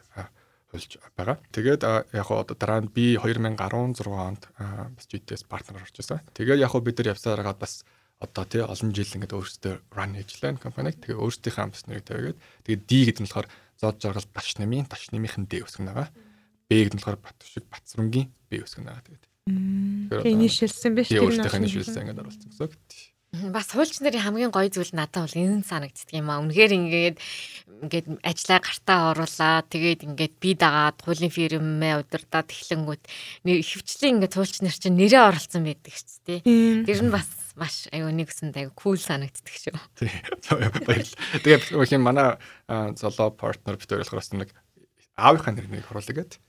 хуульж 0.70 0.98
байгаа. 1.16 1.36
Тэгээд 1.52 1.82
яг 2.12 2.28
одоо 2.30 2.56
дараа 2.56 2.80
нь 2.82 2.90
би 2.90 3.16
2016 3.16 4.06
онд 4.10 4.42
бас 4.58 5.06
GTS 5.06 5.46
партнер 5.46 5.82
орж 5.82 5.94
ирсэн. 5.94 6.20
Тэгээд 6.34 6.62
яг 6.62 6.74
бид 6.82 6.98
нар 6.98 7.12
явсараад 7.14 7.58
бас 7.58 7.86
одоо 8.18 8.44
тий 8.48 8.62
олон 8.64 8.90
жил 8.96 9.12
ингээд 9.14 9.36
өөрсдөө 9.36 9.74
run 9.92 10.16
хийжлээ 10.16 10.58
компаниг. 10.58 10.98
Тэгээ 11.04 11.20
өөрсдийнхээ 11.20 11.64
амс 11.64 11.84
нэрийг 11.86 12.06
тавигээд 12.08 12.38
тэгээд 12.64 12.82
D 12.88 12.92
гэдэг 13.06 13.22
нь 13.22 13.28
болохоор 13.28 13.48
зод 13.76 13.96
жаргал 14.00 14.28
тач 14.32 14.48
нэмийн 14.56 14.88
тач 14.88 15.12
нэмийнхэн 15.12 15.44
Д 15.46 15.60
өсгөн 15.60 15.92
байгаа. 15.92 16.08
Б 16.66 16.70
гэдэг 16.72 16.96
нь 16.96 17.00
болохоор 17.00 17.20
бат 17.20 17.38
шиг 17.44 17.64
бацрунгийн 17.68 18.28
Б 18.48 18.64
өсгөн 18.64 18.88
байгаа 18.88 19.04
тэгээд. 19.04 19.24
Тэгээ 19.46 20.48
шилсэн 20.48 20.92
биш 20.96 21.08
тийм 21.12 21.28
үү? 21.28 21.44
Тэгээ 21.44 21.70
шилсэн 21.70 22.02
ингээд 22.08 22.22
оруулсан 22.24 22.48
гэсэн 22.50 22.64
үг. 22.66 22.74
Бас 23.52 23.68
хуульч 23.72 24.00
нарын 24.00 24.22
хамгийн 24.22 24.52
гоё 24.54 24.70
зүйл 24.72 24.92
надад 24.96 25.28
бол 25.28 25.36
энэ 25.36 25.66
санагддаг 25.66 26.10
юм 26.12 26.28
аа. 26.30 26.40
Үнэхээр 26.40 26.72
ингээд 26.72 27.16
ингээд 27.84 28.06
ажиллаа 28.24 28.60
гартаа 28.62 29.00
оруулаа. 29.12 29.64
Тэгээд 29.68 30.00
ингээд 30.08 30.34
би 30.40 30.50
дагаад 30.56 31.00
хуулийн 31.04 31.32
фирмээ 31.34 32.00
удирдаад 32.00 32.48
эхлэнгүүт 32.48 33.04
хөвчлийн 33.44 34.22
ингээд 34.22 34.36
хуульч 34.36 34.56
нар 34.64 34.76
чинь 34.76 34.96
нэрээ 34.96 35.22
оролцсон 35.28 35.64
байдаг 35.68 35.92
ч 35.92 36.00
тийм. 36.24 36.84
Тэр 36.88 37.00
нь 37.04 37.12
бас 37.12 37.28
маш 37.56 37.88
аюу 37.92 38.12
нэгсэн 38.12 38.52
аюу 38.56 38.72
кул 38.72 39.00
санагддаг 39.00 39.52
шүү. 39.52 39.76
Тий. 40.00 40.12
Баярлалаа. 40.86 41.40
Тэгээд 41.44 41.92
юм 41.92 42.02
манай 42.04 42.36
золоо 42.96 43.32
партнер 43.32 43.76
бид 43.76 43.90
болохоор 43.90 44.20
бас 44.20 44.32
нэг 44.32 44.50
аавынхаа 45.16 45.52
нэрнийг 45.56 45.88
оруулаа 45.88 46.16
гээд 46.16 46.40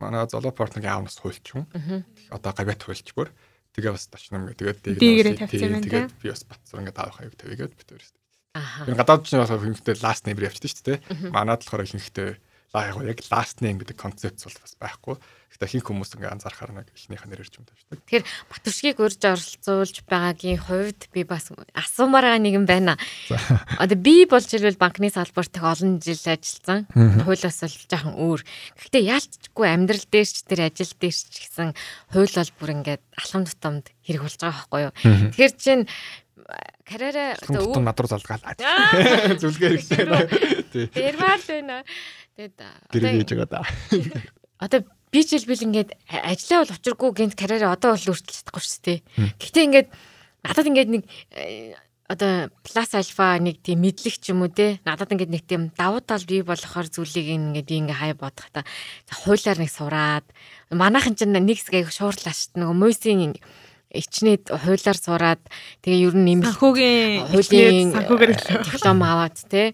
манай 0.00 0.26
золоо 0.28 0.52
партнергийн 0.52 0.92
аавнаас 0.92 1.20
хуульч 1.20 1.56
юм. 1.56 1.68
Одоо 2.32 2.52
гавьяат 2.52 2.84
хуульч 2.84 3.12
бүр. 3.12 3.32
Тэгээ 3.76 3.92
бас 3.92 4.08
тачнам 4.08 4.48
тэгээд 4.56 4.78
тэгээд 4.80 6.16
би 6.16 6.32
бас 6.32 6.42
батсар 6.48 6.80
ингээд 6.80 6.96
аавынхаа 6.96 7.28
аюу 7.28 7.36
тавигээд 7.36 7.76
бид 7.76 7.88
өөрөөс. 7.92 8.12
Аа. 8.56 8.88
Гадаад 8.88 9.28
ч 9.28 9.36
бас 9.36 9.52
хинхтэй 9.52 9.94
last 10.00 10.24
name 10.24 10.40
явчихдаг 10.40 10.72
шүү 10.72 10.84
дээ. 10.96 10.98
Манайд 11.28 11.60
болохоор 11.60 11.84
хинхтэй 11.84 12.40
яг 12.84 12.96
яг 13.00 13.20
last 13.32 13.64
name 13.64 13.80
гэдэг 13.80 13.96
концепт 13.96 14.44
бол 14.44 14.58
бас 14.60 14.74
байхгүй. 14.76 15.16
Гэхдээ 15.56 15.72
хин 15.72 15.84
хүмүүс 15.88 16.12
ингээ 16.20 16.34
анзаарахаар 16.36 16.72
нэг 16.84 16.92
эхнийхээ 16.92 17.30
нэрээр 17.32 17.48
ч 17.48 17.56
юм 17.56 17.64
тавьдаг. 17.64 17.96
Тэгэхээр 18.04 18.24
Батүршгийг 18.52 18.98
урьж 19.00 19.22
оролцуулж 19.24 19.96
байгаагийн 20.04 20.60
хувьд 20.60 21.00
би 21.16 21.24
бас 21.24 21.48
асуумаар 21.72 22.36
нэг 22.36 22.60
юм 22.60 22.68
байна. 22.68 23.00
Одоо 23.80 23.96
би 23.96 24.28
болж 24.28 24.52
ирвэл 24.52 24.76
банкны 24.76 25.08
салбарт 25.08 25.56
их 25.56 25.64
олон 25.64 25.96
жил 26.02 26.20
ажилласан. 26.20 26.84
Хуулиас 27.24 27.64
бол 27.64 27.88
жоохон 27.88 28.14
өөр. 28.20 28.40
Гэхдээ 28.76 29.08
яалтчгүй 29.08 29.66
амьдрал 29.72 30.04
дээр 30.12 30.28
ч 30.28 30.36
тэр 30.44 30.60
ажил 30.68 30.92
дээр 31.00 31.16
ч 31.16 31.34
гэсэн 31.40 31.72
хууль 32.12 32.36
бол 32.36 32.52
бүр 32.60 32.70
ингээд 32.76 33.02
алхам 33.16 33.48
тутамд 33.48 33.88
хэрэг 34.04 34.22
болж 34.28 34.36
байгаа 34.36 34.52
байхгүй 34.60 34.80
юу. 34.84 34.92
Тэгэхээр 35.32 35.54
чинь 35.56 35.88
карьераа 36.86 37.36
одоо 37.42 37.82
над 37.82 37.98
руу 37.98 38.10
залгаалаад 38.10 38.58
зүлгээр 39.42 39.74
ихтэй. 39.74 40.06
Тий. 40.70 40.86
Тэрмаар 40.94 41.42
байна. 41.42 41.82
Тэгээд 42.38 42.58
гэрээ 42.92 43.12
хийж 43.20 43.30
байгаа 43.34 43.48
да. 43.50 43.62
Одоо 44.64 44.80
би 45.10 45.20
ч 45.26 45.36
хэлбэл 45.36 45.66
ингээд 45.66 45.90
ажлаа 46.08 46.62
бол 46.62 46.76
учиргүй 46.76 47.10
гинт 47.16 47.34
карьераа 47.34 47.74
одоо 47.74 47.98
бол 47.98 48.06
чадахгүй 48.06 48.62
шүү 48.62 48.82
дээ. 48.86 48.98
Гэхдээ 49.42 49.66
ингээд 49.66 49.88
надад 50.46 50.66
ингээд 50.70 50.90
нэг 50.94 51.04
одоо 52.06 52.50
плюс 52.62 52.94
альфа 52.94 53.34
нэг 53.42 53.62
тийм 53.66 53.82
мэдлэг 53.82 54.14
ч 54.22 54.30
юм 54.30 54.46
уу 54.46 54.50
те 54.50 54.78
надад 54.86 55.10
ингээд 55.10 55.32
нэг 55.34 55.42
тийм 55.42 55.74
давуу 55.74 55.98
тал 55.98 56.22
бий 56.22 56.46
болохоор 56.46 56.86
зүйлийг 56.86 57.26
ингээд 57.34 57.66
би 57.66 57.76
ингээд 57.82 57.98
хай 57.98 58.14
бодох 58.14 58.46
та 58.54 58.62
хуулиар 59.10 59.58
нэг 59.58 59.70
сураад 59.74 60.26
манайхан 60.70 61.18
ч 61.18 61.26
нэг 61.26 61.58
хэсэг 61.58 61.82
аяг 61.82 61.90
шуурлаа 61.90 62.30
шүү 62.30 62.54
дээ 62.54 62.62
нөгөө 62.62 62.78
мөсийн 62.78 63.34
ичнээд 63.96 64.52
хуулиар 64.52 64.98
сураад 64.98 65.42
тэгээ 65.80 66.04
ер 66.06 66.14
нь 66.14 66.26
нэмэх 66.28 66.52
санхүүгийн 66.52 67.32
хуулийн 67.32 67.88
диплом 67.96 69.00
аваад 69.02 69.36
те 69.48 69.72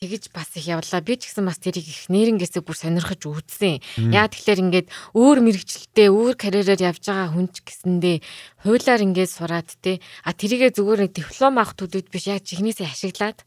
тэгэж 0.00 0.28
бас 0.28 0.52
их 0.54 0.68
явлаа. 0.68 1.00
Би 1.00 1.16
ч 1.16 1.32
гэсэн 1.32 1.48
бас 1.48 1.56
тэрийг 1.56 1.88
их 1.88 2.12
нэрнгээсээ 2.12 2.60
бүр 2.60 2.76
сонирхож 2.76 3.22
үзсэн. 3.24 3.80
Яа 4.12 4.28
тэгэхээр 4.28 4.62
ингээд 4.68 4.88
өөр 5.16 5.38
мэрэгчлэлтэй 5.40 6.12
өөр 6.12 6.34
карьераар 6.36 6.92
явж 6.92 7.00
байгаа 7.08 7.32
хүн 7.32 7.48
ч 7.48 7.64
гэсэндээ 7.64 8.16
хуулиар 8.60 9.00
ингээд 9.00 9.30
сураад 9.32 9.68
те 9.80 10.04
а 10.20 10.36
тэрийгэ 10.36 10.76
зүгээр 10.76 11.08
нэг 11.08 11.12
диплом 11.16 11.56
авах 11.56 11.72
төдөд 11.80 12.12
биш 12.12 12.28
яг 12.28 12.44
чихнээсээ 12.44 12.92
ашиглаад 12.92 13.40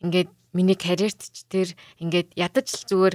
ингээд 0.00 0.32
миний 0.56 0.80
карьерт 0.80 1.20
ч 1.28 1.44
тэр 1.52 1.68
ингээд 2.00 2.40
ядаж 2.40 2.66
л 2.72 2.88
зүгээр 2.88 3.14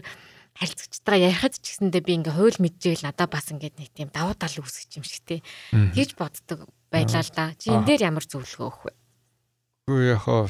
харилцагчтайгаа 0.58 1.30
ярихад 1.30 1.56
ч 1.62 1.66
гэсэндээ 1.78 2.02
би 2.02 2.14
ингээ 2.18 2.36
хууль 2.38 2.60
мэдчихэл 2.62 3.06
надаа 3.06 3.28
бас 3.30 3.50
ингээд 3.54 3.76
нэг 3.78 3.90
тийм 3.94 4.10
давуу 4.10 4.34
тал 4.34 4.58
үүсгэж 4.58 4.92
юм 4.98 5.06
шиг 5.06 5.24
те 5.26 5.36
тэгж 5.72 6.18
боддог 6.18 6.66
байлаа 6.90 7.22
л 7.22 7.32
да. 7.34 7.54
Чи 7.62 7.70
энэ 7.70 7.86
дээр 7.86 8.10
ямар 8.10 8.26
зөвлөгөө 8.26 8.68
өгөх 8.68 8.84
вэ? 8.90 8.94
Үгүй 9.88 10.06
яхаа 10.18 10.50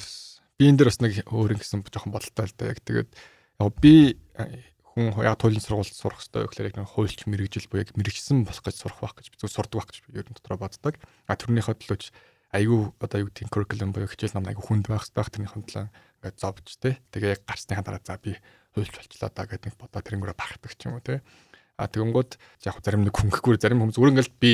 би 0.57 0.63
энэ 0.69 0.77
дэр 0.79 0.89
бас 0.89 0.99
нэг 1.03 1.13
өөр 1.27 1.59
ингэсэн 1.59 1.83
жоохон 1.83 2.13
бодолтой 2.15 2.45
л 2.47 2.55
да. 2.55 2.71
Яг 2.71 2.79
тэгээд 2.81 3.09
яг 3.11 3.73
би 3.83 3.93
хүн 4.97 5.13
яг 5.21 5.37
туйлын 5.37 5.61
сургуульд 5.61 5.93
сурах 5.93 6.21
хэрэгтэй 6.25 6.41
гэхээр 6.49 6.69
яг 6.73 6.89
хуульч 6.89 7.29
мэрэгжил 7.29 7.69
буюу 7.69 7.85
яг 7.85 7.93
мэрэгсэн 7.93 8.47
болох 8.47 8.65
гэж 8.65 8.75
сурах 8.81 8.97
байх 8.97 9.13
гэж 9.13 9.27
би 9.29 9.37
зөв 9.37 9.53
сурдаг 9.53 9.77
байх 9.77 9.89
гэж 9.93 9.97
би 10.09 10.17
ер 10.17 10.25
нь 10.25 10.33
дотроо 10.33 10.57
боддог. 10.57 10.97
А 11.29 11.37
тэрнийхээ 11.37 11.77
төлөөч 11.77 12.03
айгүй 12.57 12.79
одоо 12.97 13.17
юу 13.21 13.29
гэдэг 13.29 13.53
curriculum 13.53 13.93
буюу 13.93 14.09
хичээл 14.09 14.41
нам 14.41 14.49
айгүй 14.49 14.63
хүнд 14.65 14.89
байх 14.89 15.05
хэрэгтэй 15.05 15.29
тэрнийхэн 15.37 15.63
төлөө 15.69 15.85
ингээд 16.17 16.37
зовж 16.41 16.67
тэ. 16.81 16.97
Тэгээ 17.13 17.33
яг 17.37 17.41
гарсныхаа 17.45 17.85
дараа 17.85 18.01
за 18.01 18.17
би 18.17 18.33
хуульч 18.77 18.93
болчлоо 18.93 19.31
да 19.33 19.43
гэдэг 19.49 19.65
нэг 19.73 19.75
бодоо 19.81 20.01
тэрнгүүрээ 20.05 20.37
багтдаг 20.37 20.71
ч 20.77 20.85
юм 20.85 20.97
уу 20.97 21.03
тэ. 21.03 21.25
А 21.77 21.89
тэгэнгүүт 21.89 22.31
яг 22.69 22.77
зарим 22.85 23.03
нэг 23.03 23.13
хүн 23.17 23.33
гэхгүй 23.33 23.57
зарим 23.57 23.81
хүмүүс 23.81 23.97
зүгээр 23.97 24.13
ингээд 24.13 24.37
би 24.37 24.51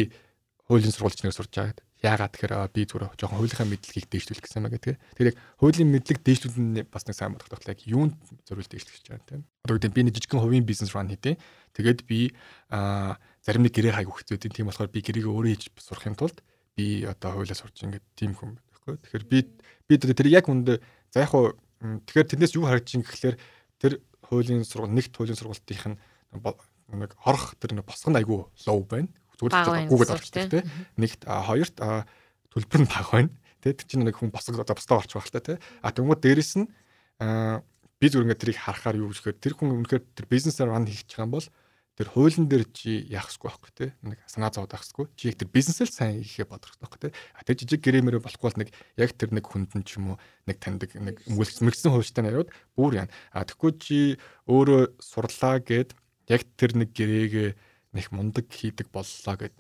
хуулийн 0.67 0.95
сургуульч 0.95 1.23
нэр 1.23 1.35
сурч 1.35 1.51
байгаа 1.51 1.83
Яагаад 2.03 2.35
тэгэхээр 2.35 2.67
би 2.75 2.83
зүгээр 2.83 3.15
жоохон 3.15 3.39
хуулийнхаа 3.39 3.63
мэдлэгийг 3.63 4.11
дээшлүүлэх 4.11 4.43
гэсэн 4.43 4.59
юм 4.59 4.75
гэдэг. 4.75 4.99
Тэгэхээр 5.15 5.31
яг 5.31 5.37
хуулийн 5.55 5.87
мэдлэг 5.87 6.19
дээшлүүлэх 6.19 6.59
нь 6.59 6.83
бас 6.91 7.07
нэг 7.07 7.15
сайн 7.15 7.31
бодох 7.31 7.47
талаа 7.47 7.71
яг 7.71 7.81
юунд 7.87 8.19
зориулж 8.43 8.67
дээшлэх 8.67 8.91
гэж 8.99 9.07
байгаа 9.07 9.39
юм. 9.39 9.47
Одоо 9.63 9.75
гэдэг 9.79 9.95
би 9.95 10.03
нэг 10.03 10.15
жижигхэн 10.19 10.43
хувийн 10.43 10.67
бизнес 10.67 10.91
рun 10.91 11.07
хийдэ. 11.07 11.39
Тэгээд 11.79 12.03
би 12.03 12.35
аа 12.75 13.15
зарим 13.39 13.63
нэг 13.63 13.71
гэрээ 13.71 13.95
хайг 13.95 14.11
өгчөөд 14.11 14.51
тийм 14.51 14.67
болохоор 14.67 14.91
би 14.91 14.99
гэрээгээ 14.99 15.31
өөрөө 15.31 15.51
хийж 15.55 15.63
сурахын 15.79 16.19
тулд 16.19 16.43
би 16.75 17.07
одоо 17.07 17.39
хуулиа 17.39 17.55
сурч 17.55 17.87
ингээд 17.87 18.05
тийм 18.19 18.35
хүн 18.35 18.59
байхгүй. 18.59 18.99
Тэгэхээр 18.99 19.23
би 19.23 19.37
би 19.87 19.93
тэр 19.95 20.27
яг 20.27 20.51
үндэ 20.51 20.83
за 21.07 21.23
яг 21.23 21.31
хуу 21.31 21.55
тэгэхээр 21.79 22.27
тэрнээс 22.35 22.55
юу 22.59 22.67
харагдаж 22.67 22.99
ин 22.99 23.07
гэхлээр 23.07 23.35
тэр 23.79 24.03
хуулийн 24.33 24.65
сургууль 24.65 24.97
нэгт 24.97 25.13
хуулийн 25.13 25.37
сургалтынх 25.37 25.93
нь 25.93 25.97
нэг 26.93 27.11
орох 27.21 27.53
тэр 27.61 27.77
нэг 27.77 27.85
босгонд 27.85 28.17
айгүй 28.17 28.49
лоу 28.65 28.81
байна 28.89 29.13
зүгээр 29.49 29.89
Google 29.89 30.13
орчихдаг 30.13 30.49
тий. 30.51 30.63
Нэгт 30.97 31.25
хоёрт 31.25 31.77
төлбөр 32.53 32.81
нь 32.85 32.89
бага 32.89 33.11
байна. 33.11 33.31
Тэ 33.63 33.73
тэр 33.73 33.87
чинь 33.87 34.05
нэг 34.05 34.17
хүн 34.19 34.31
босго 34.31 34.61
одоо 34.61 34.75
бостоо 34.77 35.01
орчих 35.01 35.17
байх 35.17 35.27
л 35.29 35.35
та 35.35 35.41
тий. 35.41 35.57
А 35.81 35.91
тэгмүүд 35.91 36.21
дээрэс 36.21 36.53
нь 36.61 36.67
би 37.99 38.05
зүгээр 38.07 38.25
ингээд 38.29 38.41
тэрийг 38.41 38.59
харахаар 38.61 38.99
юу 38.99 39.09
гэхээр 39.11 39.37
тэр 39.39 39.53
хүн 39.57 39.73
үнэхээр 39.83 40.03
тэр 40.13 40.25
бизнесээр 40.29 40.69
ран 40.69 40.85
байгаа 40.85 41.25
юм 41.25 41.31
бол 41.33 41.47
тэр 41.93 42.09
хуулийн 42.09 42.49
дээр 42.49 42.65
чи 42.73 43.05
яахсгүй 43.05 43.53
байхгүй 43.53 43.71
тий. 43.77 43.89
Нэг 44.01 44.19
санаа 44.25 44.49
зовоод 44.49 44.73
ахсгүй. 44.73 45.05
Чи 45.13 45.29
яг 45.29 45.37
тэр 45.37 45.49
бизнесэл 45.53 45.89
сайн 45.93 46.25
хийхээ 46.25 46.49
бодох 46.49 46.73
байхгүй 46.81 47.09
тий. 47.09 47.11
А 47.37 47.45
тэр 47.45 47.57
жижиг 47.61 47.85
гэрэмэрэ 47.85 48.17
болохгүй 48.17 48.49
бол 48.49 48.59
нэг 48.65 48.69
яг 48.97 49.13
тэр 49.13 49.29
нэг 49.29 49.45
хүндэн 49.45 49.85
ч 49.85 50.01
юм 50.01 50.13
уу 50.13 50.17
нэг 50.49 50.57
таньдаг 50.57 50.89
нэг 50.97 51.21
мөлгсөн 51.29 51.93
хуульчтай 51.93 52.25
нарууд 52.25 52.49
бүр 52.73 53.05
яана. 53.05 53.13
А 53.29 53.45
тэгэхгүй 53.45 53.71
чи 53.77 53.97
өөрөө 54.49 54.97
сурлаа 54.97 55.61
гэд 55.61 55.93
яг 56.33 56.41
тэр 56.57 56.71
нэг 56.81 56.97
гэрээгээ 56.97 57.49
нэг 57.93 58.05
мундаг 58.09 58.49
хийдэг 58.49 58.89
боллоо 58.89 59.35
гэд 59.37 59.53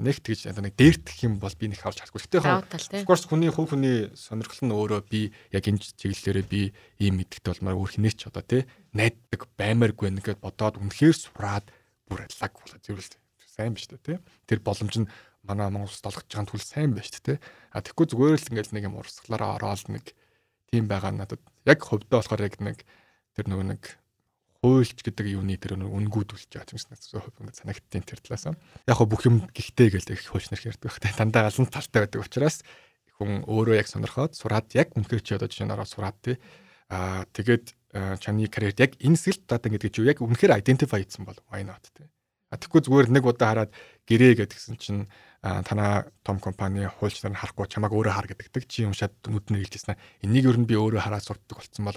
нэг 0.00 0.16
тэгж 0.24 0.48
одоо 0.48 0.64
нэг 0.64 0.74
дээртэх 0.78 1.18
юм 1.26 1.36
бол 1.36 1.52
би 1.52 1.68
нэг 1.68 1.80
харж 1.84 2.00
чадгүй. 2.00 2.22
Гэтэ 2.24 2.40
яг 2.40 2.64
of 2.70 3.04
course 3.04 3.28
хүний 3.28 3.52
хувь 3.52 3.76
хүний 3.76 4.08
сонирхол 4.16 4.62
нь 4.64 4.72
өөрөө 4.72 5.00
би 5.10 5.30
яг 5.52 5.64
энэ 5.68 5.82
чиглэлээрээ 5.82 6.46
би 6.48 6.72
ийм 7.02 7.20
мэддэгтэй 7.20 7.52
болмаар 7.60 7.76
өөр 7.76 7.90
хинээч 8.00 8.30
одоо 8.32 8.42
тий 8.42 8.62
найддаг 8.96 9.46
баймааргүй 9.60 10.10
нэгэд 10.10 10.40
бодоод 10.40 10.80
үнэхээр 10.80 11.16
сураад 11.16 11.66
бүр 12.08 12.24
лаг 12.24 12.52
болоо 12.56 12.80
зөвлөл 12.80 13.12
сайн 13.46 13.76
биш 13.76 13.86
үү 13.92 14.00
тий. 14.00 14.18
Тэр 14.48 14.64
боломж 14.64 14.96
нь 14.96 15.10
манай 15.44 15.68
Монголд 15.68 16.06
олгож 16.06 16.26
байгаа 16.26 16.48
түл 16.48 16.64
сайн 16.64 16.96
байна 16.96 17.06
шүү 17.06 17.36
дээ. 17.36 17.38
А 17.76 17.82
тэгэхгүй 17.84 18.06
зүгээр 18.10 18.40
л 18.40 18.50
ингээл 18.56 18.74
нэг 18.74 18.84
юм 18.88 18.98
урсгалаараа 18.98 19.60
ороод 19.60 19.90
нэг 19.92 20.04
тийм 20.70 20.88
байгаа 20.88 21.12
надад 21.12 21.42
яг 21.68 21.78
хөвдөө 21.84 22.16
болохоор 22.16 22.46
яг 22.48 22.56
нэг 22.64 22.78
тэр 23.36 23.46
нөгөө 23.50 23.66
нэг 23.76 23.82
хуульч 24.62 25.02
гэдэг 25.02 25.26
юуны 25.34 25.58
тэр 25.58 25.74
үнгүүдүүлж 25.74 26.54
байгаа 26.54 26.70
юм 26.70 26.78
шиг 26.78 26.94
надад 26.94 27.58
санагдтiin 27.58 28.06
тэр 28.06 28.22
талаас. 28.22 28.46
Яг 28.86 28.94
хөө 28.94 29.10
бүх 29.10 29.26
юм 29.26 29.42
гихтэй 29.50 29.90
гээл 29.90 30.14
их 30.14 30.22
хуульч 30.22 30.54
нар 30.54 30.62
ярьдаг 30.62 30.86
байх. 30.86 31.18
Дандаа 31.18 31.50
галан 31.50 31.66
талтай 31.66 32.06
байдаг 32.06 32.22
учраас 32.22 32.62
хүн 33.18 33.42
өөрөө 33.42 33.74
яг 33.82 33.90
сонирхоод 33.90 34.38
сураад 34.38 34.70
яг 34.78 34.94
үнэхээр 34.94 35.22
чи 35.26 35.34
одоо 35.34 35.50
жишээ 35.50 35.66
нь 35.66 35.74
ороод 35.74 35.90
сураад 35.90 36.16
тий. 36.22 36.36
Аа 36.94 37.26
тэгээд 37.34 37.74
чаны 38.22 38.46
карьерт 38.46 38.78
яг 38.78 38.92
энэ 39.02 39.18
скил 39.18 39.42
дата 39.50 39.66
гэдэг 39.66 39.90
чи 39.90 40.06
яг 40.06 40.22
үнэхээр 40.22 40.54
identify 40.62 41.02
хийсэн 41.02 41.26
бол 41.26 41.38
why 41.50 41.66
not 41.66 41.82
тий. 41.90 42.06
А 42.52 42.60
тэггүй 42.60 42.84
зүгээр 42.84 43.08
нэг 43.10 43.24
удаа 43.26 43.48
хараад 43.66 43.72
гэрээ 44.06 44.46
гэдгсэн 44.46 44.76
чинь 44.76 45.08
танаа 45.42 46.06
том 46.22 46.38
компани 46.38 46.84
хуульч 46.84 47.24
нар 47.24 47.34
харахгүй 47.34 47.66
чамааг 47.66 47.96
өөрөө 47.96 48.12
хар 48.12 48.28
гэдэг. 48.28 48.68
Чи 48.68 48.84
уншаад 48.84 49.16
нүд 49.24 49.48
нь 49.48 49.58
хэлжсэн. 49.58 49.96
Энийг 50.20 50.46
ер 50.52 50.60
нь 50.60 50.68
би 50.68 50.76
өөрөө 50.76 51.00
хараад 51.00 51.24
сурдаг 51.24 51.58
болсон 51.58 51.82
бол 51.88 51.96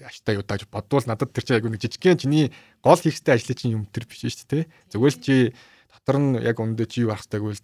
аштай 0.00 0.38
юу 0.38 0.44
тааж 0.46 0.64
бодвол 0.70 1.04
надад 1.04 1.32
тэр 1.32 1.44
чинь 1.44 1.56
айгүй 1.60 1.70
нэг 1.74 1.82
жижигхэн 1.84 2.20
чиний 2.20 2.46
гол 2.80 3.00
хийхтэй 3.00 3.36
ажлын 3.36 3.58
чинь 3.58 3.74
юм 3.76 3.84
тэр 3.90 4.08
биш 4.08 4.24
шүү 4.24 4.48
дээ. 4.48 4.64
Зүгээр 4.90 5.14
л 5.16 5.22
чи 5.22 5.34
дотор 5.92 6.16
нь 6.20 6.40
яг 6.40 6.56
өндөө 6.56 6.86
чи 6.88 7.04
юу 7.04 7.12
байх 7.12 7.24
хэрэгтэй 7.26 7.40
гэвэл 7.40 7.62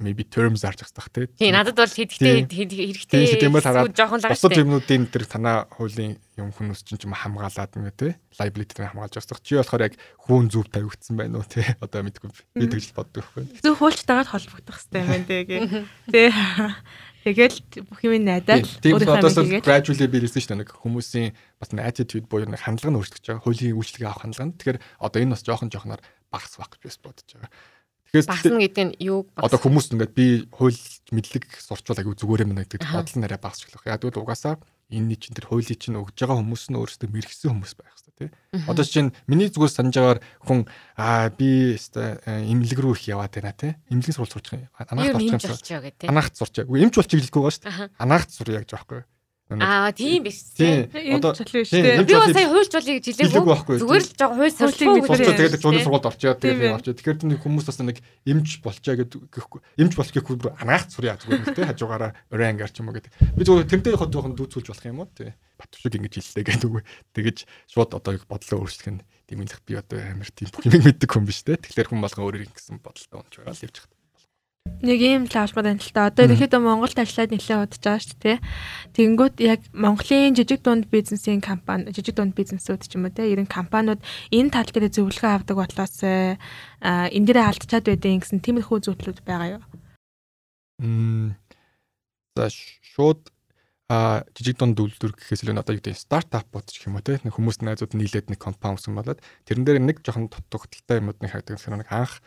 maybe 0.00 0.24
terms 0.24 0.64
зарж 0.64 0.80
байгаа 0.80 1.12
те. 1.12 1.26
Тийм 1.38 1.52
надад 1.54 1.76
бол 1.76 1.88
хэрэгтэй 1.88 2.48
хэрэгтэй. 2.48 3.92
Жоохон 3.92 4.20
лагш. 4.24 4.40
Бусад 4.40 4.56
юмнуудын 4.56 5.06
тэр 5.12 5.24
танаа 5.28 5.68
хуулийн 5.76 6.16
юм 6.40 6.50
хүмүүс 6.56 6.82
чинь 6.88 6.98
ч 6.98 7.04
юм 7.04 7.12
хамгаалаад 7.12 7.76
ингээ 7.76 7.94
те. 8.00 8.08
Liability 8.40 8.72
дээр 8.80 8.96
хамгаалж 8.96 9.14
байгаа. 9.20 9.44
Чи 9.44 9.54
болохоор 9.60 9.84
яг 9.84 9.94
хүүн 10.24 10.48
зүв 10.48 10.66
тавигдсан 10.72 11.14
байна 11.20 11.38
уу 11.38 11.46
те. 11.46 11.76
Одоо 11.84 12.00
мэдгүй 12.00 12.32
би 12.32 12.64
тэгж 12.64 12.96
боддог 12.96 13.22
байхгүй. 13.28 13.44
Зөв 13.60 13.76
хуульчтайгаа 13.76 14.24
холбогдох 14.24 14.78
хэрэгтэй 14.80 15.00
юм 15.04 15.10
байна 15.12 15.26
те. 15.28 15.84
Тэ. 16.08 16.32
Тэгэл 17.24 17.56
бүх 17.88 18.00
юм 18.04 18.20
найдаад 18.20 18.68
өөрийнхөө 18.84 19.16
одоос 19.16 19.64
gradually 19.64 20.08
биелсэн 20.12 20.44
шүү 20.44 20.50
дээ. 20.52 20.60
Нэг 20.60 20.70
хүмүүсийн 20.76 21.32
бас 21.56 21.72
attitude 21.72 22.28
буюу 22.28 22.44
нэг 22.44 22.60
хандлага 22.60 22.92
нь 22.92 22.98
өөрчлөгдөж 23.00 23.24
байгаа. 23.24 23.44
Хуулийн 23.48 23.78
үйлчлэгээ 23.80 24.08
авах 24.12 24.22
хандлага 24.28 24.46
нь. 24.52 24.56
Тэгэхээр 24.60 24.78
одоо 25.00 25.18
энэ 25.24 25.32
бас 25.32 25.40
жоохон 25.40 25.72
жоохноор 25.72 26.04
багас 26.28 26.52
баг 26.60 26.76
гэж 26.76 27.00
бодож 27.00 27.28
байгаа. 27.32 27.48
Тэгэхээр 28.12 28.28
багасна 28.28 28.60
гэдэг 28.60 28.84
нь 28.84 28.94
юу 29.08 29.24
багас? 29.32 29.48
Одоо 29.48 29.60
хүмүүс 29.64 29.86
ингээд 29.96 30.12
би 30.12 30.26
хууль 30.52 30.80
мэдлэг 31.16 31.44
сурчвал 31.48 31.96
аягүй 31.96 32.14
зүгээр 32.20 32.44
юм 32.44 32.52
гэдэг 32.60 32.80
бодол 32.92 33.16
нараа 33.24 33.40
багас 33.40 33.64
члах. 33.64 33.88
Яг 33.88 34.04
тэгвэл 34.04 34.20
угаасаа 34.20 34.60
энэ 34.90 35.16
чинь 35.16 35.36
тэр 35.36 35.48
хуулийн 35.48 35.80
чинь 35.80 35.96
өгж 35.96 36.16
байгаа 36.18 36.38
хүмүүс 36.40 36.64
нь 36.68 36.78
өөрсдөө 36.78 37.08
мэрэгсэн 37.08 37.50
хүмүүс 37.52 37.74
байх 37.78 37.94
хэрэгтэй 37.94 38.28
тий. 38.28 38.30
Одоо 38.68 38.84
чинь 38.84 39.10
миний 39.26 39.48
зүгээр 39.48 39.72
санаж 39.72 39.94
байгаагаар 39.96 40.20
хүн 40.44 40.60
аа 40.96 41.28
би 41.32 41.74
имлэг 41.74 42.78
рүү 42.78 42.94
их 42.98 43.08
яваад 43.08 43.32
байна 43.32 43.56
тий. 43.56 43.72
Имлэг 43.88 44.12
сурвалж 44.12 44.32
сурч 44.36 44.46
байгаа. 44.52 44.68
Анаахт 44.76 45.16
орчих 45.56 45.72
юм. 45.72 45.84
Анаахт 46.12 46.34
сурч. 46.36 46.54
Эмч 46.62 46.94
бол 46.94 47.10
чиглэлгүй 47.10 47.40
байгаа 47.40 47.54
шүү 47.54 47.64
дээ. 47.64 47.90
Анаахт 47.98 48.30
сур 48.30 48.48
яг 48.52 48.68
жоох 48.68 48.84
байхгүй. 48.84 49.02
Аа 49.52 49.92
тийм 49.92 50.24
биш 50.24 50.40
тийм. 50.56 50.88
Одоо 51.20 51.36
би 51.36 52.14
бас 52.16 52.32
сая 52.32 52.48
хуульч 52.48 52.72
болъё 52.72 52.96
гэж 52.96 53.06
хэлээгүй. 53.12 53.76
Зүгээр 53.76 54.04
л 54.08 54.12
жоо 54.16 54.30
хууль 54.32 54.54
сурчлага 54.56 55.04
болчихоо 55.04 55.36
тэгээд 55.36 55.60
зүүнээс 55.60 55.84
сургуульд 55.84 56.08
орчоо 56.08 56.32
тэгээд 56.32 56.64
юм 56.64 56.76
авчаа. 56.80 56.96
Тэгэхээр 56.96 57.18
тэр 57.20 57.40
хүмүүс 57.44 57.66
бас 57.68 57.78
нэг 57.84 58.00
эмч 58.24 58.64
болчоо 58.64 58.96
гэдэг 59.04 59.20
гэхгүй. 59.28 59.60
Эмч 59.84 59.92
болох 60.00 60.12
гэхгүй 60.16 60.36
анаах 60.48 60.88
сурья 60.88 61.20
зүгээр 61.20 61.44
нэг 61.44 61.52
тий 61.60 61.64
хажуугаараа 61.68 62.16
орой 62.32 62.48
ангиар 62.48 62.72
ч 62.72 62.80
юм 62.80 62.88
уу 62.88 62.96
гэдэг. 62.96 63.12
Би 63.36 63.42
зүгээр 63.44 63.68
тэрнтэй 63.68 64.00
хот 64.00 64.12
жоохон 64.16 64.32
дүүцүүлж 64.32 64.68
болох 64.72 64.88
юм 64.88 65.04
уу 65.04 65.12
тий. 65.12 65.36
Батшиг 65.60 65.92
ингэж 65.92 66.14
хэллээ 66.24 66.44
гэдэг 66.48 66.68
үгүй. 66.72 66.82
Тэгэж 67.12 67.38
шууд 67.68 67.92
одоо 68.00 68.16
бодлоо 68.24 68.64
өөрчлөх 68.64 68.96
нь 68.96 69.04
дэмэлэх 69.28 69.60
би 69.68 69.76
одоо 69.76 70.00
амар 70.00 70.32
тийм 70.32 70.48
бүх 70.56 70.72
юм 70.72 70.88
мэддэг 70.88 71.10
хүн 71.12 71.28
биш 71.28 71.44
тий. 71.44 71.60
Тэгэхээр 71.60 71.92
хүн 71.92 72.00
болгон 72.00 72.24
өөрөөр 72.24 72.48
ингэсэн 72.48 72.80
бодолтой 72.80 73.20
унж 73.20 73.34
байгаа 73.38 73.52
л 73.52 73.64
явж 73.68 73.76
байгаа. 73.76 73.93
Нэг 74.84 75.00
ийм 75.00 75.24
лаалбар 75.28 75.64
байна 75.64 75.80
л 75.80 75.92
та. 75.92 76.08
Одоо 76.12 76.28
ихэд 76.28 76.56
Монголд 76.60 76.96
ажиллаад 76.96 77.32
нэлээд 77.32 77.64
удаж 77.68 77.80
байгаа 77.80 78.00
шүү 78.04 78.16
дээ. 78.20 78.38
Тэгэнгүүт 78.96 79.36
яг 79.44 79.60
Монголын 79.72 80.36
жижиг 80.36 80.60
дунд 80.60 80.88
бизнесийн 80.92 81.40
компани, 81.40 81.88
жижиг 81.92 82.16
дунд 82.16 82.36
бизнесүүд 82.36 82.84
ч 82.84 82.96
юм 82.96 83.08
уу 83.08 83.12
те, 83.12 83.28
ерэн 83.28 83.48
компаниуд 83.48 84.00
энэ 84.28 84.52
тал 84.52 84.68
дээр 84.68 84.92
зөвлөгөө 84.92 85.32
авдаг 85.36 85.56
болоос 85.56 85.96
а 86.04 87.08
энэ 87.12 87.26
дээрээ 87.28 87.48
алдчихад 87.48 87.88
байдیں۔ 87.88 88.20
гэсэн 88.20 88.40
тиймэрхүү 88.44 88.78
зөвлөлүүд 88.88 89.20
байгаа 89.24 89.60
юу? 89.60 89.62
Мм. 90.80 91.36
За 92.36 92.52
шууд 92.52 93.32
а 93.88 94.24
жижиг 94.36 94.60
дунд 94.60 94.80
үйлдвэр 94.80 95.16
гэхээс 95.16 95.44
илүү 95.48 95.60
одоо 95.60 95.76
юу 95.76 95.80
гэдэг 95.80 95.96
стартапууд 95.96 96.68
ч 96.72 96.88
юм 96.88 97.00
уу 97.00 97.04
те 97.04 97.20
хүмүүс 97.20 97.60
найзууд 97.64 97.96
нийлээд 97.96 98.32
нэг 98.32 98.40
компани 98.40 98.76
үүсгэн 98.76 98.96
болоод 98.96 99.20
тэрэн 99.44 99.64
дээр 99.64 99.80
нэг 99.80 100.00
жоохон 100.00 100.28
дутагдaltaй 100.28 101.04
юмуд 101.04 101.20
нэг 101.20 101.32
харагддаг. 101.36 101.60
Тэр 101.60 101.80
нэг 101.80 101.92
анх 101.92 102.20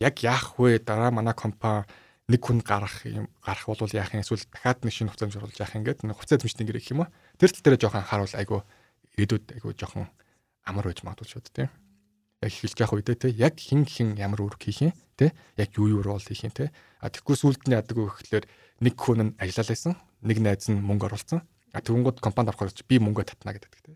яг 0.00 0.22
яах 0.22 0.58
вэ? 0.58 0.78
Дараа 0.80 1.10
манай 1.10 1.34
компани 1.34 1.86
нэг 2.28 2.42
хүн 2.42 2.58
гарах 2.60 3.06
юм 3.06 3.30
гарах 3.38 3.66
бол 3.66 3.78
яах 3.94 4.10
юм 4.10 4.20
эсвэл 4.26 4.42
дахиад 4.50 4.82
нэг 4.82 4.92
шинэ 4.92 5.10
хугацаанд 5.14 5.38
оруулж 5.38 5.58
яах 5.62 5.74
юм 5.78 5.86
гэдэг 5.86 6.04
нэг 6.10 6.16
хугацаа 6.18 6.38
эзэмшдэг 6.42 6.66
гэх 6.74 6.90
юм 6.90 7.06
уу. 7.06 7.12
Тэр 7.38 7.50
тал 7.54 7.62
дээр 7.62 7.78
жоохон 7.78 8.02
анхааруул 8.02 8.34
айгу 8.34 8.58
ирээдүйд 9.14 9.44
айгу 9.54 9.70
жоохон 9.78 10.10
амар 10.66 10.90
байж 10.90 11.00
магадгүй 11.06 11.30
шүү 11.30 11.42
дээ. 11.54 11.70
Яг 12.42 12.50
эхэлж 12.50 12.78
явах 12.82 12.98
үедээ 12.98 13.16
те 13.16 13.28
яг 13.30 13.54
хин 13.62 13.86
хин 13.86 14.18
ямар 14.18 14.42
үүрэг 14.42 14.58
хийх 14.58 14.90
юм 14.90 14.94
те 15.14 15.30
яг 15.54 15.70
юу 15.78 15.86
юу 15.86 16.02
рол 16.02 16.20
хийх 16.20 16.42
юм 16.42 16.50
те. 16.50 16.74
А 16.98 17.08
тэгэхгүй 17.14 17.36
сүлд 17.38 17.62
нь 17.70 17.78
яадаг 17.78 17.94
вэ 17.94 18.10
гэхэлэр 18.10 18.44
нэг 18.82 18.94
хүн 18.98 19.20
нь 19.22 19.34
ажиллалайсан, 19.38 19.94
нэг 20.26 20.38
найз 20.42 20.66
нь 20.66 20.82
мөнгө 20.82 21.06
оруулсан. 21.06 21.46
А 21.72 21.80
тэгвэл 21.80 22.18
компанид 22.18 22.50
орохоор 22.52 22.74
би 22.90 22.98
мөнгө 22.98 23.22
татна 23.24 23.54
гэдэг 23.54 23.70
те. 23.70 23.94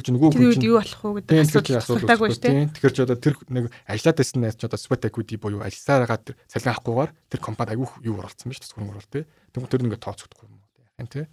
Чинь 0.00 0.16
нөгөө 0.16 0.30
хүн 0.32 0.52
чинь 0.56 0.68
юу 0.70 0.78
болох 0.80 1.02
вэ 1.04 1.20
гэдэг 1.28 1.76
асуудал 1.80 2.08
байхгүй 2.08 2.30
шүү 2.32 2.44
дээ. 2.44 2.72
Тэгэхээр 2.74 2.94
ч 2.94 2.98
одоо 3.04 3.18
тэр 3.20 3.34
нэг 3.50 3.64
ажиллаад 3.84 4.18
байсан 4.20 4.38
найз 4.40 4.56
ч 4.56 4.62
одоо 4.64 4.80
sweat 4.80 5.04
equity 5.06 5.36
буюу 5.36 5.60
ажилласараагаа 5.60 6.18
тэр 6.20 6.36
цалин 6.48 6.72
авахгүйгээр 6.72 7.10
тэр 7.30 7.40
компанид 7.40 7.72
аягүй 7.76 7.88
юу 8.08 8.16
оролцсон 8.20 8.48
биш 8.50 8.60
төсвөр 8.64 8.88
оруулалт 8.88 9.12
тий. 9.12 9.24
Тэгвэл 9.52 9.72
тэр 9.72 9.82
ингээд 9.84 10.04
тооцохдохгүй 10.04 10.46
юм 10.48 10.56
уу 10.56 10.64
яах 10.80 11.00
юм 11.00 11.08
тий. 11.10 11.26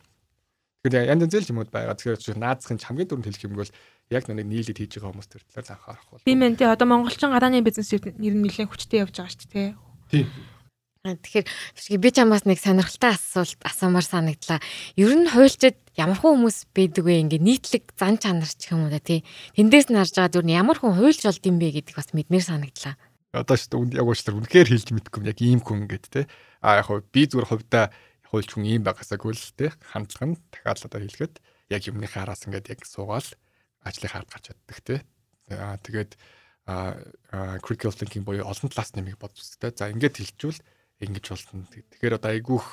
Тэгэхээр 0.87 1.09
янз 1.11 1.21
янз 1.27 1.49
юмуд 1.51 1.71
байгаа. 1.71 1.95
Тэгэхээр 1.97 2.39
наазахын 2.39 2.79
хамгийн 2.79 3.07
дөрөнд 3.07 3.27
хэлэх 3.27 3.45
юм 3.47 3.57
бол 3.57 3.73
яг 4.13 4.23
нэг 4.27 4.47
нийлээд 4.47 4.79
хийж 4.79 4.91
байгаа 4.97 5.11
хүмүүс 5.11 5.29
тэр 5.31 5.43
талаар 5.51 5.75
анхаарах 5.75 6.07
бол. 6.11 6.23
Би 6.23 6.33
мэн 6.37 6.55
тий 6.55 6.67
одоо 6.67 6.87
монголчин 6.87 7.33
гадааны 7.33 7.59
бизнес 7.65 7.91
ер 7.91 8.03
нь 8.07 8.41
нэлээд 8.43 8.71
хүчтэй 8.71 9.03
явж 9.03 9.19
байгаа 9.19 9.33
шүү 9.33 9.51
дээ 9.51 9.75
тий. 10.11 10.25
Тэгэхээр 11.05 12.01
би 12.01 12.09
чамаас 12.11 12.43
нэг 12.43 12.59
сонирхолтой 12.59 13.13
асуулт 13.13 13.59
асуумаар 13.63 14.03
санагдлаа. 14.03 14.59
Ер 14.97 15.13
нь 15.13 15.29
хуульчид 15.29 15.77
ямар 15.95 16.17
хүн 16.17 16.41
хүмүүс 16.41 16.73
байдаг 16.73 17.03
вэ? 17.05 17.21
Ингээ 17.23 17.41
нийтлэг 17.41 17.93
зан 17.95 18.17
чанар 18.17 18.49
ч 18.49 18.73
юм 18.73 18.87
уу 18.87 18.91
да 18.91 18.99
тий. 18.99 19.23
Тэндээс 19.55 19.93
нь 19.93 19.97
харж 19.97 20.13
байгаа 20.17 20.33
зүр 20.33 20.45
нь 20.47 20.57
ямар 20.57 20.77
хүн 20.81 20.97
хуульч 20.97 21.23
болд 21.23 21.43
юм 21.45 21.57
бэ 21.61 21.79
гэдэг 21.79 21.95
бас 21.95 22.11
мэднээр 22.11 22.45
санагдлаа. 22.45 22.95
Одоо 23.31 23.55
ч 23.55 23.69
яг 23.69 24.05
уучлаар 24.07 24.37
үнэхээр 24.41 24.67
хэлж 24.73 24.87
мэдгүй 24.95 25.21
яг 25.29 25.39
ийм 25.39 25.61
хүн 25.61 25.85
гэд 25.87 26.05
тий. 26.09 26.25
А 26.59 26.81
яг 26.81 26.89
би 27.13 27.21
зүгээр 27.29 27.49
хувьдаа 27.51 27.85
хуульч 28.33 28.49
хүн 28.57 28.65
ийм 28.67 28.83
байгаасаагүй 28.83 29.31
л 29.31 29.53
тий. 29.55 29.69
Хандлага 29.93 30.25
нь 30.33 30.39
дахиад 30.51 30.83
одоо 30.83 30.99
хэлгээд 30.99 31.35
яг 31.71 31.81
юмныхаа 31.87 32.27
араас 32.27 32.43
ингээд 32.43 32.71
яг 32.73 32.81
суугаал 32.83 33.29
ажлын 33.85 34.11
хард 34.11 34.29
гарч 34.31 34.45
чаддаг 34.51 34.79
тий. 34.83 34.99
Аа 35.53 35.79
тэгээд 35.79 36.19
а 36.67 36.99
critical 37.63 37.95
thinking 37.95 38.27
буюу 38.27 38.43
олон 38.43 38.67
талаас 38.67 38.91
нэмийг 38.91 39.19
үздэг. 39.23 39.79
За 39.79 39.87
ингээд 39.87 40.19
хэлжүүл 40.19 40.59
ингэж 41.03 41.25
болно. 41.29 41.65
Тэгэхээр 41.69 42.17
одоо 42.17 42.31
айгүйх 42.33 42.67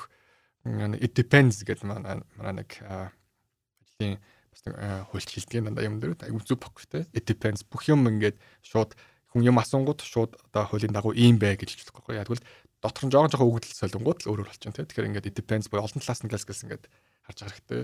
it 0.65 1.13
depends 1.13 1.61
гэдэг 1.61 1.85
манай 1.85 2.21
манай 2.33 2.65
нэг 2.65 2.81
ажлын 2.81 4.17
бас 4.49 4.61
нэг 4.65 4.75
хуульч 5.13 5.29
хэлдэг 5.29 5.61
дандаа 5.61 5.85
юм 5.85 6.01
дээр 6.01 6.17
айгүй 6.17 6.41
зүг 6.41 6.65
те. 6.89 7.05
It 7.13 7.29
depends 7.29 7.61
бүх 7.61 7.85
юм 7.85 8.09
ингээд 8.09 8.41
шууд 8.65 8.97
хүн 9.29 9.45
юм 9.45 9.61
асуунгууд 9.61 10.01
шууд 10.01 10.33
одоо 10.49 10.65
хуулийн 10.65 10.95
дагуу 10.95 11.13
ийм 11.13 11.37
бай 11.37 11.53
гэж 11.53 11.77
хэлж 11.77 11.93
болохгүй. 11.93 12.17
Яг 12.17 12.33
л 12.33 12.41
дотор 12.81 13.05
нь 13.05 13.13
жоохон 13.13 13.29
жоохон 13.29 13.49
өгөгдөл 13.53 13.77
солонгууд 13.77 14.19
л 14.25 14.29
өөрөөр 14.33 14.49
болчихно 14.49 14.73
те. 14.73 14.89
Тэгэхээр 14.89 15.09
ингээд 15.13 15.29
it 15.29 15.37
depends 15.37 15.69
буюу 15.69 15.85
олон 15.85 16.01
талаас 16.01 16.21
нь 16.25 16.31
гэлс 16.33 16.47
гэлс 16.49 16.63
ингээд 16.65 16.85
харж 17.29 17.37
байгаа 17.45 17.53
хэрэгтэй. 17.53 17.81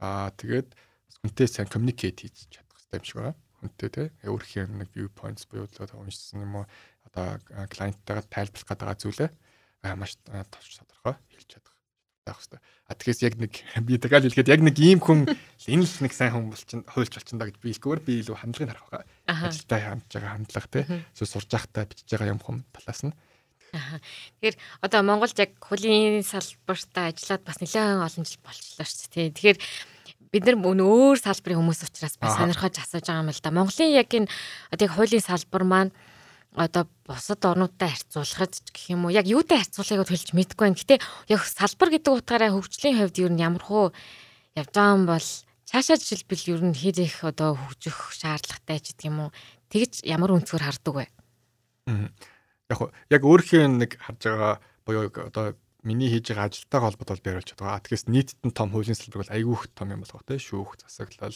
Аа 0.00 0.32
тэгээд 0.32 0.68
хүнтэй 1.20 1.48
сайн 1.50 1.68
communicate 1.68 2.24
хийж 2.24 2.48
чадах 2.48 2.80
хэрэгтэй 2.88 2.98
юм 3.00 3.04
шиг 3.04 3.18
байна. 3.20 3.36
Хүнтэй 3.60 3.90
те. 3.92 4.02
Өөрхийн 4.24 4.70
нэг 4.80 4.88
view 4.96 5.12
points 5.12 5.44
буюу 5.44 5.68
л 5.68 6.00
уншсан 6.00 6.40
юм 6.40 6.62
уу 6.62 6.66
одоо 7.12 7.36
клиенттайгаа 7.68 8.24
тайлбарлах 8.32 8.68
гэдэг 8.72 9.02
зүйлээ 9.04 9.30
маш 9.92 10.16
товч 10.24 10.80
тодорхой 10.80 11.20
хэлж 11.28 11.48
чадах 11.52 11.74
байх 12.24 12.40
хэрэгтэй. 12.40 12.60
А 12.88 12.92
тэгэхээр 12.96 13.24
яг 13.28 13.34
нэг 13.36 13.52
би 13.86 13.94
тэгэл 14.00 14.24
хэлэхэд 14.32 14.52
яг 14.52 14.60
нэг 14.64 14.76
ийм 14.80 15.00
хүн 15.04 15.28
энэ 15.68 15.84
л 15.84 16.00
нэг 16.00 16.12
сайн 16.16 16.32
хүн 16.32 16.48
болчин 16.48 16.80
хуульч 16.88 17.12
болчин 17.12 17.36
да 17.36 17.48
гэж 17.52 17.56
би 17.60 17.68
хэлэхгүйгээр 17.76 18.00
би 18.00 18.12
илүү 18.24 18.36
хандлагыг 18.40 18.70
харах 18.72 18.88
байгаа. 18.88 19.04
Ажилдаа 19.28 19.80
хандж 19.84 20.08
байгаа 20.08 20.32
хандлага 20.32 20.68
те. 20.72 20.82
Эсвэл 21.12 21.32
сурж 21.36 21.48
байхдаа 21.52 21.84
бичиж 21.84 22.08
байгаа 22.08 22.32
юм 22.32 22.40
хүм 22.40 22.64
талаас 22.72 23.04
нь. 23.04 23.12
Тэгэхээр 23.74 24.56
одоо 24.80 25.00
Монголд 25.04 25.36
яг 25.36 25.52
хуулийн 25.60 26.24
салбартаа 26.24 27.12
ажиллаад 27.12 27.44
бас 27.44 27.58
нэлээд 27.60 28.00
олон 28.00 28.24
жил 28.24 28.40
болчихлоо 28.40 28.86
шүү 28.86 29.10
дээ. 29.12 29.34
Тэгэхээр 29.34 29.58
бид 30.30 30.44
нар 30.46 30.58
мөн 30.58 30.80
өөр 30.82 31.18
салбарын 31.18 31.58
хүмүүс 31.60 31.82
учраас 31.86 32.16
бас 32.18 32.38
сонирхож 32.38 32.74
асууж 32.78 33.06
байгаа 33.06 33.22
юм 33.26 33.30
л 33.34 33.42
да. 33.42 33.50
Монголын 33.50 33.94
яг 33.94 34.10
энэ 34.14 34.30
одоо 34.70 34.88
хуулийн 34.90 35.22
салбар 35.22 35.62
маань 35.66 35.92
одоо 36.54 36.86
бусад 37.02 37.42
орнуудтай 37.42 37.90
харьцуулахад 37.90 38.54
гэх 38.70 38.94
юм 38.94 39.04
уу 39.04 39.12
яг 39.12 39.26
юутай 39.26 39.58
харьцуулахыг 39.58 40.06
хэлж 40.06 40.30
мэдэхгүй 40.38 40.64
байна. 40.70 40.78
Гэтэ 40.78 40.96
яг 41.34 41.42
салбар 41.42 41.90
гэдэг 41.90 42.12
утгаараа 42.14 42.54
хөгжлийн 42.54 42.98
хувьд 43.02 43.18
юу 43.18 43.30
ямар 43.34 43.62
хуу 43.62 43.86
явж 44.54 44.70
байгаа 44.70 44.94
юм 44.94 45.04
бол 45.10 45.28
цаашаа 45.66 45.98
жишээлбэл 45.98 46.50
ер 46.54 46.62
нь 46.62 46.78
хэр 46.78 46.98
их 47.02 47.26
одоо 47.26 47.58
хөгжих 47.58 48.14
шаардлагатай 48.14 48.78
ч 48.78 48.94
гэдэг 48.94 49.06
юм 49.10 49.18
уу. 49.26 49.30
Тэгж 49.74 50.06
ямар 50.06 50.30
өнцгөр 50.38 50.62
хардаг 50.62 50.94
вэ? 50.94 51.06
Яг 52.70 52.78
яг 53.10 53.22
өөрхийн 53.26 53.82
нэг 53.82 53.98
харж 53.98 54.22
байгаа 54.22 54.54
буюу 54.86 55.10
одоо 55.10 55.58
миний 55.82 56.06
хийж 56.06 56.30
байгаа 56.30 56.46
ажилтайгаа 56.46 56.86
холбоотой 56.94 57.18
байруулж 57.18 57.50
байгаа. 57.58 57.82
Тэгээс 57.82 58.06
нийтэд 58.06 58.40
нь 58.46 58.54
том 58.54 58.70
хуулийн 58.70 58.94
салбар 58.94 59.26
бол 59.26 59.34
айгүйх 59.34 59.62
том 59.74 59.90
юм 59.90 60.06
болгоо 60.06 60.22
те 60.22 60.38
шүүх 60.38 60.78
засаглал 60.80 61.34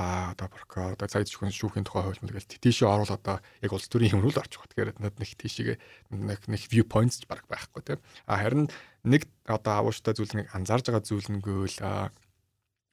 а 0.00 0.32
одоо 0.32 0.48
прокурор 0.48 0.96
одоо 0.96 1.08
цайд 1.12 1.28
шүүхийн 1.28 1.52
шүүхийн 1.52 1.84
тухай 1.84 2.08
хууль 2.08 2.24
мэл 2.24 2.40
тийшээ 2.40 2.88
орвол 2.88 3.12
одоо 3.12 3.36
яг 3.60 3.72
улс 3.76 3.84
төрийн 3.92 4.16
юм 4.16 4.24
руу 4.24 4.32
л 4.32 4.40
орж 4.40 4.56
байгаа. 4.56 4.72
Тэгэхээр 4.72 4.96
над 4.96 5.14
нэг 5.20 5.30
тийшээ 5.36 5.76
нэг 6.16 6.40
нэг 6.48 6.62
view 6.72 6.88
points 6.88 7.20
баг 7.28 7.44
байхгүй 7.52 7.84
тийм. 7.84 8.00
А 8.24 8.40
харин 8.40 8.72
нэг 9.04 9.28
одоо 9.44 9.84
авууштай 9.84 10.16
зүйл 10.16 10.32
нэг 10.40 10.48
анзаарж 10.56 10.88
байгаа 10.88 11.04
зүйл 11.04 11.28
нэгвэл 11.28 11.76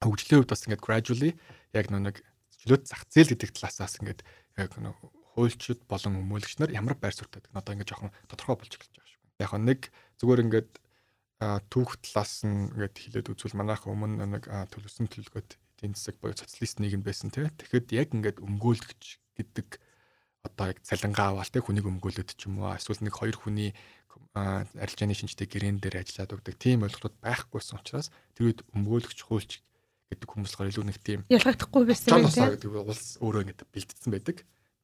хөгжлийн 0.03 0.43
хувьд 0.43 0.51
бас 0.51 0.67
ингээд 0.67 0.83
gradually 0.83 1.31
яг 1.71 1.87
нэг 1.87 2.19
чөлөөт 2.67 2.83
зах 2.91 3.07
зээл 3.07 3.31
гэдэг 3.31 3.55
талаасаас 3.55 4.03
ингээд 4.03 4.21
яг 4.59 4.75
нэг 4.75 4.95
хуульчид 5.31 5.87
болон 5.87 6.19
өмөөлөгч 6.19 6.59
нар 6.59 6.75
ямар 6.75 6.99
байр 6.99 7.15
суурьтай 7.15 7.39
гэдэг 7.39 7.55
нь 7.55 7.61
одоо 7.63 7.71
ингээд 7.71 7.91
жоохон 7.95 8.11
тодорхой 8.27 8.57
болж 8.59 8.73
эхэлж 8.75 8.93
байгаа 8.93 9.11
шүү. 9.15 9.21
Яг 9.39 9.51
нэг 9.63 9.79
зүгээр 10.19 10.43
ингээд 10.43 10.71
түүх 11.71 11.91
талаас 12.03 12.43
нь 12.43 12.73
ингээд 12.73 12.95
хилээд 12.97 13.31
үзвэл 13.31 13.57
манайх 13.61 13.85
өмнө 13.85 14.25
нэг 14.25 14.43
төлөвсөн 14.73 15.07
төлөвлөгөөд 15.07 15.49
эдийн 15.77 15.93
засаг 15.93 16.17
буюу 16.17 16.33
социалист 16.33 16.81
нийгэм 16.81 17.05
байсан 17.05 17.29
тий. 17.29 17.45
Тэгэхэд 17.45 17.93
яг 17.93 18.09
ингээд 18.17 18.41
өмгөөлөгч 18.41 19.21
гэдэг 19.37 19.67
одоо 20.41 20.73
яг 20.73 20.81
цалингаа 20.81 21.37
аваад 21.37 21.53
тий 21.53 21.61
хүнийг 21.61 21.85
өмгөөлөд 21.85 22.33
ч 22.33 22.49
юм 22.49 22.65
уу 22.65 22.73
эсвэл 22.73 23.05
нэг 23.05 23.13
хоёр 23.13 23.37
хүний 23.37 23.77
арилжааны 24.33 25.13
шинжтэй 25.13 25.45
гэрээн 25.45 25.77
дээр 25.77 26.01
ажиллаад 26.01 26.33
өгдөг 26.41 26.55
тийм 26.57 26.81
ойлголтууд 26.85 27.15
байхгүйсэн 27.21 27.77
учраас 27.77 28.09
тэр 28.33 28.49
үед 28.49 28.59
өмгөөлөгч 28.73 29.19
хуульч 29.21 29.51
гэдэг 30.09 30.27
хүмүүс 30.27 30.51
болохоор 30.57 30.71
илүү 30.73 30.85
нэг 30.89 30.97
тийм 31.03 31.19
ялгагдахгүй 31.29 31.83
байсан 31.85 32.25
юм 32.25 32.31
тийм 32.31 32.53
гэдэг 32.57 32.71
улс 32.73 33.21
өөрөө 33.21 33.41
ингээд 33.45 33.61
бэлдсэн 33.69 34.11
байдаг. 34.13 34.37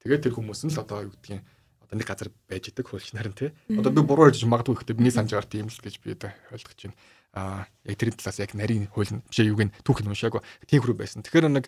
Тэгээд 0.04 0.22
тэр 0.30 0.34
хүмүүс 0.36 0.60
нь 0.68 0.72
л 0.74 0.82
одоо 0.84 1.08
юу 1.08 1.12
гэдгийг 1.16 1.42
одоо 1.82 1.96
нэг 1.96 2.06
газар 2.06 2.28
байж 2.46 2.64
идэг 2.70 2.86
хуульч 2.86 3.16
наран 3.16 3.34
тий. 3.34 3.50
Одоо 3.72 3.90
би 3.90 4.02
буруу 4.04 4.28
ярьж 4.28 4.44
магадгүй 4.44 4.84
гэхдээ 4.84 4.98
миний 5.00 5.14
санаж 5.14 5.32
байгаа 5.32 5.48
тийм 5.48 5.66
л 5.72 5.80
гэж 5.80 5.94
би 6.04 6.12
одоо 6.12 6.30
ойлгож 6.52 6.78
байна 6.78 6.98
а 7.34 7.66
яг 7.82 7.98
тэрийн 7.98 8.14
талаас 8.14 8.38
яг 8.38 8.54
нарийн 8.54 8.86
хууль 8.86 9.10
нь 9.10 9.22
биш 9.26 9.42
юуг 9.42 9.66
нь 9.66 9.74
түүх 9.82 10.06
нь 10.06 10.10
уншаагүй 10.14 10.40
тийм 10.70 10.80
хөрөө 10.86 11.02
байсан. 11.02 11.26
Тэгэхээр 11.26 11.50
нэг 11.50 11.66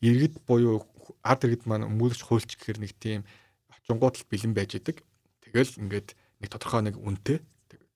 иргэд 0.00 0.40
буюу 0.48 0.88
ард 1.20 1.44
иргэд 1.44 1.68
маань 1.68 1.84
өмгөөлөгч 1.84 2.22
хуульч 2.24 2.50
гэхэр 2.56 2.80
нэг 2.80 2.96
тийм 2.96 3.28
очингууд 3.68 4.16
л 4.16 4.28
бэлэн 4.32 4.56
байж 4.56 4.80
идэг. 4.80 5.04
Тэгэл 5.44 5.76
ингээд 5.76 6.08
нэг 6.40 6.48
тодорхой 6.48 6.82
нэг 6.88 6.96
үнэтэй 6.96 7.44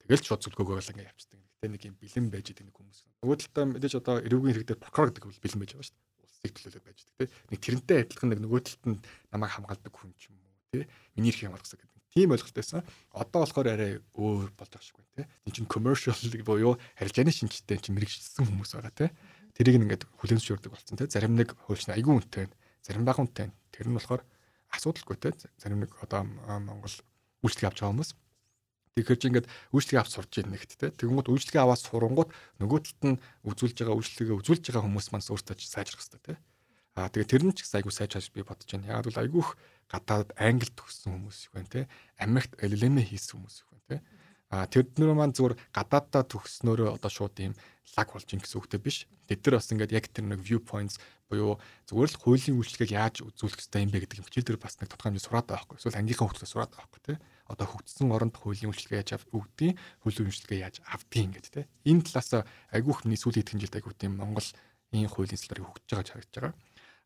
тэгэл 0.04 0.20
ч 0.20 0.26
шууд 0.28 0.44
зүлгөөгөө 0.44 0.84
л 0.84 0.92
ингээд 0.92 1.10
явчихдаг. 1.10 1.40
Гэтэ 1.40 1.72
нэг 1.72 1.82
юм 1.88 1.96
бэлэн 1.96 2.28
байж 2.28 2.46
идэг 2.52 2.64
нэг 2.68 2.76
хүмүүс. 2.76 2.98
Нөгөө 3.24 3.36
талдаа 3.40 3.64
мэдээж 3.72 3.94
одоо 3.96 4.16
эрүүгийн 4.20 4.56
хэрэгтэй 4.60 4.76
прокурор 4.76 5.08
гэдэг 5.12 5.24
бол 5.28 5.44
бэлэн 5.44 5.60
байж 5.64 5.70
байгаа 5.76 5.88
шүү 5.88 5.96
дээ. 5.96 6.20
Улсыг 6.20 6.52
төлөөлөд 6.56 6.84
байж 6.84 6.98
идэг. 7.00 7.28
Нэг 7.52 7.60
тэрнтэй 7.60 7.98
адилхан 8.04 8.28
нэг 8.32 8.40
нөгөө 8.44 8.60
талд 8.64 8.84
нь 8.84 8.98
намайг 9.32 9.52
хамгаалдаг 9.56 9.92
хүн 9.92 10.12
ч 10.16 10.28
юм 10.28 10.40
уу 10.40 10.52
тийм. 10.72 10.88
Миний 11.16 11.32
эрх 11.32 11.40
хамгаалах 11.40 11.68
гэсэн 11.68 11.89
тийм 12.14 12.34
ойлголт 12.34 12.54
байсан. 12.54 12.82
Одоо 13.14 13.46
болохоор 13.46 13.68
арай 13.70 13.92
өөр 14.18 14.50
болж 14.58 14.70
байгаа 14.70 14.86
шиг 14.86 14.98
байна 14.98 15.14
тий. 15.14 15.26
Энд 15.46 15.54
чинь 15.54 15.70
commercial 15.70 16.16
буюу 16.48 16.74
харилцааны 16.98 17.30
шинжтэй 17.30 17.78
чинь 17.78 17.94
мэрэгжсэн 17.94 18.46
хүмүүс 18.46 18.74
байгаа 18.74 18.94
тий. 18.94 19.10
Тэрийг 19.54 19.78
ингээд 19.78 20.04
хүлээн 20.18 20.38
зөвшөөрдөг 20.42 20.72
болсон 20.74 20.98
тий. 20.98 21.06
Зарим 21.06 21.38
нэг 21.38 21.54
хуульч 21.66 21.86
айгүй 21.86 22.18
үнэтэй, 22.18 22.50
зарим 22.82 23.06
бага 23.06 23.22
үнэтэй. 23.22 23.54
Тэр 23.70 23.86
нь 23.90 23.96
болохоор 23.98 24.22
асуудалгүй 24.74 25.16
тий. 25.22 25.32
Зарим 25.58 25.86
нэг 25.86 25.94
одоо 26.02 26.26
Монгол 26.26 26.94
үйлчлэг 27.46 27.70
авч 27.70 27.78
байгаа 27.82 27.94
хүмүүс. 27.94 28.10
Тэгэхээр 28.98 29.20
чи 29.22 29.26
ингээд 29.30 29.50
үйлчлэгээ 29.70 30.02
авч 30.02 30.12
сурж 30.12 30.32
ийн 30.42 30.50
нэгт 30.50 30.72
те. 30.76 30.90
Тэгэнгүүт 30.90 31.30
үйлчлэгээ 31.30 31.62
аваад 31.62 31.78
сурангууд 31.78 32.30
нөгөө 32.58 32.78
талд 32.84 33.02
нь 33.06 33.20
үзүүлж 33.46 33.76
байгаа 33.86 33.96
үйлчлэгээ 33.96 34.38
үзүүлж 34.42 34.64
байгаа 34.66 34.82
хүмүүс 34.82 35.08
маань 35.14 35.30
өөртөө 35.30 35.56
сайжрах 35.62 36.02
хэрэгтэй 36.02 36.22
те. 36.26 36.34
Аа 36.98 37.06
тэгээ 37.06 37.30
тэр 37.30 37.42
нь 37.46 37.54
ч 37.54 37.64
айгүй 37.70 37.94
сайжрах 37.94 38.34
би 38.34 38.42
бодож 38.42 38.66
байна. 38.66 38.98
Яг 38.98 39.06
бол 39.06 39.22
айгүйх 39.22 39.48
гадаад 39.90 40.30
англи 40.38 40.70
төгссөн 40.70 41.18
хүмүүс 41.18 41.38
их 41.44 41.52
байна 41.52 41.68
те. 41.68 41.82
Америкт 42.22 42.54
LLM 42.62 43.02
хийсэн 43.02 43.42
хүмүүс 43.42 43.56
их 43.60 43.66
байна 43.74 43.86
те. 43.90 43.98
А 44.50 44.66
тэднэр 44.66 45.14
маань 45.14 45.34
зүгээр 45.34 45.58
гадааддаа 45.74 46.22
төгснөөрөө 46.26 46.94
одоо 46.94 47.10
шууд 47.10 47.34
ийм 47.42 47.54
лаг 47.98 48.08
болж 48.10 48.26
ин 48.30 48.42
гэсэн 48.42 48.58
үгтэй 48.58 48.80
биш. 48.82 49.06
Тэд 49.26 49.46
нар 49.46 49.58
бас 49.58 49.70
ингээд 49.70 49.94
яг 49.94 50.06
тэр 50.10 50.26
нэг 50.26 50.42
view 50.42 50.58
points 50.58 50.98
буюу 51.30 51.58
зүгээр 51.86 52.10
л 52.10 52.18
хуулийн 52.18 52.58
үйлчлэгийг 52.58 52.94
яаж 52.98 53.22
үзүүлэх 53.22 53.62
хэрэгтэй 53.62 53.82
юм 53.86 53.90
бэ 53.94 54.02
гэдэг 54.02 54.26
хичээл 54.26 54.46
дээр 54.50 54.58
бас 54.58 54.74
нэг 54.82 54.90
тодорхой 54.90 55.14
хэмжээ 55.14 55.26
сураад 55.26 55.46
байгаа 55.46 55.62
байхгүй. 55.70 55.78
Эсвэл 55.78 56.00
ангийнхаа 56.02 56.26
хүүхдээс 56.26 56.50
сураад 56.50 56.70
байгаа 56.74 56.82
байхгүй 56.90 57.02
тий. 57.06 57.18
Одоо 57.46 57.66
хөгжсөн 57.70 58.10
оронд 58.10 58.34
хуулийн 58.34 58.70
үйлчлэгээ 58.74 59.02
яаж 59.06 59.10
өгдгийг, 59.30 59.74
хуулийн 60.02 60.26
үйлчлэгээ 60.30 60.64
яаж 60.66 60.76
авдгийг 60.86 61.26
ингээд 61.30 61.46
тий. 61.50 61.64
Энэ 61.86 62.02
талаас 62.10 62.30
айгүйх 62.74 63.06
миний 63.06 63.18
сүүлийн 63.22 63.42
хэдхэн 63.46 63.62
жилд 63.62 63.78
айгүйх 63.78 63.94
тийм 63.98 64.12
Монгол 64.18 64.48
ийм 64.90 65.10
хуулийн 65.10 65.38
салбарыг 65.38 65.66
хөгжиж 65.66 65.90
байгаа 65.94 66.10
харагдаж 66.10 66.34
байгаа. 66.34 66.54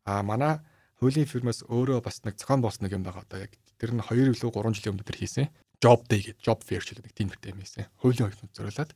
А 0.05 0.21
манай 0.25 0.53
хуулийн 0.99 1.27
фирмаас 1.27 1.63
өөрөө 1.67 1.99
бас 2.03 2.23
нэг 2.23 2.39
зохион 2.39 2.63
нэг 2.63 2.91
юм 2.95 3.03
байгаа 3.03 3.27
одоо 3.27 3.39
яг 3.43 3.51
тэр 3.79 3.91
нь 3.91 4.01
2 4.01 4.31
илүү 4.31 4.51
3 4.51 4.75
жилийн 4.79 4.93
өмнө 4.95 5.07
тэр 5.07 5.19
хийсэн. 5.19 5.47
Job 5.83 6.07
day 6.07 6.23
гэдэг 6.23 6.39
job 6.39 6.59
fair 6.63 6.79
ч 6.79 6.95
гэдэг 6.95 7.11
тийм 7.11 7.27
нэртэй 7.29 7.51
юм 7.51 7.59
хийсэн. 7.59 7.91
Хуулийн 7.99 8.31
оюутнууд 8.31 8.55
зориулаад. 8.55 8.91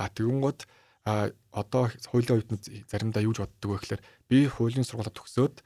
А 0.00 0.08
тэгэнгүүт 0.08 0.60
а 1.04 1.28
одоо 1.52 1.92
хуулийн 2.08 2.40
оюутнууд 2.40 2.64
заримдаа 2.88 3.22
юу 3.22 3.36
ч 3.36 3.44
боддог 3.44 3.68
вэ 3.68 3.78
гэхээр 3.84 4.02
би 4.32 4.38
хуулийн 4.48 4.86
сургуулаа 4.86 5.12
төгсөөд 5.12 5.60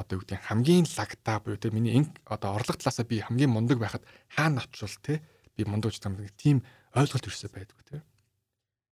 одоо 0.00 0.14
юу 0.18 0.22
гэдэг 0.26 0.42
хамгийн 0.48 0.86
лагтаа 0.90 1.38
буюу 1.38 1.58
те 1.60 1.70
миний 1.70 1.94
энэ 1.98 2.10
одоо 2.26 2.58
орлого 2.58 2.78
талаасаа 2.78 3.06
би 3.06 3.22
хамгийн 3.22 3.52
мундаг 3.52 3.78
байхад 3.78 4.02
хаана 4.32 4.64
очвол 4.64 4.96
те 5.02 5.22
би 5.54 5.62
мундаг 5.68 5.92
ч 5.92 6.02
юм 6.02 6.16
тийм 6.34 6.66
ойлголт 6.94 7.26
ирсэн 7.26 7.50
байдгүй 7.52 7.82
те 7.86 7.96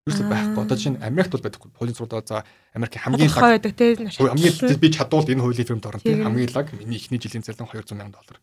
Юусе 0.07 0.23
байхгүй. 0.23 0.62
Одоо 0.62 0.77
чинь 0.79 1.03
Америкт 1.03 1.33
бол 1.35 1.42
байдаг. 1.42 1.66
Хуулийн 1.66 1.99
сургууль 1.99 2.23
за 2.23 2.47
Америкийн 2.79 3.03
хамгийн 3.03 3.27
лаг 3.27 3.59
байдаг 3.59 3.75
тийм 3.75 4.07
хамгийн 4.07 4.79
би 4.79 4.90
чадвал 4.95 5.27
энэ 5.27 5.42
хуулийн 5.42 5.66
фирмд 5.66 5.83
орно 5.83 5.99
тийм 5.99 6.23
хамгийн 6.23 6.55
лаг 6.55 6.71
миний 6.79 7.03
эхний 7.03 7.19
жилийн 7.19 7.42
цалин 7.42 7.66
200 7.66 7.90
сая 7.90 8.14
доллар. 8.14 8.38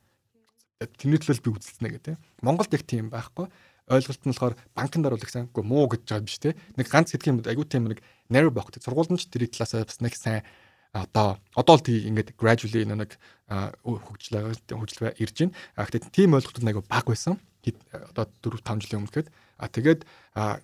Тэрний 1.00 1.24
төлөө 1.24 1.40
би 1.40 1.56
үзэлцэнэ 1.56 1.90
гэдэг. 1.96 2.20
Монголд 2.44 2.74
их 2.76 2.84
тийм 2.84 3.08
байхгүй. 3.08 3.48
Ойлголт 3.88 4.24
нь 4.28 4.36
болохоор 4.36 4.60
банкнд 4.76 5.08
оруулах 5.08 5.32
сайн. 5.32 5.48
Үгүй 5.56 5.64
муу 5.64 5.88
гэж 5.88 6.04
байгаа 6.04 6.28
биш 6.28 6.44
те. 6.44 6.60
Нэг 6.76 6.92
ганц 6.92 7.16
хэдхэн 7.16 7.40
юм 7.40 7.48
айгуу 7.48 7.64
тийм 7.64 7.88
нэг 7.88 8.04
narrow 8.28 8.52
боx. 8.52 8.84
Сургууль 8.84 9.08
нь 9.08 9.20
ч 9.24 9.32
тэрийг 9.32 9.56
талаасаа 9.56 9.88
бас 9.88 10.04
нэг 10.04 10.20
сайн 10.20 10.44
одоо 10.92 11.40
одоо 11.56 11.80
л 11.80 11.86
тий 11.88 12.04
ингээд 12.12 12.36
gradually 12.36 12.84
нэг 12.84 13.16
хөгжлөө 13.48 14.68
хөгжлөө 14.68 15.16
ирж 15.16 15.48
байна. 15.48 15.56
А 15.80 15.88
гэхдээ 15.88 16.12
тийм 16.12 16.36
ойлголт 16.36 16.60
айгуу 16.60 16.84
баг 16.84 17.08
байсан. 17.08 17.40
Одоо 17.64 18.28
4 18.44 18.60
5 18.60 18.84
жилийн 18.84 19.00
өмнө 19.08 19.16
гэхэд 19.16 19.32
А 19.58 19.70
тэгээд 19.70 20.02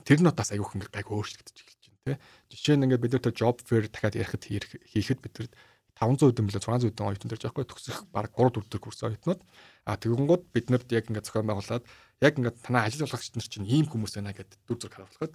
тэр 0.05 0.19
нь 0.21 0.29
бас 0.29 0.49
аягүй 0.53 0.81
их 0.81 0.91
гайг 0.93 1.07
өөрчлөгдөж 1.09 1.57
эхэлж 1.57 1.83
байна 1.89 2.01
тий. 2.05 2.17
Жишээ 2.53 2.75
нь 2.77 2.85
ингээд 2.89 3.03
бид 3.03 3.13
нар 3.13 3.33
job 3.35 3.57
fair 3.65 3.85
дахиад 3.85 4.15
ярихад 4.17 4.43
хийхэд 4.45 5.19
бид 5.21 5.33
нар 5.37 5.49
500 5.99 6.31
өдөн 6.31 6.47
билээ 6.47 6.63
600 6.63 6.89
өдөн 6.95 7.07
оюутан 7.11 7.29
дэрж 7.29 7.43
байхгүй 7.43 7.65
төгсөх 7.67 8.07
баг 8.15 8.31
3 8.31 8.55
4 8.55 8.71
дэх 8.71 8.79
курс 8.79 9.03
оюутнууд. 9.03 9.41
А 9.83 9.99
тэгэнгүүт 9.99 10.43
бид 10.55 10.67
нарт 10.71 10.87
яг 10.95 11.11
ингээд 11.11 11.27
зохион 11.27 11.51
байгуулад 11.51 11.83
яг 12.23 12.33
ингээд 12.39 12.57
танаа 12.63 12.87
ажил 12.87 13.03
болгогч 13.03 13.35
нар 13.35 13.47
чинь 13.51 13.67
ийм 13.67 13.85
хүмүүс 13.91 14.15
байна 14.15 14.31
гэдэг 14.31 14.57
дүр 14.63 14.79
зураг 14.79 14.95
харуулхад 14.95 15.33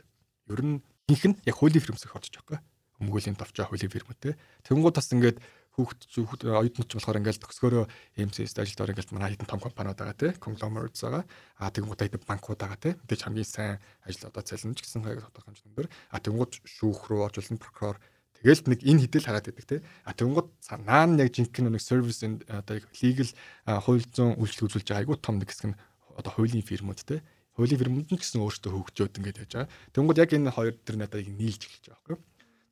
ер 0.48 0.60
нь 0.64 0.80
ихэнх 1.12 1.36
нь 1.36 1.44
яг 1.44 1.56
хуулийн 1.60 1.84
фирмсэх 1.84 2.16
орж 2.16 2.32
байгаа 2.32 2.64
байхгүй 2.64 2.72
өмгөөлийн 3.04 3.36
товчоо 3.36 3.66
хуулийн 3.68 3.92
фирмтэй 3.92 4.32
тэгэнгүүт 4.64 4.96
бас 4.96 5.08
ингээд 5.12 5.38
хүүхд 5.74 6.00
хүүхд 6.06 6.40
оюутнууд 6.46 6.88
ч 6.88 6.92
болохоор 6.94 7.18
ингээл 7.18 7.42
төгсгөрөө 7.42 7.84
MCS-д 8.14 8.62
ажилдаар 8.62 8.92
ингээл 8.94 9.14
манай 9.14 9.34
хэдэн 9.34 9.50
том 9.50 9.58
компаниуд 9.58 9.98
байгаа 9.98 10.14
тий 10.14 10.32
conglomerates 10.38 11.02
байгаа 11.02 11.26
а 11.58 11.70
тэгмүүд 11.74 12.00
хэдэн 12.02 12.22
банкуд 12.22 12.62
байгаа 12.62 12.78
тий 12.78 12.92
мэдээж 12.94 13.20
хамгийн 13.26 13.48
сайн 13.48 13.82
ажил 14.06 14.30
одоо 14.30 14.42
цалинж 14.46 14.78
гэсэн 14.78 15.02
хайг 15.02 15.26
тодорхой 15.26 15.58
хэмжээнд 15.58 15.90
а 16.14 16.22
тэгмүүд 16.22 16.52
шүүх 16.62 17.10
рүү 17.10 17.26
оржуулсан 17.26 17.58
прокурор 17.58 17.98
Тэгэл 18.44 18.76
нэг 18.76 18.80
энэ 18.84 19.08
хідэл 19.08 19.24
хараад 19.24 19.48
байдаг 19.48 19.64
те. 19.64 19.80
А 20.04 20.12
тэнгууд 20.12 20.52
наан 20.84 21.16
яг 21.16 21.32
жинхэнэ 21.32 21.72
нэг 21.72 21.80
сервис 21.80 22.20
одоо 22.20 22.76
legal 22.76 23.30
хууль 23.64 24.04
зүйн 24.04 24.36
үйлчлэг 24.36 24.68
үзүүлж 24.68 24.84
байгаа 24.84 25.00
айгуу 25.00 25.16
том 25.16 25.40
нэг 25.40 25.48
хэсэг 25.48 25.72
нь 25.72 25.78
одоо 26.12 26.28
хуулийн 26.28 26.60
фирмүүд 26.60 27.00
те. 27.08 27.24
Хуулийн 27.56 27.80
фирмүүд 27.80 28.12
нь 28.12 28.20
гэсэн 28.20 28.44
өөртөө 28.44 28.68
хөгжөөд 28.68 29.16
ингээд 29.16 29.48
яж 29.48 29.52
байгаа. 29.64 29.72
Тэнгууд 29.96 30.20
яг 30.20 30.30
энэ 30.36 30.52
хоёр 30.52 30.76
төр 30.76 30.96
надад 31.00 31.24
нийлж 31.24 31.62
эхэлж 31.64 31.84
байгаа 31.88 32.04
байхгүй. 32.04 32.18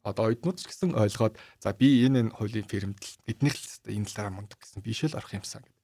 Одоо 0.03 0.31
оюутнууд 0.31 0.59
ч 0.59 0.67
гэсэн 0.67 0.99
ойлгоод 0.99 1.39
за 1.63 1.71
би 1.73 2.07
энэ 2.07 2.27
энэ 2.27 2.35
хуулийн 2.35 2.67
фирмд 2.67 3.03
эднийх 3.27 3.55
л 3.55 3.91
энэ 3.91 4.07
талаараа 4.11 4.35
мундаг 4.35 4.59
гэсэн 4.59 4.83
биш 4.83 5.07
л 5.07 5.15
орох 5.15 5.31
юмсан 5.35 5.63
гэдэг. 5.63 5.79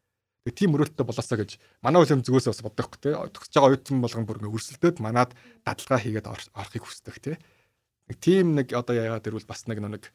Тэгээ 0.47 0.59
тийм 0.59 0.75
өрөөлтөй 0.75 1.07
болоосаа 1.07 1.39
гэж 1.39 1.51
манай 1.83 2.03
хуулийн 2.03 2.27
зүгээс 2.27 2.51
бас 2.51 2.63
бодох 2.67 2.99
те. 2.99 3.15
Төгсөж 3.15 3.55
байгаа 3.55 3.71
оюутан 3.71 4.03
болгон 4.03 4.27
бүр 4.27 4.39
ингээд 4.43 4.57
өрсөлдөөд 4.59 4.97
манад 4.99 5.31
дадалгаа 5.63 6.03
хийгээд 6.03 6.27
орохыг 6.27 6.83
хүсдэг 6.83 7.17
те 7.23 7.39
нэг 8.09 8.19
тийм 8.19 8.57
нэг 8.57 8.73
одоо 8.73 8.97
яагаад 8.97 9.25
тэрвэл 9.25 9.47
бас 9.47 9.69
нэг 9.69 9.79
нэг 9.85 10.09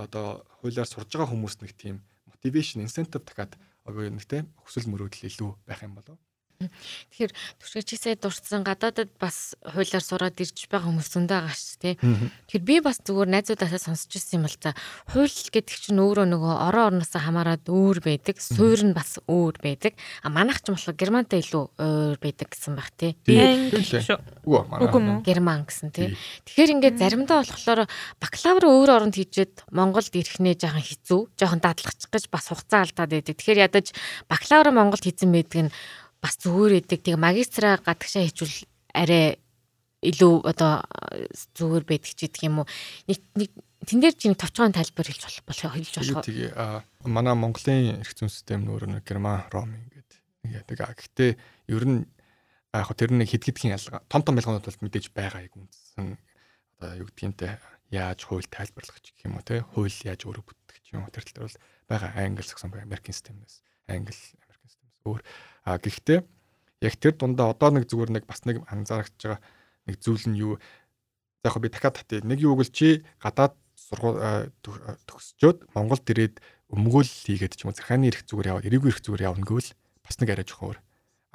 одоо 0.00 0.42
хуулиар 0.60 0.88
сурж 0.88 1.12
байгаа 1.12 1.28
хүмүүс 1.28 1.60
нэг 1.60 1.76
тийм 1.76 2.00
motivation 2.24 2.80
incentive 2.80 3.22
дахиад 3.22 3.60
одоо 3.84 4.08
нэг 4.08 4.24
тийм 4.24 4.48
хүсэл 4.64 4.88
мөрөөдөл 4.88 5.28
илүү 5.28 5.50
байх 5.68 5.84
юм 5.84 5.94
болов 5.94 6.16
Тэгэхээр 6.62 7.32
түшгэжсээ 7.60 8.14
дурдсан 8.18 8.62
гадаадад 8.64 9.10
бас 9.20 9.58
хуулиар 9.60 10.04
сураад 10.04 10.38
ирж 10.38 10.66
байгаа 10.70 10.88
хүмүүс 10.88 11.08
зөндөө 11.12 11.38
байгаа 11.44 11.54
ш 11.54 11.76
тий. 11.82 11.94
Тэгэхээр 11.98 12.64
би 12.64 12.76
бас 12.80 12.98
зүгээр 13.02 13.30
найзуудаасаа 13.34 13.82
сонсч 13.82 14.14
ирсэн 14.16 14.40
юм 14.40 14.46
бол 14.46 14.56
за 14.56 14.72
хууль 15.10 15.28
гэдэг 15.28 15.76
чинь 15.76 16.00
өөрөө 16.00 16.26
нөгөө 16.30 16.54
орон 16.70 16.84
орноосоо 16.94 17.20
хамаарад 17.20 17.66
өөр 17.66 17.98
байдаг, 18.00 18.38
суурь 18.38 18.86
нь 18.86 18.94
бас 18.94 19.18
өөр 19.26 19.58
байдаг. 19.60 19.98
А 20.22 20.30
манайх 20.30 20.62
ч 20.62 20.70
болохоор 20.70 20.96
германтай 20.96 21.42
илүү 21.42 21.64
өөр 21.74 22.18
байдаг 22.22 22.48
гэсэн 22.54 22.74
баг 22.78 22.88
тий. 22.96 23.18
Үгүй 23.18 25.02
герман 25.26 25.66
гэсэн 25.66 25.90
тий. 25.90 26.14
Тэгэхээр 26.46 26.74
ингээд 26.78 26.96
заримдаа 27.02 27.42
болохоор 27.42 27.90
бакалавр 28.22 28.64
өөр 28.70 28.90
оронд 28.94 29.18
хийжээд 29.18 29.66
Монголд 29.74 30.14
ирэх 30.14 30.38
нэ 30.38 30.54
жоохон 30.54 30.84
хэцүү, 30.86 31.20
жоохон 31.34 31.60
дадлахчих 31.60 32.10
гэж 32.14 32.24
бас 32.30 32.48
хугацаа 32.48 32.86
алдаад 32.86 33.10
байдаг. 33.10 33.34
Тэгэхээр 33.36 33.64
ядаж 33.66 33.90
бакалавр 34.30 34.70
Монголд 34.70 35.04
хийсэн 35.04 35.30
байдаг 35.34 35.60
нь 35.68 35.72
бас 36.24 36.40
зүгээр 36.40 36.80
идэг. 36.80 37.04
Тэгээ 37.04 37.20
магистраа 37.20 37.76
гадагшаа 37.84 38.24
хийчүүл 38.24 38.56
арай 38.96 39.36
илүү 40.00 40.34
одоо 40.48 40.80
зүгээр 41.52 41.84
байдаг 41.84 42.12
ч 42.16 42.24
гэдэг 42.24 42.48
юм 42.48 42.64
уу. 42.64 42.68
Нэг 43.04 43.20
нэг 43.36 43.50
тэн 43.84 44.00
дээр 44.00 44.16
чинь 44.16 44.32
товчхон 44.32 44.72
тайлбар 44.72 45.04
хэлж 45.04 45.20
болох 45.20 45.44
болох 45.44 45.72
хэлж 45.76 45.92
болох. 46.00 46.24
Тэгээ 46.24 46.50
манай 47.04 47.36
Монголын 47.36 48.00
эрх 48.00 48.16
зүйн 48.16 48.32
систем 48.32 48.64
нөр 48.64 48.88
нэг 48.88 49.04
герман 49.04 49.44
ром 49.52 49.76
ингээд 49.76 50.10
яадаг. 50.48 50.96
Гэхдээ 50.96 51.36
ер 51.68 51.84
нь 51.84 52.08
яг 52.72 52.88
тэр 52.96 53.12
нэг 53.12 53.28
хэд 53.28 53.44
гэдгийн 53.44 53.76
ялгаа 53.76 54.00
том 54.08 54.24
том 54.24 54.40
ялгаанууд 54.40 54.64
бол 54.64 54.82
мэдээж 54.88 55.12
байгаа 55.12 55.44
яг 55.44 55.52
үндсэн 55.54 56.16
одоо 56.80 56.90
юу 56.98 57.06
гэдгиймтэй 57.12 57.60
яаж 57.94 58.26
хууль 58.26 58.48
тайлбарлах 58.48 58.98
ч 58.98 59.14
гэх 59.14 59.30
юм 59.30 59.38
уу 59.38 59.46
те 59.46 59.62
хууль 59.62 59.94
яаж 60.02 60.26
өөрө 60.26 60.42
бүтдэг 60.42 60.76
ч 60.82 60.96
юм 60.96 61.06
уу 61.06 61.12
тэр 61.14 61.22
тал 61.22 61.46
дээр 61.46 61.46
бол 61.46 61.60
байгаа 61.86 62.10
англи 62.18 62.42
саксон 62.42 62.74
бай 62.74 62.82
Америкийн 62.82 63.14
системнээс 63.14 63.62
англи 63.86 64.10
системээс 64.10 64.43
өөр. 65.04 65.20
А 65.64 65.76
гэхдээ 65.76 66.24
яг 66.80 66.94
тэр 66.96 67.14
дундаа 67.16 67.52
одоо 67.52 67.70
нэг 67.76 67.84
зүгээр 67.88 68.10
нэг 68.20 68.24
бас 68.24 68.44
нэг 68.48 68.64
анзаарч 68.68 69.12
байгаа 69.20 69.40
нэг 69.88 69.96
зүйл 70.00 70.24
нь 70.32 70.40
юу? 70.40 70.56
За 71.44 71.52
яг 71.52 71.60
би 71.60 71.68
дахиад 71.68 72.00
татъя. 72.00 72.24
Нэг 72.24 72.40
юу 72.40 72.56
гэл 72.56 72.72
чи 72.72 73.04
гадаад 73.20 73.52
сургууль 73.76 74.48
төгсчөөд 74.64 75.76
Монголд 75.76 76.08
ирээд 76.08 76.40
өмгөөл 76.72 77.08
хийгээд 77.08 77.56
ч 77.56 77.68
юм 77.68 77.72
уу 77.72 77.76
захааны 77.76 78.08
эрх 78.08 78.24
зүгээр 78.24 78.50
яваа, 78.56 78.64
эрээгүй 78.64 78.90
эрх 78.92 79.04
зүгээр 79.04 79.28
явна 79.28 79.44
гэвэл 79.44 79.70
бас 80.04 80.16
нэг 80.20 80.28
арай 80.32 80.46
жоохон 80.48 80.68
өөр. 80.72 80.78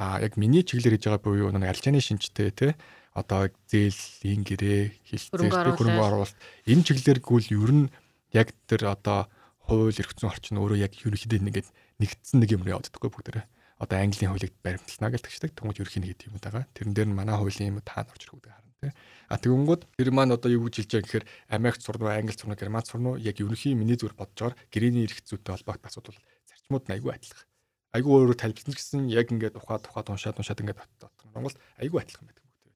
А 0.02 0.18
яг 0.18 0.34
миний 0.34 0.66
чиглэлээр 0.66 0.98
хийж 0.98 1.06
байгаа 1.06 1.22
буюу 1.22 1.54
нэг 1.54 1.70
алчааны 1.70 2.02
шинжтэй 2.02 2.50
те 2.50 2.74
одоо 3.14 3.54
зээлийн 3.70 4.42
гэрээ 4.46 4.82
хилцээр 5.06 5.78
хөрөнгө 5.78 6.06
оруулалт. 6.10 6.38
энэ 6.66 6.86
чиглэлээр 6.86 7.20
гүйл 7.22 7.48
ер 7.54 7.72
нь 7.74 7.86
яг 8.34 8.54
тэр 8.66 8.90
одоо 8.90 9.30
хууль 9.66 9.94
эрх 9.94 10.14
зүйн 10.18 10.32
орчин 10.32 10.58
өөрөө 10.58 10.78
яг 10.82 10.94
ерөнхийдөө 10.98 11.42
нэгэд 11.46 11.68
нэгдсэн 12.00 12.38
нэг 12.42 12.50
юм 12.56 12.64
яваад 12.66 12.90
даггүй 12.90 13.12
бүгдээрээ 13.12 13.46
одоо 13.80 13.98
Английн 14.04 14.36
хуулийг 14.36 14.54
баримтлана 14.60 15.12
гэж 15.16 15.24
тагчдаг. 15.24 15.56
Тэнгууд 15.56 15.80
ерхий 15.80 16.04
нэг 16.04 16.20
юм 16.28 16.36
байгаа. 16.36 16.68
Тэрэн 16.76 16.94
дээр 16.94 17.10
нь 17.10 17.16
манай 17.16 17.40
хуулийн 17.40 17.80
юм 17.80 17.80
таанд 17.80 18.12
орж 18.12 18.28
ирэх 18.28 18.36
гэдэг 18.36 18.52
харна 18.52 18.76
тий. 18.84 18.92
А 19.32 19.40
тэгэнгүүт 19.40 19.82
тэр 19.96 20.12
маань 20.12 20.36
одоо 20.36 20.52
юу 20.52 20.68
гэж 20.68 20.84
хэлж 20.84 20.92
байгаа 20.92 21.08
гэхээр 21.08 21.26
Америкт 21.48 21.82
сурна 21.82 22.04
уу, 22.04 22.12
Англи 22.12 22.36
сурна 22.36 22.54
уу, 22.54 22.60
Германд 22.60 22.88
сурна 22.92 23.10
уу 23.16 23.22
яг 23.24 23.40
ерөнхий 23.40 23.74
миний 23.80 23.96
зүгээр 23.96 24.20
бодож 24.20 24.52
байгаа 24.52 24.60
гэрээний 24.68 25.08
эрх 25.08 25.24
зүйтэй 25.24 25.56
холбоотой 25.56 25.88
асуудал 25.88 26.20
зарчмууд 26.44 26.86
нь 26.92 26.96
айгүй 27.00 27.12
адилхан. 27.16 27.48
Айгүй 27.96 28.12
өөрөөр 28.20 28.38
тайлбарлсан 28.38 28.76
гэсэн 28.76 29.02
яг 29.08 29.32
ингээд 29.32 29.56
ухаад 29.56 29.88
ухаад 29.88 30.12
уншаад 30.12 30.38
уншаад 30.44 30.60
ингээд 30.60 30.80
дотор. 31.00 31.28
Монгол 31.32 31.56
айгүй 31.80 32.00
адилхан 32.04 32.28
байдаг 32.28 32.44
юм 32.44 32.54
тий. 32.60 32.74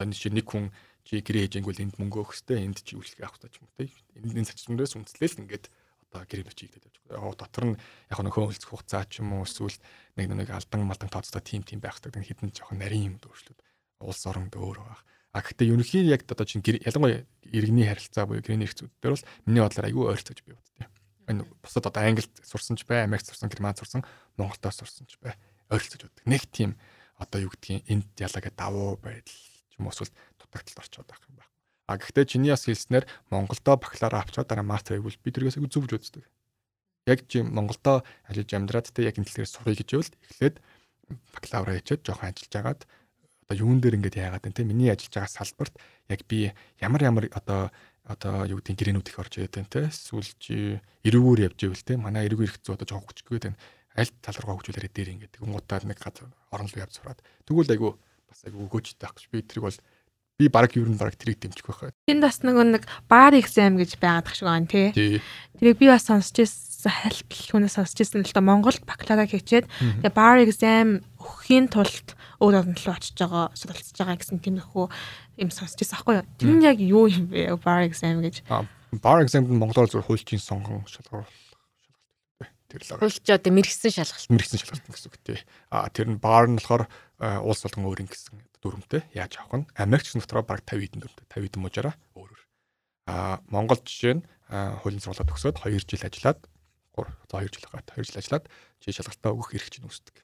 Одоо 0.00 0.06
нэг 0.08 0.16
чинь 0.16 0.36
нэг 0.40 0.46
хүн 0.48 0.64
чи 1.04 1.20
гэрээ 1.20 1.44
хийж 1.46 1.54
ингүүл 1.60 1.82
энд 1.84 1.94
мөнгө 2.00 2.18
өгөхтэй 2.24 2.58
энд 2.64 2.80
чи 2.80 2.96
үйлчлэг 2.96 3.28
авах 3.28 3.44
гэж 3.44 3.60
юм 3.60 3.68
тий. 3.76 3.92
Энд 4.16 4.48
зарчмуудаас 4.48 4.96
үндэслэл 4.96 5.42
ингээд 5.44 5.70
одоо 6.10 6.26
гэрээ 6.26 6.46
бичиж 6.50 6.74
идэж 6.74 6.90
явж 6.90 6.96
байгаа. 7.06 7.38
Дотор 7.38 7.64
нь 7.70 7.80
яг 8.10 8.18
нөхөн 8.18 8.50
хөлцөх 8.50 8.70
хугацаа 8.74 9.06
ч 9.06 9.22
юм 9.22 9.38
уу 9.38 9.46
эсвэл 9.46 9.78
нэг 10.18 10.26
нэг 10.34 10.50
алдан 10.50 10.82
малдан 10.82 11.08
тооцоо 11.08 11.38
тим 11.38 11.62
тим 11.62 11.78
байхдаг 11.78 12.18
нэг 12.18 12.26
хідэн 12.26 12.50
жоохон 12.50 12.82
нарийн 12.82 13.14
юм 13.14 13.16
дөршлүүд 13.22 13.58
улс 14.02 14.22
оронд 14.26 14.58
өөр 14.58 14.82
байх. 14.82 15.06
А 15.30 15.46
гэхдээ 15.46 15.70
ерөнхийн 15.70 16.10
яг 16.10 16.26
одоо 16.26 16.42
чинь 16.42 16.66
ялангуяа 16.66 17.22
иргэний 17.46 17.86
харилцаа 17.86 18.26
буюу 18.26 18.42
гэрээний 18.42 18.66
хэрэгцүүд 18.66 18.90
дээр 18.98 19.14
бол 19.14 19.26
миний 19.46 19.62
бодлоор 19.62 19.86
айгүй 19.86 20.04
ойрцож 20.10 20.38
би 20.42 20.58
боддتي. 20.58 20.90
Энэ 21.30 21.46
бусад 21.62 21.86
одоо 21.86 22.02
Англид 22.02 22.34
сурсан 22.42 22.74
ч 22.74 22.82
бай, 22.82 23.06
Америкт 23.06 23.30
сурсан, 23.30 23.46
Германд 23.46 23.78
сурсан, 23.78 24.02
Монголдо 24.34 24.74
сурсан 24.74 25.06
ч 25.06 25.14
бай. 25.22 25.38
Ойрцож 25.70 26.02
боддог. 26.02 26.26
Нэг 26.26 26.50
тийм 26.50 26.74
одоо 27.14 27.46
юу 27.46 27.54
гэдгийг 27.54 27.86
энд 27.86 28.10
ялагаа 28.18 28.50
давуу 28.50 28.98
байдал 28.98 29.30
ч 29.30 29.78
юм 29.78 29.86
уу 29.86 29.94
эсвэл 29.94 30.10
дутагдалд 30.34 30.82
орчод 30.82 31.06
байх 31.06 31.22
юм 31.30 31.38
байна. 31.38 31.50
А 31.90 31.98
гэхдээ 31.98 32.24
чиний 32.30 32.54
бас 32.54 32.70
хэлснээр 32.70 33.02
Монголдо 33.34 33.74
бакалавр 33.74 34.22
авчаад 34.22 34.46
дараа 34.46 34.62
мастер 34.62 35.02
хийвэл 35.02 35.18
би 35.18 35.34
тэргээс 35.34 35.58
зөвж 35.58 35.90
үздэг. 35.90 36.22
Яг 37.10 37.26
чи 37.26 37.42
Монголдо 37.42 38.06
ажиллаж 38.30 38.50
амьдраад 38.54 38.94
тэ 38.94 39.10
яг 39.10 39.18
энэ 39.18 39.26
тал 39.26 39.42
дээр 39.42 39.50
сурах 39.50 39.74
гэж 39.74 39.90
байвал 39.90 40.14
эхлээд 40.30 40.56
бакалавра 41.34 41.74
хийчихэд 41.74 42.06
жоохон 42.06 42.30
ажиллаж 42.30 42.54
агаад 42.54 42.80
одоо 43.50 43.56
юун 43.58 43.82
дээр 43.82 43.98
ингэж 43.98 44.14
яагаад 44.22 44.46
вэ 44.46 44.54
те 44.54 44.62
миний 44.62 44.94
ажиллаж 44.94 45.10
байгаа 45.18 45.34
салбарт 45.34 45.74
яг 46.06 46.20
би 46.30 46.54
ямар 46.78 47.02
ямар 47.02 47.26
одоо 47.34 47.74
одоо 48.06 48.46
юу 48.46 48.62
гэдэг 48.62 48.78
гэрээнүүд 48.78 49.10
их 49.10 49.18
орж 49.18 49.32
ирээд 49.42 49.54
байна 49.58 49.74
те 49.74 49.90
чи 50.38 50.78
эрүүгээр 51.02 51.46
явж 51.50 51.58
ивэл 51.58 51.82
те 51.82 51.98
манай 51.98 52.30
эрүүг 52.30 52.46
ирэх 52.46 52.62
зүй 52.62 52.78
одоо 52.78 52.86
жоохон 52.86 53.10
хүчгүй 53.10 53.38
байна. 53.42 53.58
Аль 53.98 54.14
тал 54.22 54.38
руугаа 54.38 54.62
хөгжүүлээрээ 54.62 54.94
дээр 54.94 55.10
ингээд 55.18 55.34
гунгуудаа 55.42 55.82
нэг 55.82 55.98
газар 55.98 56.30
орон 56.54 56.70
руу 56.70 56.82
явж 56.86 56.94
сураад. 56.94 57.18
Тэгвэл 57.42 57.74
айгу 57.74 57.98
бас 58.30 58.46
айгу 58.46 58.70
өгөөжтэй 58.70 59.06
ах 59.10 59.18
би 59.34 59.42
тэрийг 59.42 59.66
бол 59.66 59.78
би 60.40 60.48
баг 60.48 60.72
юу 60.72 60.88
н 60.88 60.96
баг 60.96 61.12
тэрийг 61.20 61.44
дэмжих 61.44 61.68
байх. 61.68 61.92
Тэнд 62.08 62.24
бас 62.24 62.40
нөгөө 62.40 62.64
нэг 62.80 62.84
баар 63.12 63.36
exam 63.36 63.76
гэж 63.76 64.00
байгаад 64.00 64.24
тах 64.24 64.36
шиг 64.40 64.48
байна 64.48 64.64
тий. 64.64 65.20
Тэрийг 65.60 65.76
би 65.76 65.92
бас 65.92 66.08
сонсч 66.08 66.40
ирсэн 66.40 66.88
хальтал 66.88 67.60
хүнээс 67.60 67.76
сонсч 67.76 68.00
ирсэн 68.00 68.24
л 68.24 68.32
да 68.32 68.40
Монголд 68.40 68.80
бакалавра 68.88 69.28
хийчээд 69.28 69.68
тэгээ 69.68 70.16
баар 70.16 70.40
exam 70.40 71.04
өгөхийн 71.20 71.68
тулд 71.68 72.16
өөр 72.40 72.64
орнд 72.64 72.80
руу 72.80 72.96
очиж 72.96 73.20
байгаа 73.20 73.52
суралцж 73.52 73.92
байгаа 74.00 74.16
гэсэн 74.16 74.40
тиймэрхүү 74.40 74.86
юм 75.44 75.50
сонсч 75.52 75.76
ирсэн 75.84 76.00
аахгүй 76.00 76.24
юу. 76.24 76.28
Тэр 76.40 76.56
нь 76.56 76.64
яг 76.64 76.80
юу 76.80 77.04
юм 77.04 77.28
бэ 77.28 77.60
баар 77.60 77.84
exam 77.84 78.24
гэж. 78.24 78.40
Баар 78.48 79.20
exam-д 79.28 79.52
Монголоор 79.52 79.92
зөв 79.92 80.08
хуульчийн 80.08 80.40
сонгон 80.40 80.88
шалгуур 80.88 81.28
тэр 82.70 82.80
л 82.86 83.02
хуульч 83.02 83.26
одоо 83.26 83.52
мэрэгсэн 83.52 83.90
шалгалт 83.90 84.30
мэрэгсэн 84.30 84.58
шалгалт 84.62 84.86
гэсэн 84.88 85.10
үг 85.10 85.16
тий. 85.20 85.38
А 85.74 85.90
тэр 85.90 86.14
нь 86.14 86.22
баар 86.22 86.46
нь 86.46 86.56
болохоор 86.56 86.86
улс 87.20 87.60
болгон 87.62 87.84
өөр 87.84 88.02
юм 88.04 88.08
гэсэн 88.08 88.40
дүрмтэй 88.64 89.04
яаж 89.12 89.36
авах 89.36 89.64
нь 89.64 89.70
Америкч 89.76 90.16
дотроо 90.16 90.40
баг 90.40 90.64
50 90.64 90.88
хэдэн 90.88 91.00
дүрмтэй 91.04 91.26
50 91.28 91.44
хэдэн 91.52 91.62
мужаараа 91.62 91.94
өөрөөр. 92.16 92.42
Аа 93.12 93.44
Монгол 93.52 93.80
жишээ 93.84 94.20
нь 94.20 94.24
хуулийн 94.48 95.04
сургуулаа 95.04 95.28
төгсөөд 95.28 95.56
2 95.60 95.84
жил 95.84 96.08
ажиллаад 96.08 96.40
3 96.96 97.12
2 97.28 97.52
жил 97.52 97.66
гат 97.68 97.86
2 97.92 98.08
жил 98.08 98.20
ажиллаад 98.24 98.44
чи 98.80 98.88
шалгалтаа 98.96 99.36
өгөх 99.36 99.52
эрх 99.52 99.68
чинь 99.68 99.84
үүсдэг. 99.84 100.16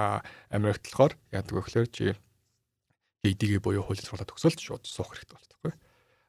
Аа 0.00 0.24
Америкт 0.48 0.88
болохоор 0.88 1.12
яадаг 1.36 1.52
вэ 1.52 1.62
гэхээр 1.68 1.88
чи 1.92 2.04
JD-гээ 3.20 3.60
буюу 3.60 3.84
хуулийн 3.84 4.08
сургуулаа 4.08 4.28
төгсөөлт 4.32 4.60
шууд 4.60 4.84
суух 4.88 5.12
хэрэгтэй 5.12 5.36
болтойгоо. 5.36 5.74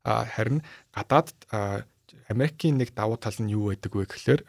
Аа 0.03 0.27
харин 0.27 0.59
гадаад 0.91 1.31
Америкийн 2.27 2.75
нэг 2.75 2.91
давуу 2.91 3.15
тал 3.15 3.39
нь 3.39 3.55
юу 3.55 3.71
байдаг 3.71 3.95
вэ 3.95 4.03
гэхээр 4.03 4.41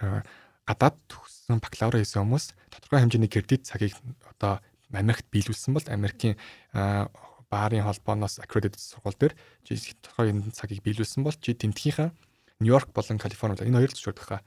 гадаад 0.67 0.97
төгссөн 1.07 1.63
бакалавр 1.63 2.03
хийсэн 2.03 2.27
хүмүүс 2.27 2.55
тодорхой 2.75 3.03
хэмжээний 3.07 3.31
кредит 3.31 3.67
цагийг 3.67 3.95
одоо 4.27 4.59
Америкт 4.93 5.27
биелүүлсэн 5.33 5.75
бол 5.75 5.87
Америкийн 5.89 6.37
баарын 6.73 7.85
холбооноос 7.85 8.41
accredited 8.41 8.81
сургууль 8.81 9.19
дээр 9.19 9.35
чи 9.65 9.77
тодорхой 10.01 10.33
энэ 10.33 10.53
цагийг 10.53 10.85
биелүүлсэн 10.85 11.25
бол 11.25 11.37
чи 11.37 11.53
тентгийнхаа 11.57 12.13
Нью-Йорк 12.61 12.93
болон 12.95 13.19
Калифорни 13.19 13.59
энэ 13.59 13.79
хоёр 13.83 13.93
зөвшөөрдөхөө 13.93 14.41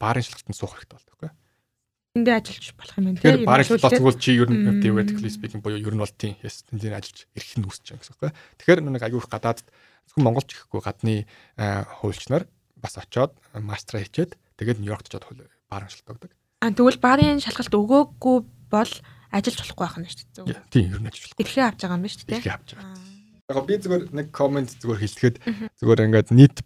баарын 0.00 0.24
шалгалтанд 0.24 0.58
суух 0.58 0.74
хэрэгтэй 0.76 0.96
бол 0.98 1.06
тэгэхгүй. 1.06 1.30
Эндээ 2.16 2.36
ажиллаж 2.36 2.66
болох 2.74 2.96
юм 2.96 3.04
байна 3.06 3.20
тийм. 3.20 3.44
Баарын 3.46 3.66
шалгалт 3.68 4.02
бол 4.02 4.18
чи 4.18 4.30
ер 4.36 4.48
нь 4.50 4.82
theoretically 4.82 5.30
speaking 5.30 5.62
буюу 5.62 5.78
ер 5.80 5.94
нь 5.94 6.02
бол 6.02 6.12
тийм 6.12 6.36
yes 6.42 6.66
тэнд 6.66 6.84
ажиллаж 6.90 7.28
ирэх 7.36 7.52
нь 7.56 7.64
үүсэж 7.64 7.84
байгаа 7.92 8.02
гэсэн 8.04 8.16
үг. 8.20 8.34
Тэгэхээр 8.60 8.80
нэг 8.84 9.04
аюух 9.04 9.28
гадаад 9.28 9.62
зөвхөн 10.10 10.24
монголч 10.24 10.50
гэхгүй 10.56 10.80
гадны 10.80 11.14
хуульчнаар 11.56 12.44
бас 12.76 12.96
очоод 13.00 13.36
мастера 13.56 14.00
хийчээд 14.00 14.36
Тэгээд 14.56 14.80
Нью-Йоркт 14.80 15.12
чад 15.12 15.28
баарын 15.68 15.92
шалтгаалдаг. 15.92 16.32
А 16.64 16.72
тэгвэл 16.72 16.96
баарын 16.96 17.40
шалгалт 17.44 17.76
өгөөгүй 17.76 18.36
бол 18.72 18.92
ажиллаж 19.36 19.60
болохгүй 19.60 19.84
байх 19.84 19.96
нь 20.00 20.08
шүү 20.08 20.48
дээ. 20.48 20.62
Тийм, 20.72 20.90
ер 20.92 21.00
нь 21.00 21.08
ажиллаж 21.08 21.22
болохгүй. 21.30 21.44
Эрхээ 21.44 21.64
авч 21.66 21.80
байгаа 21.84 21.96
юм 21.96 22.02
байна 22.02 22.14
шүү 22.16 22.26
дээ. 22.26 22.38
Эрхээ 22.40 22.56
авч 22.56 22.68
байгаа. 22.76 23.16
Яг 23.46 23.66
би 23.66 23.74
зүгээр 23.78 24.04
нэг 24.10 24.26
комент 24.34 24.70
зүгээр 24.82 25.02
хэлэхэд 25.06 25.36
зүгээр 25.78 26.04
ингээд 26.10 26.28
нийт 26.34 26.56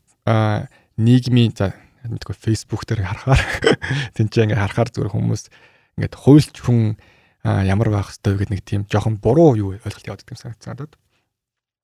нийгмийн 0.97 1.53
за 1.53 1.77
мэдгүй 2.09 2.37
Facebook 2.37 2.89
дээр 2.89 3.05
харахаар 3.05 3.41
тэнцээ 4.17 4.45
ингээд 4.49 4.63
харахаар 4.65 4.89
зүгээр 4.89 5.13
хүмүүс 5.13 5.43
ингээд 6.01 6.15
хуйлч 6.17 6.57
хүн 6.65 6.97
ямар 7.45 7.89
байх 7.93 8.09
хэвээр 8.17 8.41
гэдэг 8.41 8.53
нэг 8.53 8.63
тийм 8.65 8.83
жоохон 8.89 9.21
буруу 9.21 9.57
юу 9.57 9.69
ойлголт 9.77 10.09
яваад 10.09 10.25
байгаа 10.25 10.37
юм 10.37 10.41
санагдсан 10.41 10.71
надад. 10.73 10.97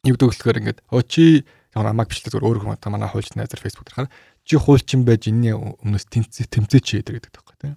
Юу 0.08 0.16
вэ 0.16 0.32
ингээд 0.32 0.80
оо 0.88 1.02
чи 1.04 1.44
ямар 1.76 1.92
амаг 1.92 2.08
бичлээ 2.08 2.32
зүгээр 2.32 2.48
өөр 2.48 2.58
хүн 2.64 2.76
одоо 2.76 2.90
манай 2.92 3.08
хуульч 3.12 3.36
найзар 3.36 3.60
Facebook 3.60 3.84
дээр 3.84 4.08
харахаар 4.08 4.16
чи 4.44 4.54
хуульчин 4.56 5.04
байж 5.04 5.28
энэний 5.28 5.52
өмнөөс 5.52 6.08
тэмцээ 6.08 6.48
тэмцээ 6.48 6.80
чи 6.80 7.00
гэдэг 7.04 7.32
байхгүй 7.36 7.56
тийм. 7.60 7.76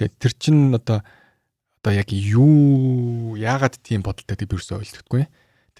Тэгээ 0.00 0.16
тэр 0.16 0.32
чин 0.40 0.72
одоо 0.72 1.04
одоо 1.80 1.96
яг 1.96 2.12
юу 2.12 3.36
яагаад 3.40 3.80
тийм 3.80 4.04
бодолтой 4.04 4.36
гэдэг 4.36 4.48
би 4.52 4.56
юусоо 4.60 4.84
ойлгохгүй. 4.84 5.24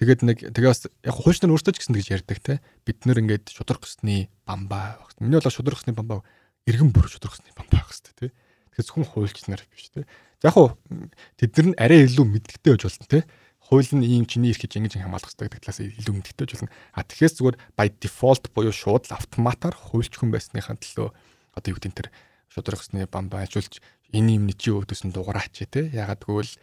Тэгээд 0.01 0.21
нэг 0.25 0.37
тэгээ 0.49 0.71
бас 0.73 0.89
яг 0.89 1.13
хуульч 1.13 1.45
нар 1.45 1.53
өөртөө 1.53 1.77
ч 1.77 1.85
гэсэн 1.85 1.93
тэгж 1.93 2.09
ярьдаг 2.09 2.39
те. 2.41 2.57
Бид 2.89 3.05
нэр 3.05 3.21
ингээд 3.21 3.53
шудрах 3.53 3.85
гэсний 3.85 4.33
бамбаа. 4.49 4.97
Миний 5.21 5.37
бол 5.37 5.45
шудрах 5.45 5.85
гэсний 5.85 5.93
бамбаа 5.93 6.25
эргэн 6.65 6.89
бүр 6.89 7.05
шудрах 7.05 7.37
гэсний 7.37 7.53
бамбаа 7.53 7.85
байх 7.85 7.93
хэвээр 7.93 8.17
те. 8.17 8.33
Тэгэхээр 8.73 8.87
зөвхөн 8.89 9.09
хуульч 9.13 9.45
нар 9.45 9.61
биш 9.69 9.93
те. 9.93 10.09
Яг 10.41 10.57
хуу 10.57 10.73
тэд 11.37 11.53
нар 11.53 11.67
нь 11.69 11.77
арай 11.77 12.09
илүү 12.09 12.25
мэддэгтэй 12.25 12.73
байж 12.73 12.81
болно 12.89 13.05
те. 13.05 13.21
Хууль 13.61 13.93
нь 13.93 14.01
ийм 14.09 14.25
чиний 14.25 14.49
эрх 14.49 14.65
гэж 14.65 14.81
ингэж 14.81 14.97
хамгаалах 15.05 15.29
хэрэгтэй 15.29 15.53
гэдэг 15.53 15.61
талаас 15.69 15.81
илүү 15.85 16.13
мэддэгтэй 16.17 16.45
байж 16.49 16.51
болно. 16.65 16.73
А 16.97 17.05
тэгэхээр 17.05 17.35
зүгээр 17.37 17.57
by 17.77 17.87
default 18.01 18.49
буюу 18.57 18.73
шууд 18.73 19.05
автоматар 19.13 19.77
хуульч 19.77 20.17
хүн 20.17 20.33
байсныхаа 20.33 20.81
төлөө 20.81 21.13
одоо 21.53 21.69
юу 21.69 21.77
гэдэг 21.77 21.91
нь 21.93 21.99
тэр 22.01 22.09
шудрах 22.49 22.81
гэсний 22.81 23.05
бамбаа 23.05 23.45
ажиллаж 23.45 23.79
энэ 24.11 24.37
юм 24.37 24.47
чи 24.53 24.71
өөдөөс 24.71 25.07
нь 25.07 25.15
дугаараач 25.15 25.65
те. 25.67 25.89
Ягаад 25.91 26.23
гэвэл 26.23 26.53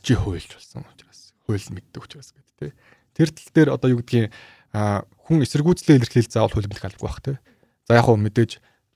чи 0.00 0.14
хуульч 0.14 0.56
болсон 0.56 0.86
учраас 0.88 1.34
хууль 1.46 1.68
мэддэг 1.74 2.02
учраас 2.02 2.32
гэдэг 2.32 2.56
тий. 2.58 2.72
Тэр 3.12 3.28
тал 3.34 3.50
дээр 3.52 3.70
одоо 3.74 3.88
юу 3.92 4.00
гэдгийг 4.00 4.32
хүн 4.72 5.44
эсэргүүцлээ 5.44 6.00
илэрхийл 6.00 6.30
заавал 6.32 6.64
бэлэг 6.64 6.86
албагүй 6.88 7.04
бах 7.04 7.20
тий. 7.20 7.36
За 7.84 8.00
яг 8.00 8.08
хөө 8.08 8.16
мэдээж 8.16 8.52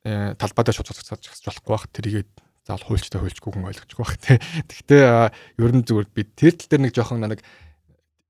э, 0.08 0.34
талбайдаа 0.40 0.72
шууд 0.72 0.88
цацаж 0.88 1.20
болохгүй 1.44 1.72
бах 1.74 1.84
тэрийгээ 1.92 2.24
заавал 2.64 2.86
хуульчтай 2.88 3.20
хуульчгүй 3.20 3.50
хүн 3.52 3.68
ойлгохгүй 3.68 4.00
бах 4.00 4.16
тий. 4.16 4.38
Гэхдээ 4.40 5.04
ер 5.60 5.72
нь 5.76 5.84
зүгээр 5.84 6.08
би 6.16 6.22
тэр 6.24 6.56
тал 6.56 6.70
дээр 6.72 6.82
нэг 6.88 6.94
жоохон 6.96 7.20
нэг 7.28 7.44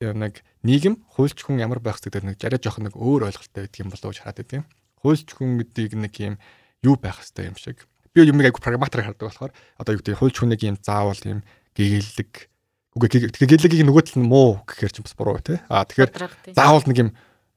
э, 0.02 0.10
нэг 0.10 0.42
нийгэм 0.66 1.06
хуульч 1.14 1.38
хүн 1.46 1.62
ямар 1.62 1.78
байх 1.78 2.02
гэдэг 2.02 2.26
нэг 2.26 2.36
жараа 2.42 2.58
жоохон 2.58 2.90
нэг 2.90 2.98
өөр 2.98 3.30
ойлголттой 3.30 3.70
байдаг 3.70 3.78
юм 3.78 3.90
болов 3.94 4.06
уу 4.08 4.12
гэж 4.12 4.20
хараад 4.26 4.38
байдгийн. 4.42 4.66
Хуульч 5.06 5.28
хүн 5.38 5.50
гэдгийг 5.62 5.92
нэг 5.94 6.14
юм 6.18 6.34
юу 6.82 6.98
байх 6.98 7.22
хэвээр 7.22 7.54
юм 7.54 7.58
шиг. 7.60 7.86
Би 8.16 8.24
юмыг 8.24 8.48
айгу 8.48 8.64
прагматар 8.64 9.04
хардаг 9.04 9.28
болохоор 9.28 9.52
одоо 9.76 9.92
юу 9.92 10.00
гэдэг 10.00 10.16
хуульч 10.16 10.36
хүнийг 10.40 10.64
юм 10.64 10.80
заавал 10.80 11.20
юм 11.28 11.44
гэгээлэг 11.76 12.48
Үгүй 12.96 13.28
тэгээ 13.28 13.60
гэлэгийг 13.60 13.84
нөгөө 13.84 14.04
тал 14.08 14.24
нь 14.24 14.30
муу 14.32 14.64
гэхээр 14.64 14.88
ч 14.88 15.04
бас 15.04 15.12
буруу 15.12 15.36
тий. 15.44 15.60
Аа 15.68 15.84
тэгэхээр 15.84 16.56
заавал 16.56 16.88
нэг 16.88 16.96
юм 16.96 17.10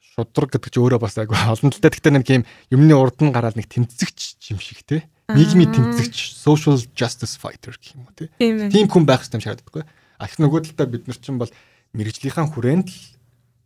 шудраг 0.03 0.51
гэдэг 0.51 0.67
чи 0.67 0.79
өөрөө 0.83 0.99
бас 0.99 1.15
айгүй 1.15 1.39
олон 1.47 1.71
талтай 1.71 1.95
гэхдээ 1.95 2.13
нэг 2.19 2.27
юм 2.27 2.43
юмны 2.75 2.93
урд 2.99 3.23
нь 3.23 3.31
гараад 3.31 3.55
нэг 3.55 3.71
тэмцэгч 3.71 4.51
юм 4.51 4.59
шиг 4.59 4.83
тий. 4.83 5.07
Нийгмийн 5.31 5.71
тэмцэгч 5.71 6.43
social 6.43 6.75
justice 6.91 7.39
fighter 7.39 7.71
гэх 7.71 7.95
юм 7.95 8.03
уу 8.03 8.15
тий. 8.19 8.27
Тийм 8.35 8.91
хүн 8.91 9.07
байх 9.07 9.23
хэрэгтэй 9.23 9.39
юм 9.39 9.43
шиг 9.47 9.51
харагдахгүй. 9.55 9.83
А 10.19 10.27
их 10.27 10.35
нөгөө 10.43 10.75
талдаа 10.75 10.87
бид 10.91 11.07
нар 11.07 11.19
чинь 11.23 11.39
бол 11.39 11.51
мэрэгжлийнхэн 11.95 12.51
хүрээнд 12.51 12.87
л 12.91 12.99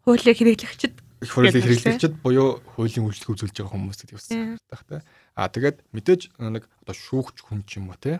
хуулийг 0.05 0.37
хэрэглэгчд 0.37 0.93
хуулийг 1.29 1.63
хэрэглэгчд 1.63 2.19
буюу 2.19 2.59
хуулийн 2.75 3.07
үйлчлэг 3.07 3.31
үзүүлж 3.35 3.55
байгаа 3.55 3.73
хүмүүс 3.73 3.97
гэдэг 4.03 4.17
бас 4.17 4.27
харагдах 4.27 4.83
тий. 4.89 5.01
А 5.37 5.47
тэгээд 5.47 5.77
мэдээж 5.95 6.21
нэг 6.39 6.63
одоо 6.83 6.95
шүүгч 6.95 7.37
хүн 7.45 7.61
ч 7.63 7.79
юм 7.79 7.91
уу 7.91 7.99
тий 7.99 8.19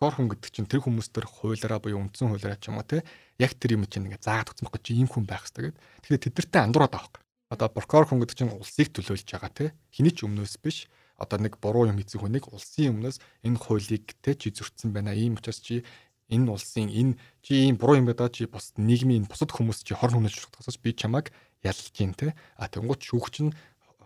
прокурор 0.00 0.16
хүн 0.16 0.28
гэдэг 0.32 0.48
чинь 0.48 0.64
тэр 0.64 0.80
хүмүүс 0.80 1.12
төр 1.12 1.28
хуулиараа 1.28 1.76
буюу 1.76 2.00
үндсэн 2.00 2.32
хуулиараа 2.32 2.56
ч 2.56 2.72
юм 2.72 2.80
уу 2.80 2.88
те 2.88 3.04
яг 3.36 3.52
тэр 3.60 3.76
юм 3.76 3.84
чинь 3.84 4.08
ингээ 4.08 4.24
заагаад 4.24 4.48
өгсөн 4.48 4.64
байхгүй 4.64 4.80
чи 4.80 4.96
ийм 4.96 5.08
хүн 5.12 5.28
байх 5.28 5.44
хэрэгтэй 5.44 5.76
гэдэг. 5.76 5.80
Тэгэхээр 6.08 6.24
тэдэртээ 6.24 6.64
андуураад 6.64 6.94
авах. 6.96 7.20
Одоо 7.52 7.68
прокурор 7.68 8.08
хүн 8.08 8.24
гэдэг 8.24 8.36
чинь 8.40 8.56
улсыг 8.56 8.88
төлөөлж 8.96 9.28
байгаа 9.28 9.52
те 9.52 9.66
хэний 9.92 10.16
ч 10.16 10.24
өмнөөс 10.24 10.56
биш 10.64 10.88
одоо 11.20 11.36
нэг 11.36 11.60
буруу 11.60 11.84
юм 11.92 12.00
хийсэн 12.00 12.16
хүнийг 12.16 12.48
улсын 12.48 12.96
өмнөөс 12.96 13.20
энэ 13.44 13.60
хуулийг 13.60 14.16
те 14.24 14.32
чи 14.40 14.48
зөрчсөн 14.48 14.96
байна. 14.96 15.12
Ийм 15.12 15.36
учраас 15.36 15.60
чи 15.60 15.84
энэ 16.32 16.48
улсын 16.48 16.88
энэ 16.88 17.20
чи 17.44 17.68
ийм 17.68 17.76
буруу 17.76 18.00
юм 18.00 18.08
байдаг 18.08 18.32
чи 18.32 18.48
бус 18.48 18.72
нийгмийн 18.80 19.28
бусад 19.28 19.52
хүмүүс 19.52 19.84
чи 19.84 19.92
хорн 19.92 20.24
хүнэж 20.24 20.32
шугахаас 20.32 20.80
би 20.80 20.96
чамайг 20.96 21.28
ялж 21.64 21.92
гин 21.92 22.14
те. 22.14 22.34
А 22.56 22.68
тэнгуут 22.68 23.04
шүүгч 23.04 23.34
нь 23.44 23.52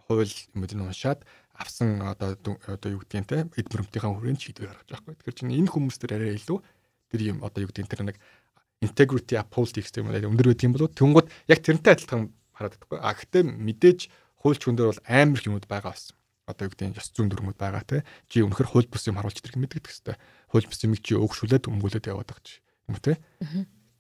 хууль 0.06 0.34
юм 0.54 0.62
уу 0.64 0.90
уншаад 0.90 1.24
авсан 1.54 2.02
одоо 2.02 2.34
одоо 2.66 2.90
юу 2.90 3.00
гэдгийг 3.06 3.26
те 3.30 3.46
эд 3.46 3.68
мөрөмтийнхаа 3.70 4.10
хүрээнд 4.10 4.42
шийдвэр 4.42 4.74
гаргаж 4.74 4.88
байгаа 4.90 5.06
байхгүй. 5.06 5.14
Тэгэхээр 5.22 5.38
чинь 5.38 5.54
энэ 5.54 5.70
хүмүүс 5.70 5.96
төр 6.02 6.12
арай 6.18 6.34
илүү 6.34 6.58
тэр 7.14 7.20
юм 7.22 7.38
одоо 7.46 7.60
юу 7.62 7.70
гэдгийг 7.70 7.90
тэр 7.90 8.02
нэг 8.10 8.18
integrity 8.82 9.38
apologetics 9.38 9.94
юм 9.94 10.10
аа 10.10 10.18
өндөр 10.18 10.50
байдаг 10.50 10.66
юм 10.66 10.74
болоо 10.74 10.90
тэнгууд 10.90 11.28
яг 11.46 11.60
тэрнтэй 11.62 11.94
адилхан 11.94 12.34
хараад 12.52 12.74
байдаг. 12.74 12.98
А 12.98 13.14
гэхдээ 13.14 13.42
мэдээж 13.46 14.00
хуульч 14.42 14.60
хүн 14.66 14.76
дээр 14.76 14.90
бол 14.90 15.02
амар 15.06 15.38
их 15.38 15.46
юмуд 15.46 15.66
байгаа 15.70 15.94
байсан. 15.94 16.18
Одоо 16.44 16.66
юу 16.66 16.72
гэдгийг 16.74 16.98
ёс 16.98 17.08
зүйн 17.14 17.30
дүрмүүд 17.30 17.58
байгаа 17.58 17.84
те. 17.86 18.04
Чи 18.28 18.44
өнөхөр 18.44 18.68
хууль 18.68 18.90
бус 18.90 19.06
юм 19.08 19.16
харуулж 19.16 19.40
ирэх 19.40 19.56
мэддэг 19.56 19.88
хэвээр. 19.88 20.18
Хууль 20.52 20.68
бус 20.68 20.80
юм 20.84 20.92
чи 20.98 21.16
өөгшүүлээд 21.16 21.70
өмгүүлээд 21.70 22.10
яваад 22.12 22.28
байгаа 22.28 22.44
чи 22.44 22.60
юм 22.90 22.98
те. 23.00 23.16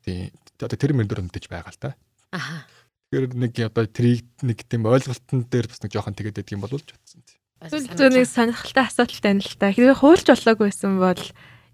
Тийм. 0.04 0.28
Одоо 0.60 0.76
тэр 0.76 0.92
мөр 0.92 1.08
дөр 1.08 1.24
мэдээж 1.24 1.48
байгаа 1.48 1.72
л 1.72 1.80
та. 1.80 1.96
Аха. 2.34 2.68
Тэгэхээр 3.14 3.38
нэг 3.38 3.54
одоо 3.70 3.86
трийг 3.86 4.26
нэг 4.42 4.66
тийм 4.66 4.90
ойлголтын 4.90 5.46
дээр 5.46 5.70
бас 5.70 5.78
нэг 5.86 5.94
жоохон 5.94 6.18
тэгээд 6.18 6.42
байдаг 6.42 6.50
юм 6.50 6.66
болов 6.66 6.82
ч 6.82 6.90
утсан 6.98 7.22
тийм. 7.22 7.38
Зөв 7.70 8.10
нэг 8.10 8.26
сонирхолтой 8.26 8.82
асуудалтай 8.90 9.30
байна 9.30 9.46
л 9.46 9.54
та. 9.54 9.70
Хэрвээ 9.70 9.94
хуульч 10.02 10.26
болоогүй 10.26 10.66
байсан 10.66 10.98
бол 10.98 11.22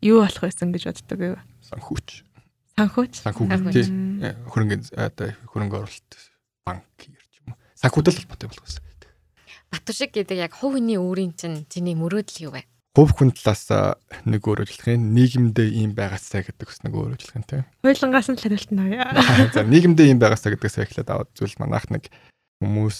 юу 0.05 0.21
болох 0.21 0.43
байсан 0.45 0.69
гэж 0.69 0.85
боддог 0.85 1.17
вэ? 1.17 1.41
Санхүүч. 1.65 2.09
Санхүүч. 2.77 3.15
Санхүү 3.25 3.73
тий. 3.73 3.89
Э, 4.21 4.37
хөрөнгө 4.53 4.93
одоо 5.01 5.33
хөрөнгө 5.49 5.77
оруулалт 5.81 6.13
банк 6.69 6.85
гэрч 7.01 7.33
юм 7.41 7.57
уу. 7.57 7.59
Санхүүтэй 7.81 8.13
холбоотой 8.21 8.49
болох 8.53 8.65
байсан. 8.69 8.85
Батушиг 9.73 10.13
гэдэг 10.13 10.45
яг 10.45 10.53
хувь 10.61 10.77
хүний 10.77 11.01
өөрийн 11.01 11.33
чинь 11.41 11.65
чиний 11.73 11.97
мөрөөдөл 11.97 12.51
юу 12.51 12.53
вэ? 12.53 12.69
Хувь 12.91 13.15
хүн 13.15 13.31
талаас 13.31 13.71
нэг 14.27 14.43
өөр 14.43 14.67
ажиллахын 14.67 15.15
нийгэмдээ 15.15 15.69
ийм 15.79 15.95
байгаасаа 15.95 16.43
гэдэг 16.43 16.67
бас 16.67 16.83
нэг 16.83 16.95
өөр 16.99 17.15
ажиллахын 17.15 17.47
тий. 17.47 17.63
Хойлонгаас 17.87 18.29
нь 18.29 18.35
л 18.35 18.43
хариулт 18.43 18.71
нь. 18.75 18.83
За 19.55 19.63
нийгэмдээ 19.63 20.11
ийм 20.11 20.19
байгаасаа 20.19 20.59
гэдгээс 20.59 20.83
эхлээд 20.91 21.07
аваад 21.15 21.31
зүйл 21.39 21.55
манайх 21.63 21.87
нэг 21.87 22.11
хүмүүс 22.59 22.99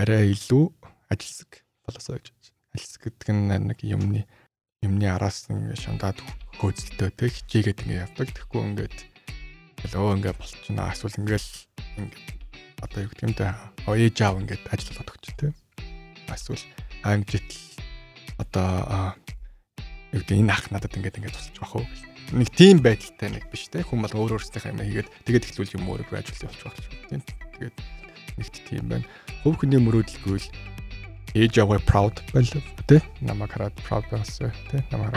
арай 0.00 0.32
илүү 0.32 0.64
ажилсаг 1.12 1.60
болосоо 1.84 2.16
гэж 2.16 2.32
байна. 2.32 2.56
Ажилсаг 2.72 3.02
гэдэг 3.04 3.28
нь 3.36 3.52
нэг 3.68 3.78
юмны 3.84 4.24
юмны 4.80 5.06
араас 5.12 5.44
ингээ 5.52 5.76
шандаад 5.76 6.16
хөөцөлтөө 6.56 7.10
тэг 7.20 7.36
хичээгээд 7.36 7.84
ингээ 7.84 8.04
явдаг. 8.08 8.32
Тэгэхгүй 8.32 8.62
ингээд 8.64 8.96
өө 9.92 10.24
ингээ 10.24 10.34
болчихно. 10.40 10.88
Эсвэл 10.88 11.20
ингээл 11.20 11.50
ингээ 12.00 12.22
одоо 12.80 12.98
юу 13.04 13.10
гэдэг 13.12 13.26
юм 13.28 13.34
те 13.36 13.52
ээж 13.84 14.16
аав 14.24 14.40
ингээд 14.40 14.64
ажил 14.72 14.96
болгоод 14.96 15.20
өгч 15.20 15.36
тийм. 15.36 15.54
Эсвэл 16.32 16.64
ангижитл 17.04 17.67
одоо 18.38 19.14
юу 20.14 20.22
гэдэг 20.22 20.38
энэ 20.38 20.52
ах 20.54 20.70
надад 20.72 20.94
ингээд 20.96 21.18
ингээд 21.18 21.36
тусалж 21.36 21.58
бах 21.60 21.74
уу 21.76 21.86
нэг 22.32 22.48
тийм 22.52 22.80
байдалтай 22.84 23.28
нэг 23.32 23.44
биш 23.48 23.68
те. 23.72 23.84
Хүн 23.84 24.04
бол 24.04 24.14
өөр 24.14 24.36
өөрсдийнхээ 24.36 24.72
юм 24.72 24.82
хийгээд 24.84 25.08
тэгээд 25.24 25.46
эхлүүл 25.48 25.76
юм 25.80 25.88
өөрөө 25.88 26.16
ажил 26.16 26.44
явуулж 26.44 26.62
байх 26.64 26.76
тийм. 27.08 27.22
Тэгээд 27.56 27.76
нэгт 28.36 28.56
тийм 28.68 28.84
байна. 28.88 29.06
Хөв 29.44 29.54
хүний 29.56 29.80
мөрөөдөлгүй 29.80 30.38
л 30.38 30.48
ээж 31.36 31.54
аваа 31.60 31.80
proud 31.80 32.20
байлаа 32.32 32.62
тий 32.88 33.00
намайг 33.20 33.52
хараад 33.52 33.76
proud 33.84 34.04
байсан 34.12 34.52
тий 34.72 34.80
намайг 34.92 35.12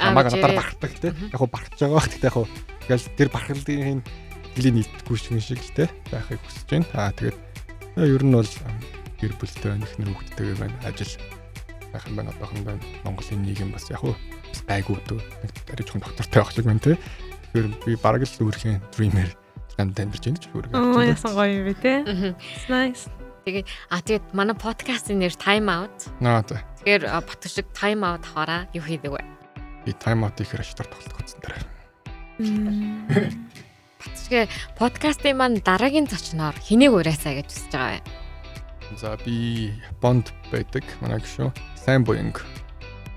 намайг 0.00 0.26
надаар 0.32 0.56
бахардаг 0.56 0.92
тий 1.00 1.12
яг 1.12 1.36
хуу 1.40 1.48
бахарч 1.48 1.76
байгаа. 1.80 1.96
Бах 1.96 2.08
тий 2.08 2.20
яг 2.24 2.34
хуу 2.36 2.48
тэгэл 2.88 3.08
тэр 3.16 3.28
бахарлын 3.32 4.00
хөлийн 4.56 4.74
нийтгүү 4.80 5.16
шиг 5.16 5.60
тий 5.76 5.88
байхыг 6.12 6.40
хүсэж 6.44 6.68
байна. 6.68 6.88
Аа 6.96 7.12
тэгээд 7.12 7.36
ер 8.00 8.22
нь 8.24 8.36
бол 8.36 8.52
гэр 9.20 9.32
бүлтэй 9.40 9.68
байна 9.72 9.84
ихнэр 9.84 10.12
хүүхдтэйгээ 10.12 10.56
байна. 10.60 10.76
Ажил 10.84 11.12
байх 11.96 12.06
юм 12.06 12.20
байна 12.20 12.36
одоохондоо 12.36 12.76
Монголын 13.08 13.42
нийгэм 13.42 13.72
бас 13.72 13.88
яг 13.88 14.04
хуу 14.04 14.14
байгуу 14.68 15.00
дөө 15.08 15.20
нэг 15.24 15.52
арай 15.72 15.84
жоохон 15.88 16.04
доктортой 16.04 16.40
байх 16.44 16.52
шиг 16.52 16.68
байна 16.68 16.84
тий 16.84 16.96
тэгэхээр 17.56 17.66
би 17.88 17.92
бараг 17.96 18.22
л 18.28 18.44
өөрхийн 18.44 18.84
dreamer 18.92 19.32
ганд 19.76 19.96
амьдарч 20.00 20.24
байна 20.24 20.40
ч 20.40 20.48
үүрэг. 20.52 20.72
Оо 20.72 21.04
ясан 21.04 21.32
гоё 21.36 21.52
юм 21.52 21.64
бэ 21.68 21.74
тий. 21.80 21.98
Nice. 22.72 23.12
Тэгээд 23.44 23.68
а 23.92 24.00
тэгээд 24.02 24.26
манай 24.34 24.56
подкастын 24.56 25.20
нэр 25.20 25.36
Time 25.36 25.68
Out. 25.68 26.10
Аа 26.24 26.42
за. 26.42 26.64
Тэгэхээр 26.82 27.02
Батг 27.22 27.46
шиг 27.46 27.68
Time 27.76 28.02
Out 28.02 28.24
аваараа 28.32 28.66
юу 28.72 28.82
хийдэг 28.82 29.12
вэ? 29.12 29.22
Би 29.84 29.92
Time 29.92 30.24
Out 30.26 30.40
ихээр 30.40 30.64
аштар 30.64 30.88
тоглох 30.88 31.20
гэсэн 31.22 31.40
дараа. 31.44 31.62
Батг 34.02 34.50
подкастын 34.80 35.36
маань 35.36 35.60
дараагийн 35.60 36.08
зочноор 36.10 36.56
хэнийг 36.58 36.96
ураасаа 36.96 37.38
гэж 37.38 37.48
хүсэж 37.52 37.70
байгаа 37.70 38.00
вэ? 38.00 38.25
За 38.94 39.16
би 39.18 39.74
Японд 39.90 40.30
байдаг 40.54 40.86
манай 41.02 41.18
гişүү 41.18 41.50
сайн 41.74 42.06
буянг 42.06 42.46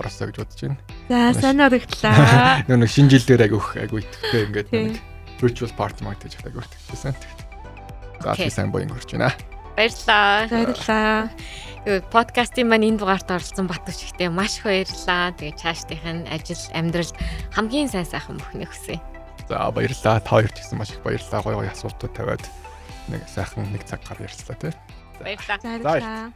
оросоо 0.02 0.34
гэж 0.34 0.42
бодож 0.42 0.60
байна. 0.66 0.78
За 1.10 1.34
сайн 1.38 1.62
өргөдлөө. 1.62 2.66
Нэг 2.74 2.90
шинэ 2.90 3.14
жил 3.14 3.26
дээр 3.30 3.46
агиух 3.46 3.78
агиу 3.78 4.02
итгэвтэй 4.02 4.42
ингээд 4.50 4.70
нэг 4.74 4.98
virtual 5.38 5.72
party 5.78 6.02
маяг 6.02 6.20
гэж 6.26 6.42
агиу 6.42 6.66
итгэвтэйсэн. 6.66 7.14
За 8.26 8.34
би 8.34 8.50
сайн 8.50 8.74
буянг 8.74 8.98
орж 8.98 9.14
байна. 9.14 9.30
Баярлалаа. 9.78 10.50
Баярлалаа. 10.50 11.30
Подкастын 12.12 12.68
маань 12.68 12.90
энэ 12.90 13.00
дугаарт 13.00 13.30
оролцсон 13.32 13.70
Батүч 13.70 14.10
ихтэй 14.10 14.28
маш 14.28 14.60
их 14.60 14.68
баярлалаа. 14.68 15.32
Тэгээд 15.38 15.62
цаашдынх 15.62 16.04
нь 16.04 16.28
ажил 16.28 16.60
амьдралд 16.76 17.16
хамгийн 17.56 17.88
сайн 17.88 18.10
сайхан 18.10 18.42
мөхнө 18.42 18.68
хүсье. 18.68 19.00
За 19.48 19.72
баярлалаа. 19.72 20.20
Та 20.20 20.28
хоёрт 20.28 20.60
гэсэн 20.60 20.76
маш 20.76 20.92
их 20.92 21.00
баярлалаа. 21.06 21.40
Гоё 21.40 21.64
гоё 21.64 21.72
асуултууд 21.72 22.12
тавиад 22.12 22.44
нэг 23.08 23.24
сайхан 23.32 23.72
нэг 23.72 23.88
цаг 23.88 24.04
гар 24.04 24.28
ярьслаа 24.28 24.58
тий. 24.60 24.74
Баярлалаа. 25.20 25.60
Баярлалаа. 25.64 26.32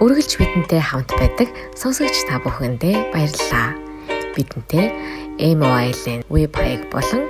Үргэлж 0.00 0.32
бидэнтэй 0.40 0.80
хамт 0.80 1.12
байдаг 1.20 1.48
сонсогч 1.76 2.24
та 2.24 2.40
бүхэндээ 2.40 3.12
баярлалаа. 3.12 3.76
Бидэнтэй 4.32 4.88
MOIL-ийн 5.36 6.24
веб 6.32 6.56
хаяг 6.56 6.88
болон 6.88 7.28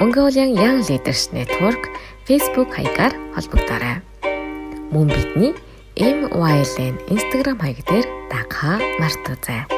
Mongolian 0.00 0.56
Young 0.56 0.80
Leaders 0.88 1.28
Network 1.36 1.92
Facebook 2.24 2.72
хаягаар 2.72 3.12
холбогдорой. 3.36 4.00
Мөн 4.92 5.12
бидний 5.12 5.52
MOIL-ийн 6.00 6.96
Instagram 7.12 7.60
хаяг 7.60 7.84
дээр 7.84 8.06
дагахаа 8.32 8.80
мартаоцай. 8.96 9.68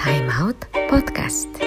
Time 0.00 0.28
Out 0.40 0.60
podcast 0.88 1.65